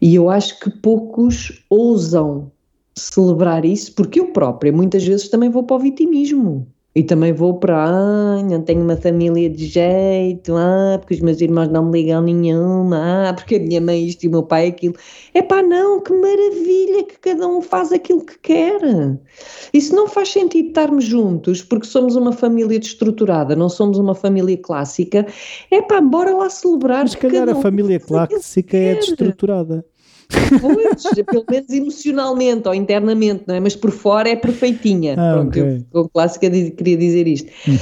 E 0.00 0.14
eu 0.14 0.28
acho 0.28 0.60
que 0.60 0.70
poucos 0.70 1.64
ousam 1.70 2.50
celebrar 2.98 3.64
isso, 3.64 3.94
porque 3.94 4.20
eu 4.20 4.32
própria 4.32 4.72
muitas 4.72 5.04
vezes 5.04 5.28
também 5.28 5.50
vou 5.50 5.62
para 5.62 5.76
o 5.76 5.80
vitimismo. 5.80 6.66
E 6.98 7.02
também 7.04 7.32
vou 7.32 7.54
para, 7.60 7.84
ah, 7.84 8.42
não 8.42 8.60
tenho 8.62 8.82
uma 8.82 8.96
família 8.96 9.48
de 9.48 9.66
jeito, 9.66 10.56
ah, 10.56 10.96
porque 10.98 11.14
os 11.14 11.20
meus 11.20 11.40
irmãos 11.40 11.68
não 11.68 11.84
me 11.84 12.00
ligam 12.00 12.22
nenhuma, 12.22 13.28
ah, 13.28 13.32
porque 13.34 13.54
a 13.54 13.60
minha 13.60 13.80
mãe 13.80 14.04
isto 14.06 14.24
e 14.24 14.26
o 14.26 14.32
meu 14.32 14.42
pai 14.42 14.66
aquilo. 14.66 14.96
É 15.32 15.40
pá, 15.40 15.62
não, 15.62 16.00
que 16.00 16.12
maravilha 16.12 17.04
que 17.04 17.18
cada 17.20 17.46
um 17.46 17.62
faz 17.62 17.92
aquilo 17.92 18.24
que 18.24 18.36
quer. 18.40 18.80
Isso 19.72 19.94
não 19.94 20.08
faz 20.08 20.30
sentido 20.30 20.70
estarmos 20.70 21.04
juntos, 21.04 21.62
porque 21.62 21.86
somos 21.86 22.16
uma 22.16 22.32
família 22.32 22.80
destruturada, 22.80 23.54
não 23.54 23.68
somos 23.68 23.96
uma 23.98 24.14
família 24.14 24.56
clássica. 24.56 25.24
É 25.70 25.80
pá, 25.80 26.00
bora 26.00 26.34
lá 26.34 26.50
celebrar. 26.50 27.02
Mas 27.02 27.12
se 27.12 27.18
calhar 27.18 27.48
a 27.48 27.54
família 27.54 28.00
clássica 28.00 28.76
é 28.76 28.94
destruturada. 28.94 29.84
Pois, 30.60 31.26
pelo 31.26 31.44
menos 31.50 31.70
emocionalmente 31.70 32.68
ou 32.68 32.74
internamente, 32.74 33.44
não 33.46 33.54
é? 33.54 33.60
Mas 33.60 33.74
por 33.74 33.90
fora 33.90 34.28
é 34.28 34.36
perfeitinha. 34.36 35.14
Ah, 35.18 35.34
Pronto, 35.34 35.48
okay. 35.48 35.84
eu, 35.92 36.04
com 36.04 36.08
clássica 36.08 36.50
queria 36.50 36.96
dizer 36.96 37.26
isto. 37.26 37.50
Uhum. 37.66 37.76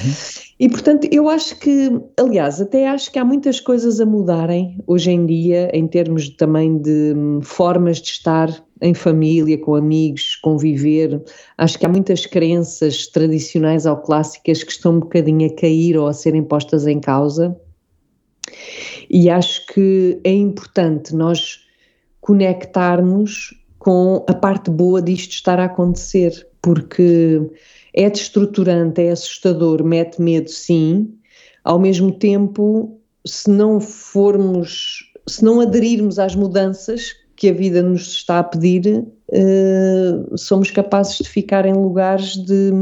E 0.58 0.68
portanto, 0.68 1.08
eu 1.10 1.28
acho 1.28 1.58
que, 1.58 1.90
aliás, 2.18 2.60
até 2.60 2.88
acho 2.88 3.12
que 3.12 3.18
há 3.18 3.24
muitas 3.24 3.60
coisas 3.60 4.00
a 4.00 4.06
mudarem 4.06 4.78
hoje 4.86 5.10
em 5.10 5.26
dia, 5.26 5.70
em 5.72 5.86
termos 5.86 6.30
também 6.30 6.78
de 6.78 7.14
hum, 7.14 7.40
formas 7.42 8.00
de 8.00 8.08
estar 8.08 8.48
em 8.80 8.94
família, 8.94 9.58
com 9.58 9.74
amigos, 9.74 10.36
conviver. 10.36 11.22
Acho 11.58 11.78
que 11.78 11.84
há 11.84 11.88
muitas 11.88 12.26
crenças 12.26 13.06
tradicionais 13.06 13.86
ou 13.86 13.96
clássicas 13.96 14.62
que 14.62 14.72
estão 14.72 14.96
um 14.96 15.00
bocadinho 15.00 15.46
a 15.46 15.54
cair 15.54 15.96
ou 15.98 16.06
a 16.06 16.12
serem 16.12 16.42
postas 16.42 16.86
em 16.86 17.00
causa. 17.00 17.56
E 19.10 19.28
acho 19.28 19.66
que 19.66 20.20
é 20.24 20.32
importante 20.32 21.14
nós 21.14 21.65
conectarmos 22.26 23.54
com 23.78 24.24
a 24.28 24.34
parte 24.34 24.68
boa 24.68 25.00
disto 25.00 25.30
estar 25.30 25.60
a 25.60 25.66
acontecer, 25.66 26.44
porque 26.60 27.40
é 27.94 28.10
destruturante, 28.10 29.00
é 29.00 29.12
assustador, 29.12 29.84
mete 29.84 30.20
medo, 30.20 30.50
sim, 30.50 31.14
ao 31.62 31.78
mesmo 31.78 32.10
tempo, 32.10 32.98
se 33.24 33.48
não 33.48 33.80
formos, 33.80 35.08
se 35.28 35.44
não 35.44 35.60
aderirmos 35.60 36.18
às 36.18 36.34
mudanças 36.34 37.14
que 37.36 37.48
a 37.48 37.52
vida 37.52 37.80
nos 37.80 38.08
está 38.08 38.40
a 38.40 38.44
pedir, 38.44 39.06
uh, 39.28 40.36
somos 40.36 40.72
capazes 40.72 41.18
de 41.18 41.28
ficar 41.28 41.64
em 41.64 41.74
lugares 41.74 42.34
de 42.34 42.72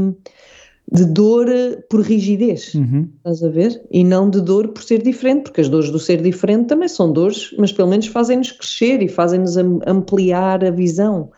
de 0.91 1.05
dor 1.05 1.47
por 1.89 2.01
rigidez, 2.01 2.73
uhum. 2.75 3.09
estás 3.17 3.43
a 3.43 3.49
ver? 3.49 3.81
E 3.89 4.03
não 4.03 4.29
de 4.29 4.39
dor 4.39 4.67
por 4.67 4.83
ser 4.83 5.01
diferente, 5.01 5.43
porque 5.43 5.61
as 5.61 5.69
dores 5.69 5.89
do 5.89 5.99
ser 5.99 6.21
diferente 6.21 6.67
também 6.67 6.87
são 6.87 7.11
dores, 7.11 7.53
mas 7.57 7.71
pelo 7.71 7.89
menos 7.89 8.07
fazem-nos 8.07 8.51
crescer 8.51 9.01
e 9.01 9.07
fazem-nos 9.07 9.57
ampliar 9.57 10.63
a 10.63 10.69
visão, 10.69 11.31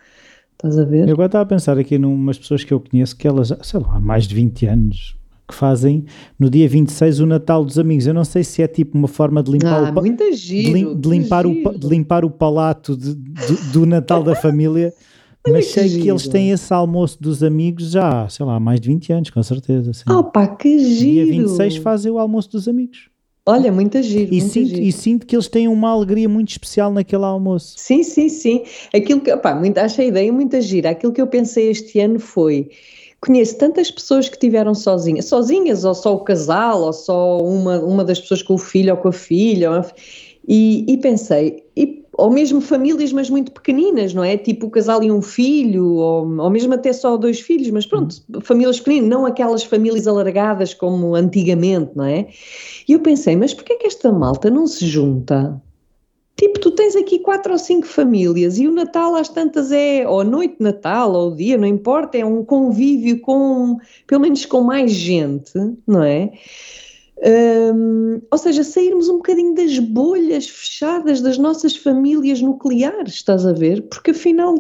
estás 0.54 0.78
a 0.78 0.84
ver? 0.84 1.08
Eu 1.08 1.14
agora 1.14 1.28
estava 1.28 1.44
a 1.44 1.48
pensar 1.48 1.78
aqui 1.78 1.98
numas 1.98 2.38
pessoas 2.38 2.64
que 2.64 2.74
eu 2.74 2.80
conheço 2.80 3.16
que 3.16 3.28
elas, 3.28 3.54
sei 3.62 3.80
lá, 3.80 3.96
há 3.96 4.00
mais 4.02 4.28
de 4.28 4.36
20 4.36 4.66
anos, 4.66 5.18
que 5.48 5.56
fazem 5.56 6.04
no 6.38 6.50
dia 6.50 6.68
26 6.68 7.22
o 7.22 7.26
Natal 7.26 7.64
dos 7.64 7.80
Amigos. 7.80 8.06
Eu 8.06 8.14
não 8.14 8.26
sei 8.26 8.44
se 8.44 8.62
é 8.62 8.68
tipo 8.68 8.98
uma 8.98 9.08
forma 9.08 9.42
de 9.42 9.50
limpar, 9.50 9.94
ah, 9.96 10.02
o, 10.02 10.34
giro, 10.34 10.94
de, 10.94 11.02
de 11.02 11.10
limpar, 11.10 11.48
o, 11.48 11.54
de 11.54 11.88
limpar 11.88 12.26
o 12.26 12.30
palato 12.30 12.98
de, 12.98 13.16
de, 13.16 13.72
do 13.72 13.86
Natal 13.86 14.22
da 14.24 14.36
família. 14.36 14.94
Mas 15.52 15.68
sei 15.68 15.90
que, 15.90 16.02
que 16.02 16.10
eles 16.10 16.28
têm 16.28 16.52
esse 16.52 16.74
almoço 16.74 17.22
dos 17.22 17.44
amigos 17.44 17.92
já, 17.92 18.28
sei 18.30 18.46
lá, 18.46 18.56
há 18.56 18.60
mais 18.60 18.80
de 18.80 18.88
20 18.88 19.14
anos, 19.14 19.30
com 19.30 19.42
certeza. 19.44 19.92
Assim. 19.92 20.04
Opa, 20.10 20.48
que 20.48 20.80
giro! 20.80 21.26
Dia 21.28 21.44
26 21.44 21.78
fazem 21.78 22.12
o 22.12 22.20
almoço 22.20 22.52
dos 22.52 22.68
amigos. 22.68 23.10
Olha, 23.46 23.72
muita 23.72 24.04
giro, 24.04 24.34
e, 24.34 24.42
muita 24.42 24.54
sinto, 24.54 24.68
giro. 24.68 24.82
e 24.82 24.92
sinto 24.92 25.26
que 25.26 25.34
eles 25.34 25.48
têm 25.48 25.70
uma 25.70 25.90
alegria 25.90 26.28
muito 26.28 26.50
especial 26.50 26.92
naquele 26.92 27.24
almoço. 27.24 27.76
Sim, 27.78 28.04
sim, 28.04 28.28
sim. 28.28 28.64
Aquilo 28.94 29.22
que, 29.22 29.32
muito, 29.56 29.78
acho 29.78 30.02
a 30.02 30.04
ideia 30.04 30.34
muito 30.34 30.60
gira. 30.60 30.90
Aquilo 30.90 31.14
que 31.14 31.22
eu 31.22 31.28
pensei 31.28 31.70
este 31.70 31.98
ano 31.98 32.20
foi, 32.20 32.70
conheço 33.22 33.58
tantas 33.58 33.90
pessoas 33.90 34.28
que 34.28 34.38
tiveram 34.38 34.76
sozinhas, 34.76 35.26
sozinhas 35.26 35.86
ou 35.86 35.96
só 35.96 36.14
o 36.14 36.20
casal, 36.20 36.82
ou 36.82 36.92
só 36.92 37.38
uma, 37.38 37.80
uma 37.80 38.04
das 38.04 38.20
pessoas 38.20 38.44
com 38.44 38.56
o 38.56 38.58
filho 38.58 38.94
ou 38.94 38.98
com 38.98 39.08
a 39.08 39.14
filha, 39.14 39.82
e, 40.46 40.86
e 40.86 40.98
pensei, 40.98 41.64
e 41.76 42.04
ou 42.18 42.32
mesmo 42.32 42.60
famílias, 42.60 43.14
mas 43.14 43.30
muito 43.30 43.52
pequeninas, 43.52 44.12
não 44.12 44.24
é? 44.24 44.36
Tipo 44.36 44.66
o 44.66 44.72
casal 44.72 45.04
e 45.04 45.12
um 45.12 45.22
filho, 45.22 45.94
ou, 45.94 46.28
ou 46.40 46.50
mesmo 46.50 46.74
até 46.74 46.92
só 46.92 47.16
dois 47.16 47.40
filhos, 47.40 47.70
mas 47.70 47.86
pronto, 47.86 48.16
uhum. 48.34 48.42
famílias 48.42 48.80
pequeninas, 48.80 49.10
não 49.10 49.26
aquelas 49.26 49.64
famílias 49.64 50.08
alargadas 50.08 50.74
como 50.74 51.16
antigamente, 51.16 51.92
não 51.96 52.06
é? 52.06 52.28
E 52.88 52.94
eu 52.94 53.00
pensei, 53.00 53.36
mas 53.36 53.54
porquê 53.54 53.74
é 53.74 53.76
que 53.78 53.88
esta 53.88 54.12
malta 54.12 54.50
não 54.50 54.66
se 54.66 54.88
junta? 54.88 55.62
Tipo, 56.36 56.60
tu 56.60 56.72
tens 56.72 56.96
aqui 56.96 57.20
quatro 57.20 57.52
ou 57.52 57.58
cinco 57.58 57.88
famílias 57.88 58.60
e 58.60 58.68
o 58.68 58.72
Natal 58.72 59.16
às 59.16 59.30
tantas 59.30 59.72
é, 59.72 60.08
ou 60.08 60.22
a 60.22 60.24
noite 60.24 60.58
de 60.58 60.64
Natal, 60.64 61.12
ou 61.14 61.32
o 61.32 61.36
dia, 61.36 61.58
não 61.58 61.68
importa, 61.68 62.18
é 62.18 62.26
um 62.26 62.44
convívio 62.44 63.20
com, 63.22 63.78
pelo 64.06 64.22
menos 64.22 64.46
com 64.46 64.62
mais 64.62 64.92
gente, 64.92 65.52
não 65.86 66.04
é? 66.04 66.32
Ou 68.32 68.38
seja, 68.38 68.64
sairmos 68.64 69.10
um 69.10 69.18
bocadinho 69.18 69.56
das 69.56 69.80
bolhas 69.80 70.48
fechadas 70.48 71.22
das 71.22 71.38
nossas 71.38 71.76
famílias 71.76 72.42
nucleares, 72.42 73.16
estás 73.16 73.46
a 73.46 73.54
ver? 73.54 73.82
Porque 73.84 74.12
afinal 74.12 74.56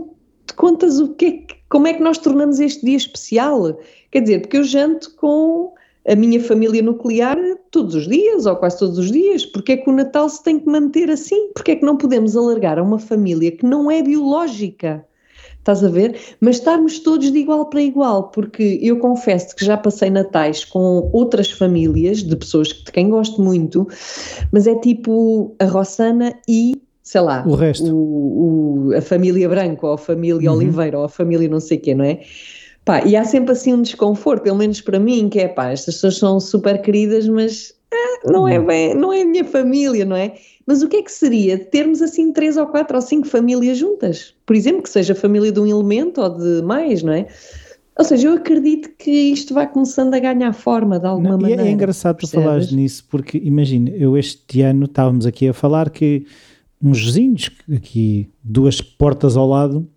de 0.47 0.53
contas, 0.55 0.99
o 0.99 1.13
que 1.13 1.25
é, 1.25 1.55
como 1.69 1.87
é 1.87 1.93
que 1.93 2.01
nós 2.01 2.17
tornamos 2.17 2.59
este 2.59 2.85
dia 2.85 2.97
especial? 2.97 3.77
Quer 4.11 4.21
dizer, 4.21 4.41
porque 4.41 4.57
eu 4.57 4.63
janto 4.63 5.13
com 5.15 5.73
a 6.07 6.15
minha 6.15 6.41
família 6.41 6.81
nuclear 6.81 7.37
todos 7.69 7.93
os 7.93 8.07
dias, 8.07 8.45
ou 8.45 8.55
quase 8.55 8.79
todos 8.79 8.97
os 8.97 9.11
dias, 9.11 9.45
porque 9.45 9.73
é 9.73 9.77
que 9.77 9.89
o 9.89 9.93
Natal 9.93 10.29
se 10.29 10.41
tem 10.41 10.57
que 10.57 10.67
manter 10.67 11.11
assim? 11.11 11.51
Porque 11.53 11.71
é 11.71 11.75
que 11.75 11.85
não 11.85 11.97
podemos 11.97 12.35
alargar 12.35 12.79
a 12.79 12.83
uma 12.83 12.97
família 12.97 13.51
que 13.51 13.65
não 13.65 13.91
é 13.91 14.01
biológica? 14.01 15.05
Estás 15.67 15.83
a 15.83 15.89
ver? 15.89 16.17
Mas 16.39 16.55
estarmos 16.55 16.99
todos 16.99 17.29
de 17.29 17.39
igual 17.39 17.65
para 17.65 17.81
igual, 17.81 18.29
porque 18.29 18.79
eu 18.81 18.99
confesso 18.99 19.53
que 19.53 19.65
já 19.65 19.75
passei 19.75 20.09
natais 20.09 20.63
com 20.63 21.09
outras 21.11 21.51
famílias, 21.51 22.23
de 22.23 22.37
pessoas 22.37 22.69
de 22.69 22.89
quem 22.89 23.09
gosto 23.09 23.41
muito, 23.41 23.85
mas 24.49 24.65
é 24.65 24.75
tipo 24.75 25.53
a 25.59 25.65
Rossana 25.65 26.33
e 26.47 26.81
sei 27.03 27.19
lá, 27.19 27.43
o 27.45 27.53
resto. 27.55 27.93
O, 27.93 28.87
o, 28.91 28.95
a 28.95 29.01
família 29.01 29.49
Branco, 29.49 29.87
ou 29.87 29.93
a 29.95 29.97
família 29.97 30.49
uhum. 30.49 30.55
Oliveira, 30.55 30.99
ou 30.99 31.03
a 31.03 31.09
família 31.09 31.49
não 31.49 31.59
sei 31.59 31.77
o 31.77 31.81
quê, 31.81 31.93
não 31.93 32.05
é? 32.05 32.21
Pá, 32.85 33.03
e 33.05 33.17
há 33.17 33.25
sempre 33.25 33.51
assim 33.51 33.73
um 33.73 33.81
desconforto, 33.81 34.43
pelo 34.43 34.57
menos 34.57 34.79
para 34.79 34.97
mim, 34.97 35.27
que 35.27 35.39
é 35.39 35.49
pá, 35.49 35.71
estas 35.71 35.95
pessoas 35.95 36.17
são 36.17 36.39
super 36.39 36.81
queridas, 36.81 37.27
mas 37.27 37.73
ah, 37.93 38.31
não 38.31 38.47
é 38.47 38.59
uhum. 38.59 38.65
bem, 38.65 38.93
não 38.95 39.13
é 39.13 39.21
a 39.21 39.25
minha 39.25 39.45
família, 39.45 40.03
não 40.05 40.15
é? 40.15 40.35
Mas 40.65 40.81
o 40.83 40.89
que 40.89 40.97
é 40.97 41.01
que 41.01 41.11
seria 41.11 41.57
termos 41.57 42.01
assim 42.01 42.33
três 42.33 42.57
ou 42.57 42.67
quatro 42.67 42.95
ou 42.97 43.01
cinco 43.01 43.27
famílias 43.27 43.77
juntas? 43.77 44.33
Por 44.45 44.55
exemplo, 44.55 44.83
que 44.83 44.89
seja 44.89 45.13
a 45.13 45.15
família 45.15 45.51
de 45.51 45.59
um 45.59 45.65
elemento 45.67 46.21
ou 46.21 46.29
de 46.29 46.61
mais, 46.63 47.01
não 47.01 47.13
é? 47.13 47.27
Ou 47.97 48.03
seja, 48.05 48.27
eu 48.27 48.33
acredito 48.33 48.89
que 48.97 49.09
isto 49.09 49.53
vai 49.53 49.67
começando 49.67 50.13
a 50.13 50.19
ganhar 50.19 50.53
forma 50.53 50.99
de 50.99 51.07
alguma 51.07 51.29
Não, 51.29 51.39
e 51.41 51.45
é- 51.45 51.55
maneira. 51.55 51.63
é 51.63 51.71
engraçado 51.71 52.17
tu 52.17 52.19
percebes? 52.19 52.43
falares 52.45 52.71
nisso, 52.71 53.05
porque 53.09 53.37
imagina, 53.43 53.89
eu 53.89 54.15
este 54.17 54.61
ano 54.61 54.85
estávamos 54.85 55.25
aqui 55.25 55.47
a 55.47 55.53
falar 55.53 55.89
que 55.89 56.25
uns 56.83 57.03
vizinhos, 57.03 57.49
aqui 57.75 58.29
duas 58.43 58.81
portas 58.81 59.35
ao 59.35 59.47
lado, 59.47 59.87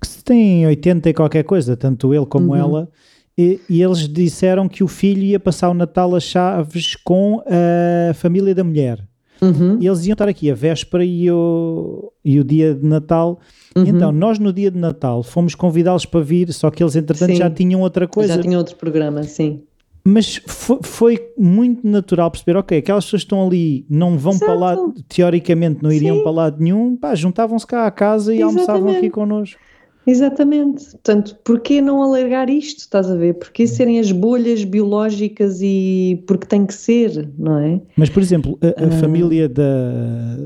que 0.00 0.06
se 0.06 0.22
têm 0.22 0.66
80 0.66 1.08
e 1.08 1.14
qualquer 1.14 1.42
coisa, 1.42 1.76
tanto 1.76 2.14
ele 2.14 2.26
como 2.26 2.48
Uhum. 2.52 2.56
ela, 2.56 2.88
e, 3.36 3.60
e 3.68 3.82
eles 3.82 4.08
disseram 4.08 4.68
que 4.68 4.84
o 4.84 4.88
filho 4.88 5.22
ia 5.22 5.40
passar 5.40 5.68
o 5.70 5.74
Natal 5.74 6.14
a 6.14 6.20
Chaves 6.20 6.96
com 6.96 7.42
a 7.46 8.14
família 8.14 8.54
da 8.54 8.62
mulher. 8.64 9.04
Uhum, 9.42 9.78
E 9.80 9.86
eles 9.86 10.06
iam 10.06 10.12
estar 10.12 10.28
aqui 10.28 10.50
a 10.50 10.54
véspera 10.54 11.04
e 11.04 11.30
o, 11.30 12.12
e 12.24 12.38
o 12.40 12.44
dia 12.44 12.74
de 12.74 12.86
Natal. 12.86 13.38
uhum. 13.76 13.84
Então, 13.84 14.12
nós 14.12 14.38
no 14.38 14.52
dia 14.52 14.70
de 14.70 14.78
Natal 14.78 15.22
fomos 15.22 15.54
convidá-los 15.54 16.06
para 16.06 16.20
vir, 16.20 16.52
só 16.52 16.70
que 16.70 16.82
eles 16.82 16.96
entretanto 16.96 17.32
Sim. 17.32 17.36
já 17.36 17.50
tinham 17.50 17.80
outra 17.80 18.06
coisa. 18.06 18.36
Já 18.36 18.40
tinha 18.42 18.56
outro 18.56 18.76
programa, 18.76 19.22
sim. 19.24 19.62
Mas 20.06 20.36
foi, 20.46 20.78
foi 20.82 21.28
muito 21.36 21.86
natural 21.86 22.30
perceber, 22.30 22.56
ok, 22.58 22.78
aquelas 22.78 23.04
pessoas 23.04 23.22
estão 23.22 23.46
ali 23.46 23.86
não 23.88 24.18
vão 24.18 24.32
Exato. 24.34 24.44
para 24.46 24.54
lá, 24.54 24.76
teoricamente 25.08 25.82
não 25.82 25.90
iriam 25.90 26.16
Sim. 26.18 26.22
para 26.22 26.32
lado 26.32 26.62
nenhum, 26.62 26.94
pá, 26.94 27.14
juntavam-se 27.14 27.66
cá 27.66 27.86
à 27.86 27.90
casa 27.90 28.34
e 28.34 28.42
almoçavam 28.42 28.82
Exatamente. 28.82 28.98
aqui 28.98 29.10
connosco. 29.10 29.58
Exatamente. 30.06 30.90
Portanto, 30.90 31.36
porquê 31.44 31.80
não 31.80 32.02
alargar 32.02 32.50
isto, 32.50 32.80
estás 32.80 33.10
a 33.10 33.16
ver? 33.16 33.34
Porquê 33.34 33.66
serem 33.66 33.98
as 33.98 34.12
bolhas 34.12 34.62
biológicas 34.64 35.60
e 35.62 36.22
porque 36.26 36.46
tem 36.46 36.66
que 36.66 36.74
ser, 36.74 37.30
não 37.38 37.58
é? 37.58 37.80
Mas, 37.96 38.10
por 38.10 38.22
exemplo, 38.22 38.58
a, 38.60 38.84
a 38.84 38.86
Ah. 38.88 38.90
família 39.00 39.48
da, 39.48 39.62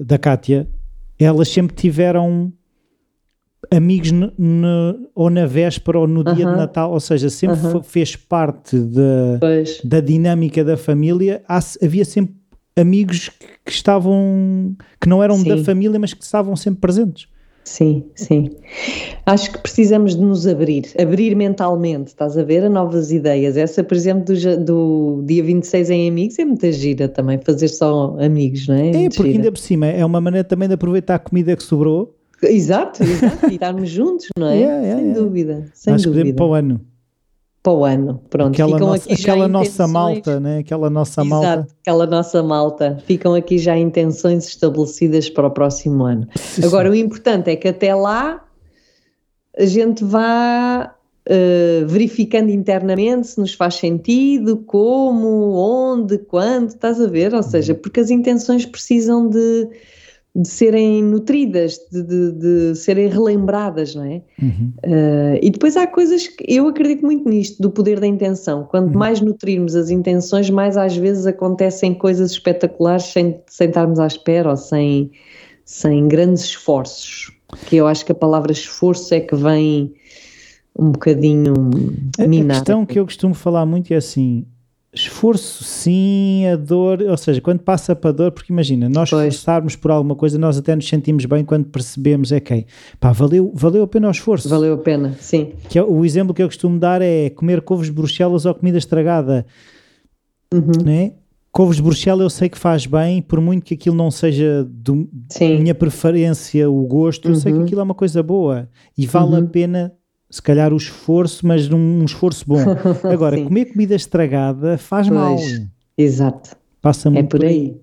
da 0.04 0.18
Kátia, 0.18 0.68
elas 1.18 1.48
sempre 1.48 1.74
tiveram 1.74 2.52
amigos 3.70 4.12
no- 4.12 4.32
no- 4.38 5.08
ou 5.14 5.28
na 5.28 5.44
véspera 5.44 5.98
ou 5.98 6.06
no 6.06 6.22
dia 6.24 6.34
de. 6.46 6.56
Natal, 6.56 6.92
ou 6.92 7.00
seja, 7.00 7.28
sempre 7.28 7.58
Aham. 7.58 7.70
fo- 7.72 7.82
fez 7.82 8.14
parte 8.16 8.78
da, 8.78 9.38
Pois, 9.40 9.80
da 9.84 10.00
dinâmica 10.00 10.64
da 10.64 10.76
família, 10.76 11.42
há- 11.48 11.58
havia 11.82 12.04
sempre 12.04 12.34
amigos 12.76 13.28
que, 13.28 13.46
que 13.66 13.72
estavam, 13.72 14.76
que 15.00 15.08
não 15.08 15.22
eram 15.22 15.42
da 15.42 15.56
Sim. 15.58 15.64
família, 15.64 15.98
mas 15.98 16.14
que 16.14 16.22
estavam 16.24 16.54
sempre 16.54 16.80
presentes. 16.80 17.26
Sim, 17.68 18.04
sim. 18.14 18.50
Acho 19.26 19.52
que 19.52 19.58
precisamos 19.58 20.16
de 20.16 20.22
nos 20.22 20.46
abrir, 20.46 20.84
abrir 21.00 21.34
mentalmente, 21.36 22.08
estás 22.08 22.36
a 22.36 22.42
ver, 22.42 22.64
a 22.64 22.68
novas 22.68 23.12
ideias. 23.12 23.56
Essa, 23.56 23.84
por 23.84 23.96
exemplo, 23.96 24.34
do, 24.34 24.64
do 24.64 25.22
dia 25.26 25.42
26 25.42 25.90
em 25.90 26.08
Amigos 26.08 26.38
é 26.38 26.44
muita 26.44 26.72
gira 26.72 27.08
também, 27.08 27.38
fazer 27.44 27.68
só 27.68 28.16
amigos, 28.20 28.66
não 28.66 28.74
é? 28.74 28.88
É, 29.04 29.08
porque 29.08 29.30
gira. 29.30 29.38
ainda 29.38 29.52
por 29.52 29.58
cima 29.58 29.86
é 29.86 30.04
uma 30.04 30.20
maneira 30.20 30.44
também 30.46 30.68
de 30.68 30.74
aproveitar 30.74 31.16
a 31.16 31.18
comida 31.18 31.54
que 31.56 31.62
sobrou. 31.62 32.14
Exato, 32.42 33.02
exato, 33.02 33.46
e 33.50 33.54
estarmos 33.54 33.90
juntos, 33.90 34.26
não 34.38 34.46
é? 34.48 34.56
Yeah, 34.58 34.76
yeah, 34.80 34.96
sem 34.96 35.08
yeah. 35.08 35.20
dúvida, 35.20 35.70
sem 35.74 35.94
Acho 35.94 36.04
que 36.04 36.08
dúvida. 36.10 36.34
podemos 36.34 36.36
para 36.36 36.46
o 36.46 36.54
ano. 36.54 36.80
Para 37.62 37.72
o 37.72 37.84
ano, 37.84 38.22
pronto. 38.30 38.52
Aquela 38.54 38.72
ficam 38.72 38.88
nossa, 38.88 39.12
aqui 39.12 39.22
já 39.22 39.32
aquela 39.32 39.48
nossa 39.48 39.86
malta, 39.88 40.40
né? 40.40 40.58
Aquela 40.58 40.88
nossa 40.90 41.20
Exato, 41.22 41.28
malta. 41.28 41.68
aquela 41.82 42.06
nossa 42.06 42.42
malta. 42.42 42.98
Ficam 43.04 43.34
aqui 43.34 43.58
já 43.58 43.76
intenções 43.76 44.46
estabelecidas 44.46 45.28
para 45.28 45.48
o 45.48 45.50
próximo 45.50 46.04
ano. 46.04 46.28
Sim, 46.36 46.64
Agora, 46.64 46.90
sim. 46.90 46.92
o 46.92 47.04
importante 47.04 47.50
é 47.50 47.56
que 47.56 47.68
até 47.68 47.94
lá 47.94 48.44
a 49.58 49.66
gente 49.66 50.04
vá 50.04 50.94
eh, 51.26 51.84
verificando 51.86 52.48
internamente 52.50 53.26
se 53.26 53.40
nos 53.40 53.52
faz 53.54 53.74
sentido, 53.74 54.58
como, 54.58 55.52
onde, 55.54 56.16
quando, 56.18 56.68
estás 56.68 57.00
a 57.00 57.06
ver? 57.08 57.34
Ou 57.34 57.42
seja, 57.42 57.72
Uhum. 57.74 57.80
porque 57.80 58.00
as 58.00 58.08
intenções 58.10 58.64
precisam 58.64 59.28
de, 59.28 59.68
de 60.40 60.46
serem 60.48 61.02
nutridas, 61.02 61.78
de, 61.90 62.02
de- 62.02 62.32
de 62.32 62.74
serem 62.76 63.08
relembradas, 63.08 63.94
não 63.94 64.04
é? 64.04 64.22
Uhum. 64.40 64.72
Uh, 64.84 65.38
e 65.42 65.50
depois 65.50 65.76
há 65.76 65.84
coisas 65.86 66.28
que 66.28 66.44
eu 66.46 66.68
acredito 66.68 67.04
muito 67.04 67.28
nisto, 67.28 67.60
do 67.60 67.70
poder 67.70 67.98
da 67.98 68.06
intenção. 68.06 68.62
Quanto 68.64 68.92
Uhum. 68.92 68.98
mais 68.98 69.20
nutrirmos 69.20 69.74
as 69.74 69.90
intenções, 69.90 70.48
mais 70.48 70.76
às 70.76 70.96
vezes 70.96 71.26
acontecem 71.26 71.92
coisas 71.92 72.30
espetaculares 72.30 73.06
sem, 73.06 73.40
sem 73.48 73.66
estarmos 73.68 73.98
à 73.98 74.06
espera 74.06 74.50
ou 74.50 74.56
sem, 74.56 75.10
sem 75.64 76.06
grandes 76.06 76.44
esforços. 76.44 77.32
Que 77.66 77.76
eu 77.76 77.86
acho 77.88 78.06
que 78.06 78.12
a 78.12 78.14
palavra 78.14 78.52
esforço 78.52 79.12
é 79.14 79.20
que 79.20 79.34
vem 79.34 79.92
um 80.78 80.92
bocadinho 80.92 81.52
A- 82.18 82.22
A 82.22 82.28
questão 82.54 82.86
que 82.86 82.98
eu 83.00 83.04
costumo 83.04 83.34
falar 83.34 83.66
muito 83.66 83.92
é 83.92 83.96
assim: 83.96 84.46
esforço 84.92 85.62
sim, 85.64 86.46
a 86.46 86.56
dor, 86.56 87.02
ou 87.02 87.16
seja, 87.16 87.40
quando 87.40 87.60
passa 87.60 87.94
para 87.94 88.10
a 88.10 88.12
dor, 88.12 88.32
porque 88.32 88.52
imagina, 88.52 88.88
nós 88.88 89.10
Pois. 89.10 89.34
esforçarmos 89.34 89.76
por 89.76 89.90
alguma 89.90 90.14
coisa, 90.14 90.38
nós 90.38 90.56
até 90.56 90.74
nos 90.74 90.88
sentimos 90.88 91.24
bem 91.26 91.44
quando 91.44 91.66
percebemos, 91.66 92.32
é 92.32 92.40
quem, 92.40 92.64
pá, 92.98 93.12
valeu, 93.12 93.52
valeu 93.54 93.82
a 93.82 93.86
pena 93.86 94.08
o 94.08 94.10
esforço. 94.10 94.48
Valeu 94.48 94.74
a 94.74 94.78
pena, 94.78 95.14
sim. 95.20 95.52
Que 95.68 95.78
é, 95.78 95.82
o 95.82 96.04
exemplo 96.04 96.32
que 96.34 96.42
eu 96.42 96.46
costumo 96.48 96.78
dar 96.78 97.02
é 97.02 97.28
comer 97.30 97.60
couves 97.60 97.86
de 97.88 97.92
Bruxelas 97.92 98.46
ou 98.46 98.54
comida 98.54 98.78
estragada, 98.78 99.44
Uhum, 100.52 100.72
né? 100.84 101.12
Couves 101.52 101.76
de 101.76 101.82
Bruxelas 101.82 102.22
eu 102.22 102.30
sei 102.30 102.48
que 102.48 102.58
faz 102.58 102.86
bem, 102.86 103.20
por 103.20 103.40
muito 103.40 103.64
que 103.64 103.74
aquilo 103.74 103.96
não 103.96 104.10
seja 104.10 104.64
do, 104.68 105.08
minha 105.58 105.74
preferência, 105.74 106.70
o 106.70 106.86
gosto, 106.86 107.28
eu 107.28 107.34
sei 107.34 107.52
que 107.52 107.58
Uhum. 107.58 107.64
aquilo 107.64 107.80
é 107.80 107.84
uma 107.84 107.94
coisa 107.94 108.22
boa 108.22 108.68
e 108.96 109.06
vale 109.06 109.34
a 109.36 109.38
Uhum. 109.40 109.46
pena, 109.46 109.92
se 110.30 110.42
calhar, 110.42 110.72
o 110.72 110.76
esforço, 110.76 111.46
mas 111.46 111.68
num 111.68 112.00
um 112.00 112.04
esforço 112.04 112.44
bom. 112.46 112.58
Agora, 113.10 113.40
comer 113.42 113.66
comida 113.66 113.94
estragada 113.94 114.76
faz 114.78 115.08
mal, 115.08 115.36
Pois. 115.36 115.62
exato. 115.96 116.56
passa 116.82 117.08
É 117.08 117.12
muito 117.12 117.28
por 117.28 117.44
aí. 117.44 117.80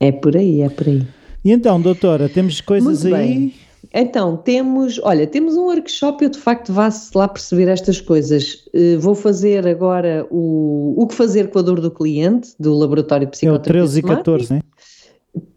É 0.00 0.12
por 0.12 0.36
aí, 0.36 0.60
é 0.62 0.68
por 0.68 0.86
aí. 0.88 1.06
E 1.44 1.50
então, 1.52 1.80
doutora, 1.80 2.28
temos 2.28 2.60
coisas 2.60 3.02
Muito 3.04 3.16
aí. 3.16 3.26
bem. 3.28 3.54
Então, 3.94 4.36
temos, 4.36 5.00
olha, 5.02 5.26
temos 5.26 5.56
um 5.56 5.62
workshop, 5.62 6.22
eu 6.22 6.30
de 6.30 6.38
facto 6.38 6.72
vá-se 6.72 7.10
lá 7.16 7.26
perceber 7.26 7.68
estas 7.68 8.00
coisas. 8.00 8.64
Eh, 8.74 8.96
vou 8.96 9.14
fazer 9.14 9.66
agora 9.66 10.26
o, 10.30 10.94
o 10.96 11.06
que 11.06 11.14
fazer 11.14 11.48
com 11.48 11.58
a 11.58 11.62
dor 11.62 11.80
do 11.80 11.90
cliente, 11.90 12.50
do 12.60 12.74
Laboratório 12.74 13.26
de 13.26 13.30
É 13.46 13.50
o 13.50 13.58
Psicoterapia 13.58 13.72
13 13.82 13.98
e 13.98 14.02
Somática. 14.02 14.24
14, 14.24 14.52
né? 14.52 14.60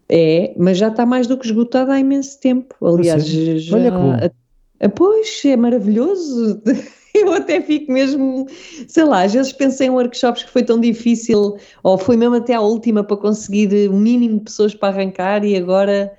É, 0.08 0.54
mas 0.58 0.78
já 0.78 0.88
está 0.88 1.04
mais 1.04 1.26
do 1.26 1.36
que 1.36 1.46
esgotado 1.46 1.90
há 1.90 1.98
imenso 1.98 2.38
tempo. 2.40 2.74
Aliás, 2.84 3.24
sério? 3.24 3.58
já, 3.58 3.76
Olha 3.76 4.32
pois, 4.88 5.42
é 5.44 5.56
maravilhoso. 5.56 6.60
Eu 7.14 7.30
até 7.34 7.60
fico 7.60 7.92
mesmo, 7.92 8.46
sei 8.88 9.04
lá, 9.04 9.24
às 9.24 9.34
vezes 9.34 9.52
pensei 9.52 9.86
em 9.86 9.90
workshops 9.90 10.44
que 10.44 10.50
foi 10.50 10.62
tão 10.62 10.80
difícil, 10.80 11.56
ou 11.82 11.98
foi 11.98 12.16
mesmo 12.16 12.36
até 12.36 12.54
à 12.54 12.60
última 12.62 13.04
para 13.04 13.18
conseguir 13.18 13.68
o 13.90 13.92
mínimo 13.92 14.38
de 14.38 14.44
pessoas 14.44 14.74
para 14.74 14.88
arrancar 14.88 15.44
e 15.44 15.54
agora 15.54 16.10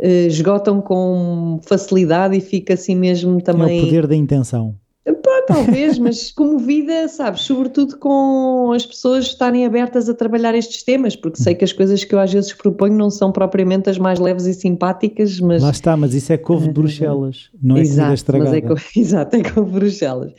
eh, 0.00 0.26
esgotam 0.26 0.80
com 0.80 1.60
facilidade 1.62 2.36
e 2.36 2.40
fica 2.40 2.74
assim 2.74 2.96
mesmo 2.96 3.38
É 3.38 3.42
também. 3.42 3.80
o 3.80 3.84
poder 3.84 4.08
da 4.08 4.16
intenção. 4.16 4.74
Pá, 5.04 5.42
talvez, 5.46 5.98
mas 5.98 6.30
comovida, 6.30 7.08
sabes, 7.08 7.42
sobretudo 7.42 7.96
com 7.98 8.70
as 8.74 8.84
pessoas 8.84 9.24
estarem 9.24 9.64
abertas 9.64 10.10
a 10.10 10.14
trabalhar 10.14 10.54
estes 10.54 10.82
temas, 10.82 11.16
porque 11.16 11.42
sei 11.42 11.54
que 11.54 11.64
as 11.64 11.72
coisas 11.72 12.04
que 12.04 12.14
eu 12.14 12.18
às 12.18 12.30
vezes 12.30 12.52
proponho 12.52 12.94
não 12.94 13.08
são 13.08 13.32
propriamente 13.32 13.88
as 13.88 13.96
mais 13.96 14.18
leves 14.18 14.44
e 14.44 14.52
simpáticas, 14.52 15.40
mas. 15.40 15.62
Lá 15.62 15.70
está, 15.70 15.96
mas 15.96 16.12
isso 16.12 16.30
é 16.32 16.36
couve 16.36 16.68
de 16.68 16.74
Bruxelas, 16.74 17.48
não 17.62 17.76
é 17.76 17.80
comida 17.80 17.94
Exato, 17.94 18.14
estragada. 18.14 18.50
mas 18.50 18.58
é 18.58 18.60
com, 18.60 18.74
exato, 19.00 19.36
é 19.36 19.42
com 19.42 19.62
Bruxelas. 19.64 20.32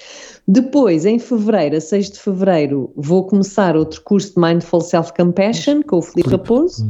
Depois, 0.47 1.05
em 1.07 1.17
fevereiro, 1.17 1.77
a 1.77 1.81
6 1.81 2.11
de 2.11 2.19
fevereiro, 2.19 2.93
vou 2.95 3.25
começar 3.25 3.75
outro 3.75 4.01
curso 4.03 4.35
de 4.35 4.41
Mindful 4.41 4.81
Self-Compassion 4.81 5.81
com 5.81 5.97
o 5.97 6.01
Filipe 6.03 6.29
Raposo. 6.29 6.87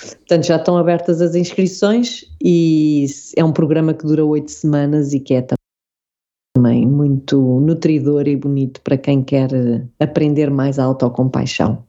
Portanto, 0.00 0.46
já 0.46 0.56
estão 0.56 0.76
abertas 0.76 1.22
as 1.22 1.34
inscrições 1.34 2.24
e 2.42 3.06
é 3.36 3.44
um 3.44 3.52
programa 3.52 3.94
que 3.94 4.04
dura 4.06 4.24
oito 4.24 4.50
semanas 4.50 5.14
e 5.14 5.20
que 5.20 5.34
é 5.34 5.42
também 6.54 6.86
muito 6.86 7.36
nutridor 7.60 8.28
e 8.28 8.36
bonito 8.36 8.80
para 8.80 8.96
quem 8.96 9.22
quer 9.22 9.50
aprender 9.98 10.50
mais 10.50 10.78
a 10.78 10.84
autocompaixão. 10.84 11.84